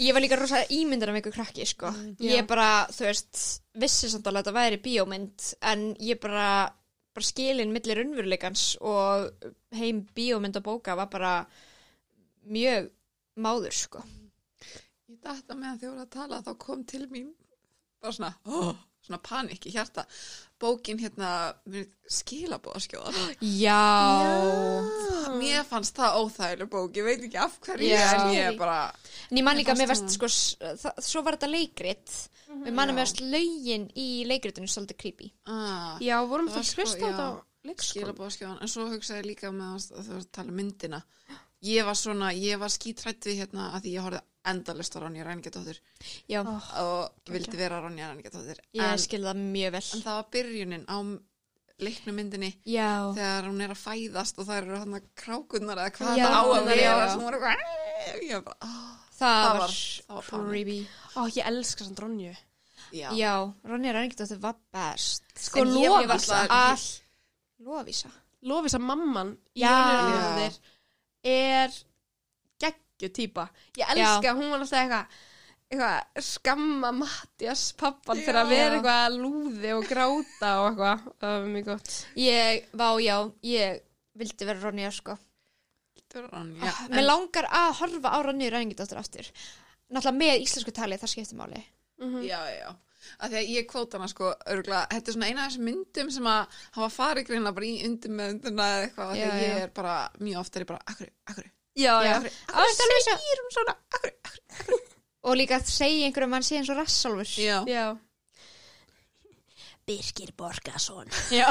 [0.00, 1.90] Ég var líka rosa ímyndar af einhver krakki sko.
[2.20, 2.36] Já.
[2.36, 3.40] Ég bara, þú veist,
[3.80, 6.48] vissi samt alveg að þetta væri bíómynd en ég bara,
[7.16, 11.34] bara skilin millir unnveruleikans og heim bíómynd og bóka var bara
[12.44, 12.90] mjög
[13.40, 14.04] máður sko.
[15.08, 17.32] Ég datta með að þið voru að tala þá kom til mín
[18.00, 20.04] bara svona, oh, svona panik í hjarta.
[20.60, 21.54] Bókin hérna
[22.12, 23.80] skilabóðaskjóðar Já,
[25.40, 26.96] mér fannst það óþægileg bók.
[26.98, 28.02] Ég veit ekki af hverju Já.
[28.18, 28.80] en ég bara
[29.30, 30.28] En ég man líka, Mér fannst sko,
[31.00, 32.16] svo var þetta leikrit.
[32.50, 35.30] Og ég man að mér varst lögin í leikritinu svolítið creepy.
[35.46, 37.14] ah, já, vorum Það að sko, hlusta á já,
[37.70, 41.02] þetta skilabóðaskjóðan en svo hugsaði ég líka með að þú að tala um myndina
[41.66, 44.20] ég var svona, ég var skítrætt við hérna að því ég horfði
[44.50, 45.80] endalist á Ronja Ræningardóttir
[46.30, 49.82] Já, og vildi vera Ronja Ræningardóttir ég en, skil það mjög vel.
[49.96, 50.96] en það var byrjunin á
[51.80, 56.20] leiknu myndinni Já, þegar hún er að fæðast og það eru hann krákunnar eða hvað
[56.20, 56.86] Já, það á að vera
[58.24, 58.40] já.
[58.40, 60.48] það, það var, var- það var panik.
[60.48, 60.78] creepy.
[61.16, 62.32] ó, ég elska sann dronju
[62.96, 63.12] já.
[63.12, 63.34] Já,
[63.68, 65.24] Ronja Ræningdóttir var best.
[65.36, 65.64] Sko,
[66.48, 66.88] all...
[67.60, 68.08] Lofísa.
[68.48, 70.48] Lofisa mamman í Já.
[71.26, 71.74] Er
[72.60, 75.18] geggju típa ég elska, hún var alltaf eitthvað
[75.70, 78.56] eitthvað skamma Mattias pappan fyrir að Já.
[78.56, 83.16] vera eitthvað lúði og gráta og eitthvað það var mjög gott Ég, vá, já,
[83.46, 83.82] ég
[84.20, 85.14] vildi vera Ronja, sko.
[86.10, 86.72] Ronja.
[86.90, 89.28] Mér langar að horfa á Ronja Ræningdóttir aftur.
[89.94, 91.62] Náttúrulega með íslensku tali, það skiptir máli.
[92.02, 92.22] Mhm.
[92.26, 92.70] já, já, já
[93.20, 96.10] að því að ég kvóta hana sko örgulega, þetta er svona eina af þessum myndum
[96.16, 99.30] sem að hafa farið greinlega bara í undir með undurna eða eitthvað, af því Já,
[99.32, 101.48] að ég er bara mjög oft er ég bara, akkur, akkur,
[101.80, 104.78] já, já, akkur Ástæðan segir hún svona, akkur, akkur
[105.30, 107.32] Og líka að segja einhverjum að hann sé eins og rassálfur.
[107.36, 107.86] já, já.
[109.90, 111.48] Birgir Borgason Já.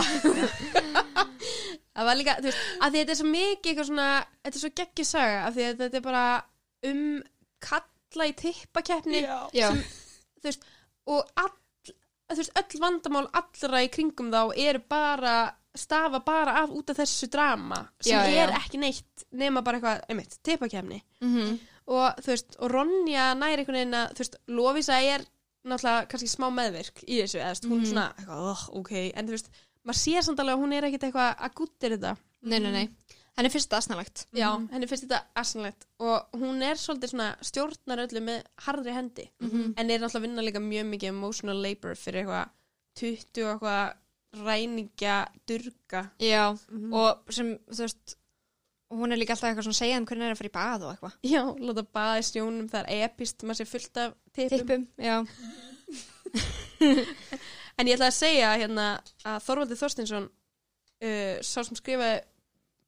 [1.99, 4.05] það var líka, þú veist, að þetta er svo mikið eitthvað svona,
[4.45, 6.23] þetta er svo geggju saga af því að þetta er bara
[6.89, 7.01] um
[7.65, 9.39] kalla í tippakeppni Já.
[9.73, 10.63] þú veist,
[11.09, 11.55] og all,
[12.35, 15.37] veist, öll vandamál allra í kringum þá eru bara
[15.79, 18.43] stafa bara af út af þessu drama sem Já, já.
[18.47, 21.57] er ekki neitt nema bara eitthvað, einmitt, tippakefni Mm
[21.89, 25.23] og þú veist, og Ronja næri einhvern veginn að, þú veist, Lovisa er
[25.65, 27.87] náttúrulega kannski smá meðvirk í þessu eða hún er Mhm.
[27.89, 29.49] svona, eitthvað, oh, ok en þú veist,
[29.89, 32.11] maður sér samt alveg að hún er ekkit eitthvað að guttir þetta
[32.43, 32.85] Nei, nei, nei.
[33.39, 34.23] Henni finnst það aðsnalegt.
[34.35, 39.25] Já, henni finnst þetta asanlegt og hún er svolítið svona stjórnar öllu með harðri hendi
[39.41, 39.73] Mhm.
[39.77, 42.49] en er náttúrulega að vinna líka mjög mikið emotional labor fyrir eitthvað
[42.99, 45.17] 20 og eitthvað ræningja
[45.47, 46.49] durga Já,
[46.93, 48.15] og sem, þú veist,
[48.91, 50.83] hún er líka alltaf eitthvað svona að segja um hvernig er að fara í bað
[50.83, 51.15] og eitthvað.
[51.23, 55.17] Já, láta baða í stjónum, það er epist maður sé fullt af tippum Tippum, já.
[57.79, 58.85] En ég ætla að segja hérna
[59.23, 62.17] að Þorvaldur Þorstinsson uh, sá sem skrifaði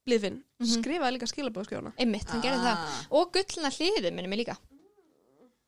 [0.07, 0.67] Blíðfinn, Mhm.
[0.81, 2.77] skrifaði líka skilabóðskrifana einmitt, hann gerði það
[3.11, 4.57] og gullna hliðið minni mig líka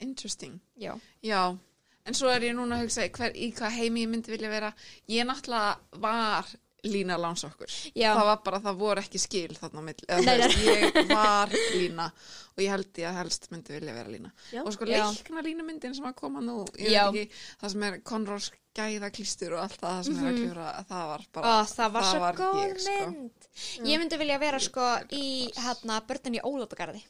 [0.01, 0.59] Interesting.
[0.79, 1.57] já, Já,
[2.05, 4.73] en svo er ég núna að hugsa hver, í hvað heimi ég myndi vilja vera.
[5.07, 6.45] Ég náttúrulega var
[6.83, 7.67] lína lánsokkur.
[7.95, 10.07] já, Það var bara, það voru ekki skil þarna á milli.
[10.07, 12.07] Eða, þú veist, ég var lína
[12.53, 14.31] og ég held ég að helst myndi vilja vera lína.
[14.51, 14.61] Já.
[14.65, 17.29] Og sko leikna línumyndin sem að koma nú, ekki,
[17.61, 20.43] það sem er Conrors gæða klístur og allt það, það sem er að Mhm.
[20.43, 23.11] kljóra, það var bara, Ó, það var svo var góð ég, sko.
[23.11, 24.81] mynd ég myndi vilja vera sko
[25.11, 27.03] í hérna börnin í Ólótagarði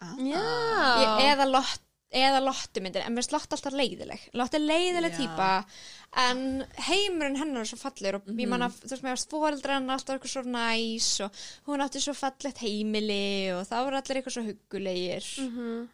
[0.00, 1.20] Ah.
[1.20, 1.80] Eða lott
[2.12, 5.18] eða Lottu myndir, en mér finnst Lott alltaf leiðileg Lott er leiðileg Já.
[5.20, 5.50] típa
[6.26, 8.48] en heimurinn hennar er svo fallegur og ég Mhm.
[8.50, 11.30] manna, þú veist, mér varst fóreldra hennar alltaf eitthvað svo næs og
[11.68, 15.88] hún átti svo fallegt heimili og það voru allir eitthvað svo huggulegir Mhm.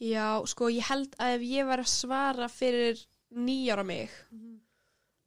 [0.00, 2.98] Já, sko, ég held að ef ég var að svara fyrir
[3.34, 4.10] nýjára mig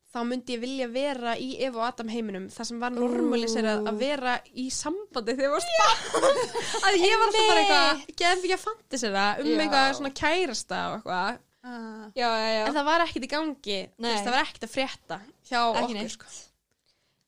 [0.10, 4.00] þá myndi ég vilja vera í Eva og Adam heiminum það sem var normaliserað að
[4.02, 6.40] vera í sambandi þegar ég var spann.
[6.88, 9.60] Að ég var alltaf bara eitthvað geðum ekki að fantasera um Já.
[9.66, 11.40] eitthvað svona kærasta og eitthvað.
[11.60, 12.06] Ah.
[12.16, 13.80] já, já, en það var ekkit í gangi.
[13.98, 15.18] Þú veist, það var ekkit að frétta
[15.50, 16.30] hjá ekki okkur sko.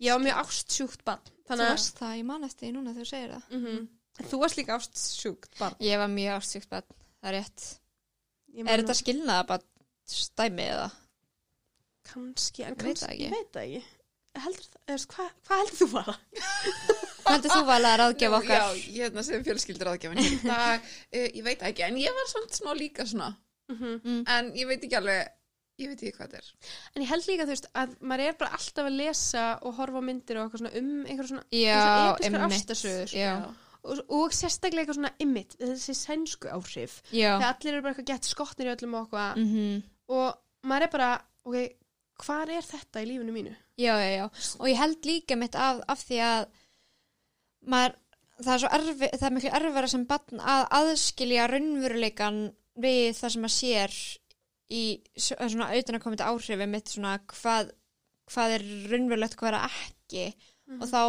[0.01, 2.93] ég var mjög ástsjúkt barn þú þannig að varst það, ég man eftir því núna
[2.95, 3.43] þegar þú segir það.
[3.57, 3.81] Mhm.
[4.21, 5.75] En þú varst líka ástsjúkt barn.
[5.83, 7.67] Ég var mjög ástíkt barn, það er rétt.
[8.61, 9.63] Er þetta skilnaða bara
[10.11, 10.87] stæmi eða
[12.07, 13.83] kannski, en kannski, það ég veit það ekki
[14.41, 16.19] heldur, eða, hvað, hvað heldur þú var það?
[17.21, 21.27] hvað heldur þú vala að ráðgjafa okkar Já, ég hérna sem fjölskyldur í dag, uh,
[21.27, 23.31] ég veit það ekki, en ég var svona smá líka svona,
[23.71, 25.29] Mm en ég veit ekki alveg,
[25.79, 26.47] ég veit ekki hvað þetta er.
[26.95, 30.01] En ég held líka, þú veist, að maður er bara alltaf að lesa og horfa
[30.01, 32.57] á myndir og eitthvað svona um einhver svona já, Þessar episkar einmitt.
[32.59, 33.13] ástarsögur.
[33.15, 33.31] já,
[33.81, 37.31] og, og sérstaklega eitthvað svona ymmit, þessi sænsku áhrif já.
[37.39, 40.91] þegar allir eru bara eitthvað gett skotnir í öllum og eitthvað Mm og maður er
[40.91, 41.11] bara,
[41.47, 41.55] ok,
[42.22, 43.56] hvað er þetta í lífinu mínu?
[43.81, 44.26] já, já, já
[44.60, 46.45] og ég held líka mitt af, af því að
[47.73, 47.98] maður,
[48.41, 52.41] það er svo erfi það er miklu erfara sem barn að aðskilja raunveruleikan
[52.81, 53.99] við það sem maður sér
[54.72, 54.84] í
[55.19, 57.73] svona auðvitaðnakomandi áhrifi mitt svona hvað,
[58.31, 60.26] hvað er raunverulegt hvað er ekki
[60.80, 61.02] og þá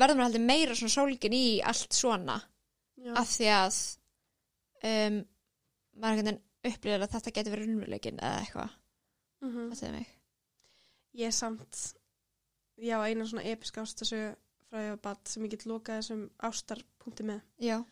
[0.00, 2.36] verður maður heldur meira svona sólgin í allt svona
[2.96, 3.12] Já.
[3.20, 3.78] af því að
[4.90, 5.18] um,
[5.96, 8.76] maður einhvern veginn upplýðir að þetta getur verið raunveruleikin eða eitthvað,
[9.42, 9.70] Mhm.
[9.72, 10.08] þetta er mig?
[11.16, 11.82] Ég er samt,
[12.78, 14.36] já, eina svona episk ástasögu
[14.68, 17.40] frá ég var bad sem ég get lokað þessum ástarpunkti með.
[17.60, 17.84] já,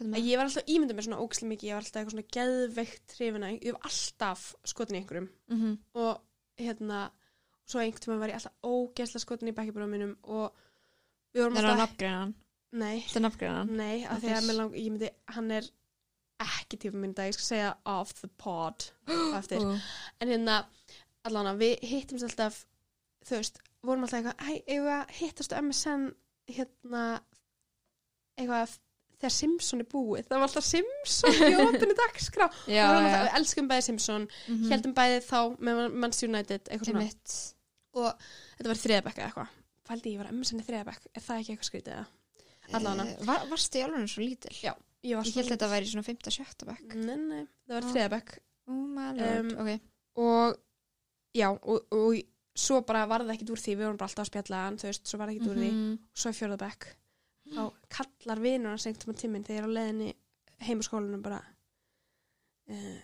[0.00, 3.48] Ég var alltaf ímyndið mér svona ógislega mikið, ég var alltaf eitthvað svona geðveikt hrifina,
[3.52, 5.28] ég var alltaf skotin í einhverjum.
[5.50, 5.74] Mm -hmm.
[5.94, 6.22] og
[6.56, 7.00] hérna,
[7.66, 10.54] svo einhvern tíma var ég alltaf ógeðslega skotin í bekkjabróðum mínum og
[11.34, 12.34] við vorum það er á alltaf, nafngreinan?
[12.72, 13.76] Nei, þetta er nafngreinan?
[13.76, 15.70] Nei, af því að lang, ég myndi, hann er
[16.44, 18.90] ekki típa minn dag, ég skal segja off the pod
[19.38, 19.62] eftir,
[20.20, 20.62] en hérna
[21.28, 22.62] allan að við hittumst alltaf
[23.28, 26.06] þú veist, vorum alltaf eitthvað æ, eigum við að hittast á MSN
[26.50, 27.02] hérna
[28.40, 28.78] eitthvað
[29.20, 32.46] þegar Simpson er búið, það var alltaf Simpson í opinu dagskrá.
[32.72, 34.70] Já, alltaf, við elskum bæði Simpson Mhm.
[34.72, 37.34] heldum bæði þá með Manchester United eitthvað svona, Einmitt.
[38.00, 38.24] og
[38.56, 39.50] þetta var þriðabekka eitthvað.
[39.90, 42.06] Fældi ég var MSN í þriðabekk er það ekki eitthvað skrítið eða?
[42.78, 43.04] Allavega.
[43.10, 44.52] Eh, var, varstu í alveg svo lítil?
[44.62, 44.72] Já,
[45.02, 46.94] ég ég held þetta væri svona 5-7 bekk.
[47.00, 47.92] Nei, nei, það var Já.
[47.94, 48.34] þriðabekk
[48.70, 49.70] oh my lord, Um, ok.
[50.16, 50.58] og
[51.34, 52.20] já, og, og
[52.60, 54.88] svo bara var það ekkit úr því, við vorum bara alltaf að spjalla en þú
[54.90, 55.70] veist, svo var það ekkit úr því.
[55.70, 55.98] Mhm.
[56.14, 56.88] svo í fjörðabekk
[57.50, 57.62] þá
[57.96, 60.10] kallar vinur hans einhvern tíminn þegar ég er á leiðinni
[60.66, 61.40] heim á skólanum bara
[62.70, 62.98] uh,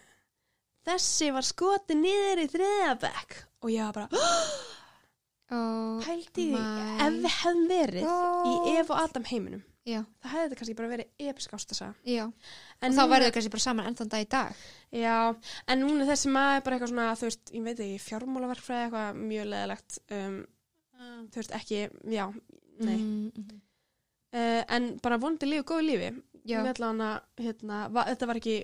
[0.87, 4.27] þessi var skotið niður í þriðabekk og ég var bara,
[5.57, 8.69] oh, pældi því ef við hefðum verið í God.
[8.77, 12.25] Ef og Adam heiminum já, það hefði þetta kannski bara verið episk ástasa já.
[12.83, 14.65] En og þá verður þau kannski bara saman enn þann dag í dag.
[14.97, 15.17] Já,
[15.73, 19.51] en núna þessi maður bara eitthvað svona, þú veist, ég veit ekki fjármálaverkfræði eitthvað mjög
[19.53, 20.39] leðilegt um,
[21.31, 21.83] þú veist, ekki,
[22.13, 22.25] já
[22.83, 23.61] nei, Mm, mhm.
[24.37, 26.11] uh, en bara vondi lífi, góðu lífi.
[26.47, 28.57] Já, með allan að, hérna, va, þetta var ekki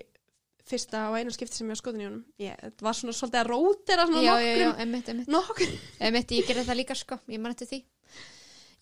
[0.69, 2.21] fyrsta og eina skipti sem ég var skotin í honum.
[2.39, 5.31] Ég, þetta var svona svolítið að rótera svona já, já, já, nokkrum einmitt, einmitt.
[5.33, 7.81] nokkur einmitt, ég gerði það líka sko, ég man eftir því.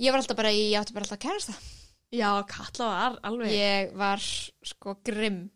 [0.01, 1.80] Ég var alltaf bara, ég átti bara alltaf að kærast það
[2.11, 5.49] já, Katla var alveg ég var sko grimm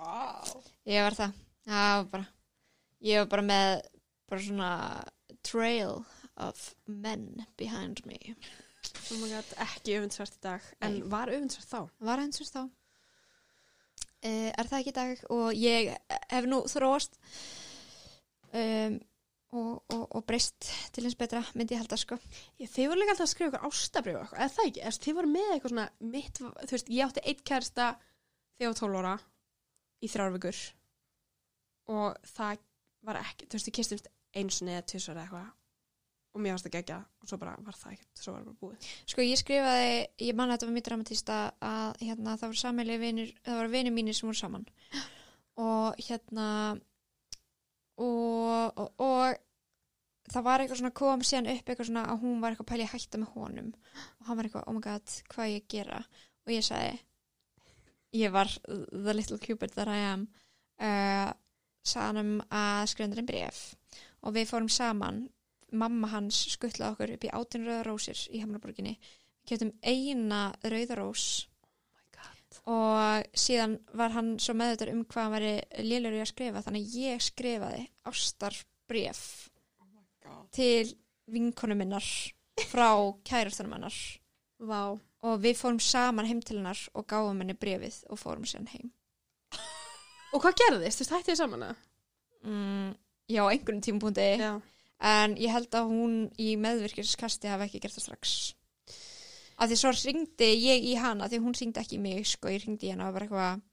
[0.00, 0.62] Wow.
[0.88, 1.32] Ég var það.
[1.68, 2.26] Það var bara,
[3.04, 3.72] ég var bara með
[4.30, 4.70] bara svona
[5.44, 5.98] trail
[6.40, 8.16] of men behind me.
[8.32, 11.08] oh my God, ekki öfundsvært í dag en Nei.
[11.12, 12.62] var öfundsvært þá Var og þá.
[14.20, 15.92] Uh, er það ekki í dag og ég
[16.32, 17.20] hef nú þróast
[18.52, 18.96] um,
[19.50, 22.18] og, og, og breyst til eins betra myndi ég halda sko.
[22.60, 25.32] ég, þið voru líka alltaf að skrifa ykkur ástabrif eða það ekki, eða þið voru
[25.34, 29.14] með eitthvað svona mitt, þú veist, ég átti eitt kærsta þegar ég var 12 ára
[30.00, 30.60] í þrjár vikur
[31.90, 32.66] og það
[33.08, 35.56] var ekki, þú veist, við kistumst eins og neða tvisvar eða eitthvað
[36.30, 38.60] og mér varst að gegja og svo bara var það ekkert, svo var það bara
[38.60, 38.90] búið.
[39.10, 39.94] Sko ég skrifaði,
[40.28, 43.72] ég man að þetta var mjög dramatísta að hérna það voru sammeilið vinir, það voru
[43.72, 44.68] vinir mínir sem voru saman.
[45.60, 46.46] Og hérna
[48.00, 52.54] og, og, og það var eitthvað svona kom síðan upp eitthvað svona að hún var
[52.54, 53.70] eitthvað að pæli að hætta með honum.
[54.20, 56.02] Og hann var eitthvað, oh my god, hvað ég gera?
[56.46, 56.98] Og ég sagði
[58.20, 60.28] ég var the little cupid that I am.
[60.80, 61.30] Uh,
[61.86, 63.60] sagði hann um að skrifa undir einn bref
[64.20, 65.28] og við fórum saman.
[65.70, 68.96] Mamma hans skuttlaði okkur upp í átinn rauða rósir í Hamraborginni.
[69.40, 71.26] Við kjöptum eina rauða rós
[72.68, 76.86] og síðan var hann svo meðutur um hvað hann væri lélur í að skrifa þannig
[76.86, 79.22] að ég skrifaði ástarbref
[80.24, 80.48] God.
[80.56, 80.94] til
[81.30, 82.06] vinkonu minnar
[82.70, 82.90] frá
[83.24, 84.00] kærastunum hennar
[84.60, 88.72] Vá og við fórum saman heim til hennar og gáum henni brefið og fórum síðan
[88.74, 88.90] heim
[90.30, 91.00] Og hvað gerðist?
[91.00, 91.86] Þú veist, hætti þið saman að?
[92.46, 92.90] mm,
[93.34, 94.52] já, einhvern tímpúndi Já
[95.00, 98.34] en ég held að hún í meðvirkirskasti hafi ekki gert það strax
[99.60, 102.64] af því svo ringdi ég í hana því hún ringdi ekki í mig sko, ég
[102.64, 103.66] ringdi í hana og bara eitthvað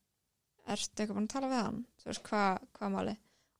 [0.67, 1.83] ertu eitthvað búin að tala við hann?
[2.01, 3.13] Þú veist hvað hva máli?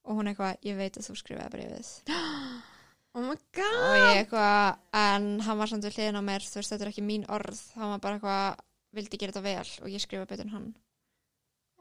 [0.08, 1.94] Og hún eitthvað, ég veit að þú skrifaði brefið
[3.18, 6.60] Oh my og god ég eitthvað, en hann var samt við hliðin á mér þú
[6.60, 7.62] veist, þetta er ekki mín orð.
[7.74, 8.60] Hann var bara eitthvað,
[8.94, 10.68] vildi gera þetta vel og ég skrifa betur en hann.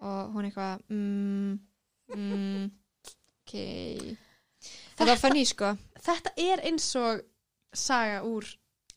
[0.06, 1.51] Og hún eitthvað mm,
[2.16, 2.70] mm,
[3.43, 3.55] ok.
[4.97, 5.74] Þetta var funny sko.
[6.06, 7.20] Þetta er eins og
[7.77, 8.48] saga úr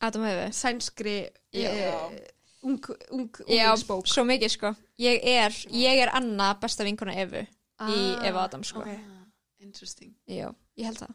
[0.02, 1.16] Adam Höfu sænskri
[1.54, 2.20] eh,
[2.64, 2.80] ung,
[3.12, 4.74] ung, Já, svo mikið sko.
[5.00, 7.48] Ég er, ég er Anna, besta vinkona Evu í
[7.80, 8.84] Ah, Eva Adam sko.
[8.84, 8.88] ok.
[8.88, 9.26] Ah,
[9.64, 10.14] Interesting.
[10.28, 10.48] Já,
[10.80, 11.14] ég held það.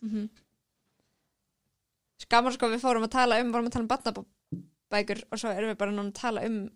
[0.00, 0.28] Mm -hmm.
[2.20, 5.70] Skaman sko, við fórum að tala um vorum að tala um barnabækur og svo erum
[5.70, 6.70] við bara núna að tala um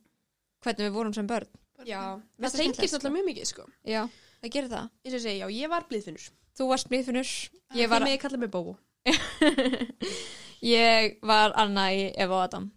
[0.65, 1.49] hvernig við vorum sem börn.
[1.85, 3.67] Já, það tengist alltaf mjög mikið sko.
[3.85, 4.09] Já,
[4.43, 4.91] það gerir það.
[5.05, 6.31] Ég sé, já, ég var blíðfinnur.
[6.59, 7.27] Þú varst blíðfinnur.
[7.75, 8.77] Ég Ég var, var Þið mig kalla mig Bóbo
[10.65, 12.69] ég var Anna í Eva og Adam.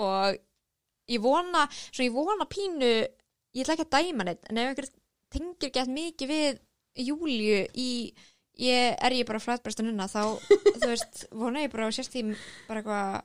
[0.00, 0.36] Og
[1.10, 2.92] ég vona svona ég vona pínu
[3.56, 4.88] ég ætla ekki að dæma neitt en ef einhver
[5.32, 6.58] tengir gett mikið við
[7.06, 7.90] Júliu í
[8.62, 12.36] ég er ég bara flætbresta nunna þá þú veist, vona ég bara sérst því
[12.68, 13.24] bara eitthvað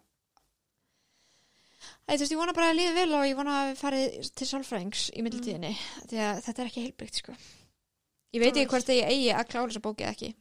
[2.09, 4.47] Æ, veist, ég vona bara að líða vel og ég vona að við farið til
[4.49, 5.73] sálfræðings í middeltíðinni
[6.09, 7.35] því að þetta er ekki heilbyggt sko.
[8.35, 10.31] Ég veit ekki hvort að ég eigi að klára þessa bókið ekki.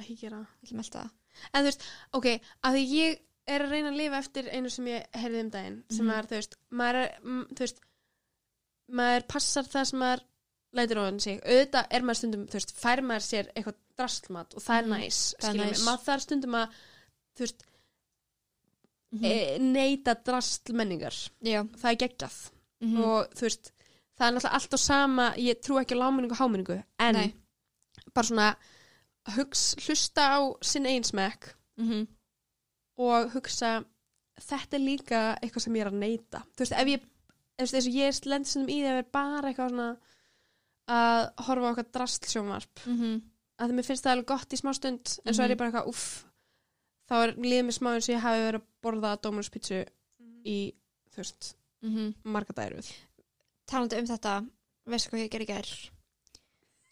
[0.00, 0.40] Ekki gera.
[0.62, 1.17] Ég vil melta það
[1.52, 1.82] En þú veist,
[2.12, 2.26] ok,
[2.64, 5.84] að því ég er að reyna að lifa eftir einu sem ég heyrði um daginn
[5.90, 6.14] sem Mhm.
[6.18, 7.78] er, þú veist, maður er, mm, þú veist
[8.92, 10.20] maður passar það sem maður
[10.76, 14.62] lætur ofan sig, auðvitað er maður stundum þú veist, fær maður sér eitthvað drastlmat og
[14.62, 14.92] það er Mhm.
[15.00, 15.78] næs, skiljum mig.
[15.88, 16.68] maður þarf stundum að,
[17.36, 17.64] þú veist
[19.12, 21.62] mm e, neita drastlmenningar já.
[21.80, 22.36] Það er geggjað.
[22.84, 23.70] Mm og þú veist,
[24.18, 27.34] það er náttúrulega allt á sama ég trú ekki á láminningu og háminningu en Nei.
[28.14, 28.56] bara svona
[29.36, 32.06] hugs, hlusta á sinn einsmekk -hmm.
[32.98, 33.84] og hugsa
[34.40, 37.00] þetta er líka eitthvað sem ég er að neyta þú veist, ef ég
[37.58, 39.96] ef þess að ég lend sem í því að vera bara eitthvað svona
[40.88, 43.20] að horfa á eitthvað drastlsjónvarp Mm -hmm.
[43.58, 45.52] að mér finnst það alveg gott í smá stund en svo er Mhm.
[45.52, 46.24] ég bara eitthvað, uff
[47.10, 49.84] þá er líðið mér smá eins og ég hafi verið að borða Dominus pizza
[50.44, 50.72] í
[51.12, 51.54] þú veist,
[52.24, 52.86] marga dæruð
[53.66, 54.46] talandi um þetta
[54.86, 55.90] veistu hvað ég gerði í gær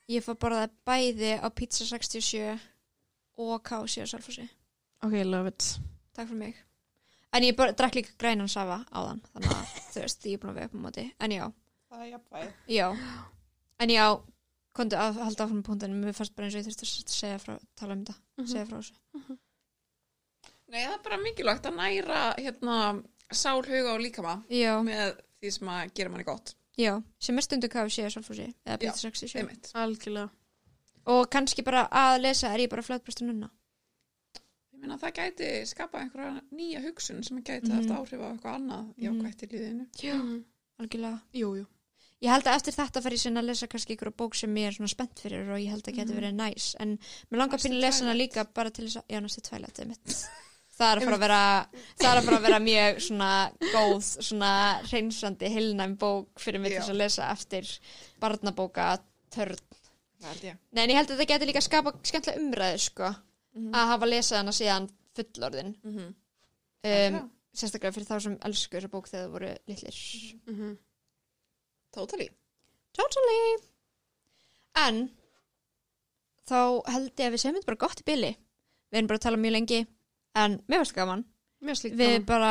[0.09, 2.59] ég fór borðaði bæði á pizza 67
[3.43, 4.47] og kási á Salfossi
[5.05, 5.67] ok, love it.
[6.17, 6.55] Takk fyrir mig.
[7.37, 10.41] En ég bara, drakk líka grænan safa á þann þannig að þú veist, ég er
[10.43, 11.05] búin að vega upp á móti.
[11.21, 11.45] En já,
[11.91, 12.55] Það er jafnvæg.
[12.73, 12.87] já.
[13.85, 14.07] En já,
[14.77, 16.01] kontu að halda áfram punktunum.
[16.05, 18.49] Mér fannst bara eins og ég þurfti að segja frá tala um þetta, Mhm.
[18.49, 19.37] segja frá þessu.
[20.73, 22.79] Nei, það er bara mikilvægt að næra hérna
[23.33, 26.55] sál, huga og líkama já, með því sem að gera manni gott.
[26.79, 29.71] Já, sem er stundu kási á Salfossi eða Já, pizza 67 Einmitt.
[29.75, 30.31] algjörlega
[31.07, 33.51] og kannski bara að lesa er ég bara flætbröstu nunna
[34.75, 37.77] Ég meina það gæti skapa einhverja nýja hugsun sem gæti Mhm.
[37.77, 39.05] haft áhrif á eitthvað annað Mhm.
[39.05, 39.87] jákvætt í líðinu.
[40.03, 40.45] já,
[40.81, 41.67] algjörlega jú, jú
[42.23, 44.67] Ég held að eftir þetta fer ég sinna að lesa kannski ykkur bók sem ég
[44.67, 46.19] er svona spennt fyrir og ég held að geti Mhm.
[46.21, 46.99] verið næs en
[47.31, 49.87] mér langar Næstu pínu að lesa hana líka bara til þess að, já næstu tvælætt
[49.87, 50.27] mitt
[50.77, 51.41] það er að fara að vera
[51.97, 53.31] það er að fara að vera mjög svona
[53.73, 54.51] góð svona
[54.91, 57.71] reynsandi heilnæm bók fyrir mig til að lesa eftir
[58.21, 58.99] barnabóka
[59.33, 59.57] törn.
[60.73, 63.15] Nei en ég held að þetta geti líka skapa skemmtilega umræðu sko
[63.57, 63.73] Mhm.
[63.73, 65.99] að hafa lesað hana síðan fullorðin Mhm.
[65.99, 66.15] um,
[66.85, 67.31] Algjörlega.
[67.57, 69.97] sérstaklega fyrir þá sem elsku þessa bók þegar það voru litlir
[70.47, 70.79] mm
[71.93, 72.29] Totally.
[72.93, 73.57] Totally
[74.77, 75.11] En
[76.47, 78.33] þá held ég að við segjum þetta bara gott í byli
[78.93, 79.87] Við erum bara að tala mjög lengi
[80.37, 81.25] En mér varst gaman
[81.65, 82.51] mér slíkt Við bara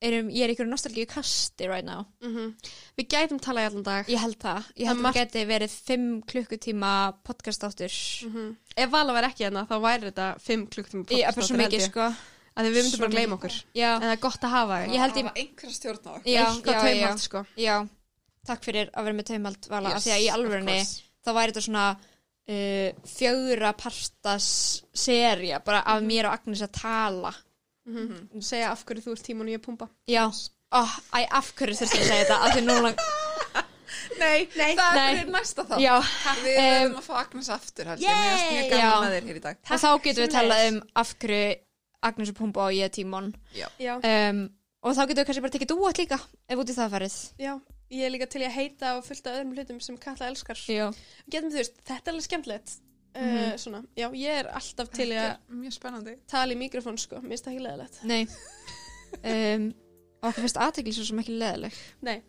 [0.00, 2.06] erum, ég er ykkur nostalgíu kasti right now.
[2.24, 2.54] Mhm.
[2.96, 4.06] Við gætum talað í allan dag.
[4.08, 4.64] Ég held það.
[4.78, 6.92] Ég Það held að margt- það geti verið fimm klukkutíma
[7.26, 7.92] podcast áttur.
[8.30, 8.56] Mhm.
[8.76, 11.82] Ef Vala var ekki hérna, þá væri þetta 5 klukktum Ég er bara svo mikið,
[11.90, 12.14] sko.
[12.56, 13.38] Að því við myndum Svo bara að gleyma mikið.
[13.38, 13.64] okkur.
[13.74, 14.88] Já, En það er gott að hafa þig.
[14.94, 16.32] Ég held ég- Það einhverja stjórn á okkur.
[16.32, 17.46] já, Eitthvað já, já, taumhald, sko.
[17.56, 17.88] já.
[18.46, 19.88] Takk fyrir að vera með taumhald, Vala.
[19.90, 20.28] Yes, Af því að í
[20.64, 21.02] course.
[21.26, 21.96] þá væri þetta svona
[22.50, 24.48] uh, fjögra partas
[24.92, 27.32] serja bara af mér og Agnes að tala.
[27.88, 28.40] Mhm.
[28.44, 29.88] Segja af hverju þú ert tíma og nýja pumpa.
[30.10, 30.26] Já.
[30.70, 32.36] Oh, æ, af hverju þurfti ég að segja þetta?
[32.46, 32.92] Af því núna,
[34.20, 35.14] Nei, Nei, það nei.
[35.22, 35.74] er næsta þá.
[35.80, 35.94] já.
[36.44, 37.88] Við verðum að fá Agnes aftur.
[37.88, 39.58] Mér finnst mjög gaman með þér hér í dag.
[39.70, 41.48] Og þá getum við talað um af hverju
[42.10, 43.30] Agnes og Pumba og ég tímon.
[43.56, 43.66] Já.
[43.96, 44.42] Um,
[44.84, 46.18] og þá getum við kannski bara tekið dúat líka
[46.48, 47.16] ef út í það farið.
[47.40, 47.52] Já.
[47.90, 50.58] Ég er líka til í að heita og fullta öðrum hlutum sem Katla elskar.
[51.30, 52.76] Getum þú veist, þetta er alveg skemmtilegt.
[53.10, 53.56] Uh, Mhm.
[53.58, 56.12] svona, já, ég er alltaf til í Þetta að mjög spennandi.
[56.30, 57.16] tala í mikrofón, sko.
[57.18, 58.04] Mér finnst það ekki leðilegt.
[58.04, 58.26] Nei.
[59.26, 59.64] Um,
[60.22, 61.72] okkur finnst aðtekli svo sem ekki leðileg.
[62.06, 62.20] Nei.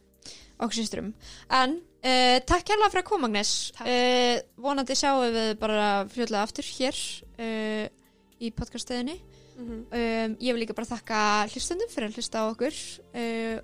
[0.62, 1.12] Okkur sýsturum.
[1.54, 3.52] En uh, takk hérlega fyrir að koma, Agnes.
[3.82, 6.98] Uh, vonandi sjáum við bara fljóðlega aftur hér
[7.38, 7.86] uh,
[8.42, 9.20] í podcaststöðinni.
[9.22, 11.18] Mm Um, ég vil líka bara þakka
[11.52, 12.74] hlustundum fyrir að hlusta á okkur.
[13.14, 13.60] Uh,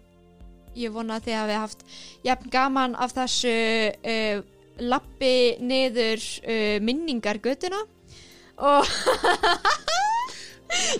[0.78, 1.80] ég vona að þið hafi haft
[2.28, 3.58] jafn gaman af þessu
[4.14, 4.38] uh,
[4.88, 7.82] lappi niður uh, minningar götuna
[8.58, 8.86] og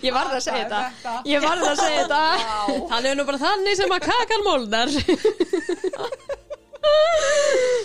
[0.06, 1.14] ég varð að segja þetta.
[1.28, 2.22] ég varð að segja þetta.
[2.92, 4.90] Það er nú bara þannig sem að kakan molnar.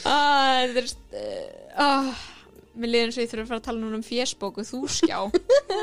[0.07, 0.93] ah, það er uh,
[1.83, 2.07] ah,
[2.75, 4.07] mér liður eins og ég þurfa að fara að tala núna um
[4.49, 5.19] og þú skjá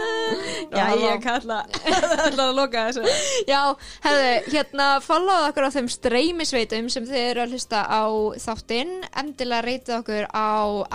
[0.77, 1.63] Já, ég kalla.
[2.29, 3.03] Að loka þessu.
[3.49, 3.61] Já,
[4.03, 8.03] hefðu, hérna followðu okkur á þeim streymisveitum sem þið eru að hlusta á
[8.43, 8.93] þáttinn.
[9.21, 10.49] Endilega reytið okkur á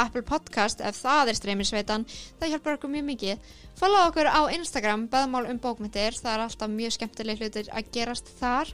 [0.04, 2.06] Apple Podcast ef það er streymisveitan.
[2.38, 3.50] Það hjálpar okkur mjög mikið.
[3.80, 8.30] Followðu okkur á Instagram, beðmál um bókmyndir það er alltaf mjög skemmtileg hlutir að gerast
[8.38, 8.70] þar.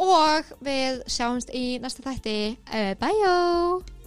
[0.00, 2.36] Og við sjáumst í næsta þætti.
[2.66, 3.99] Uh, Bye!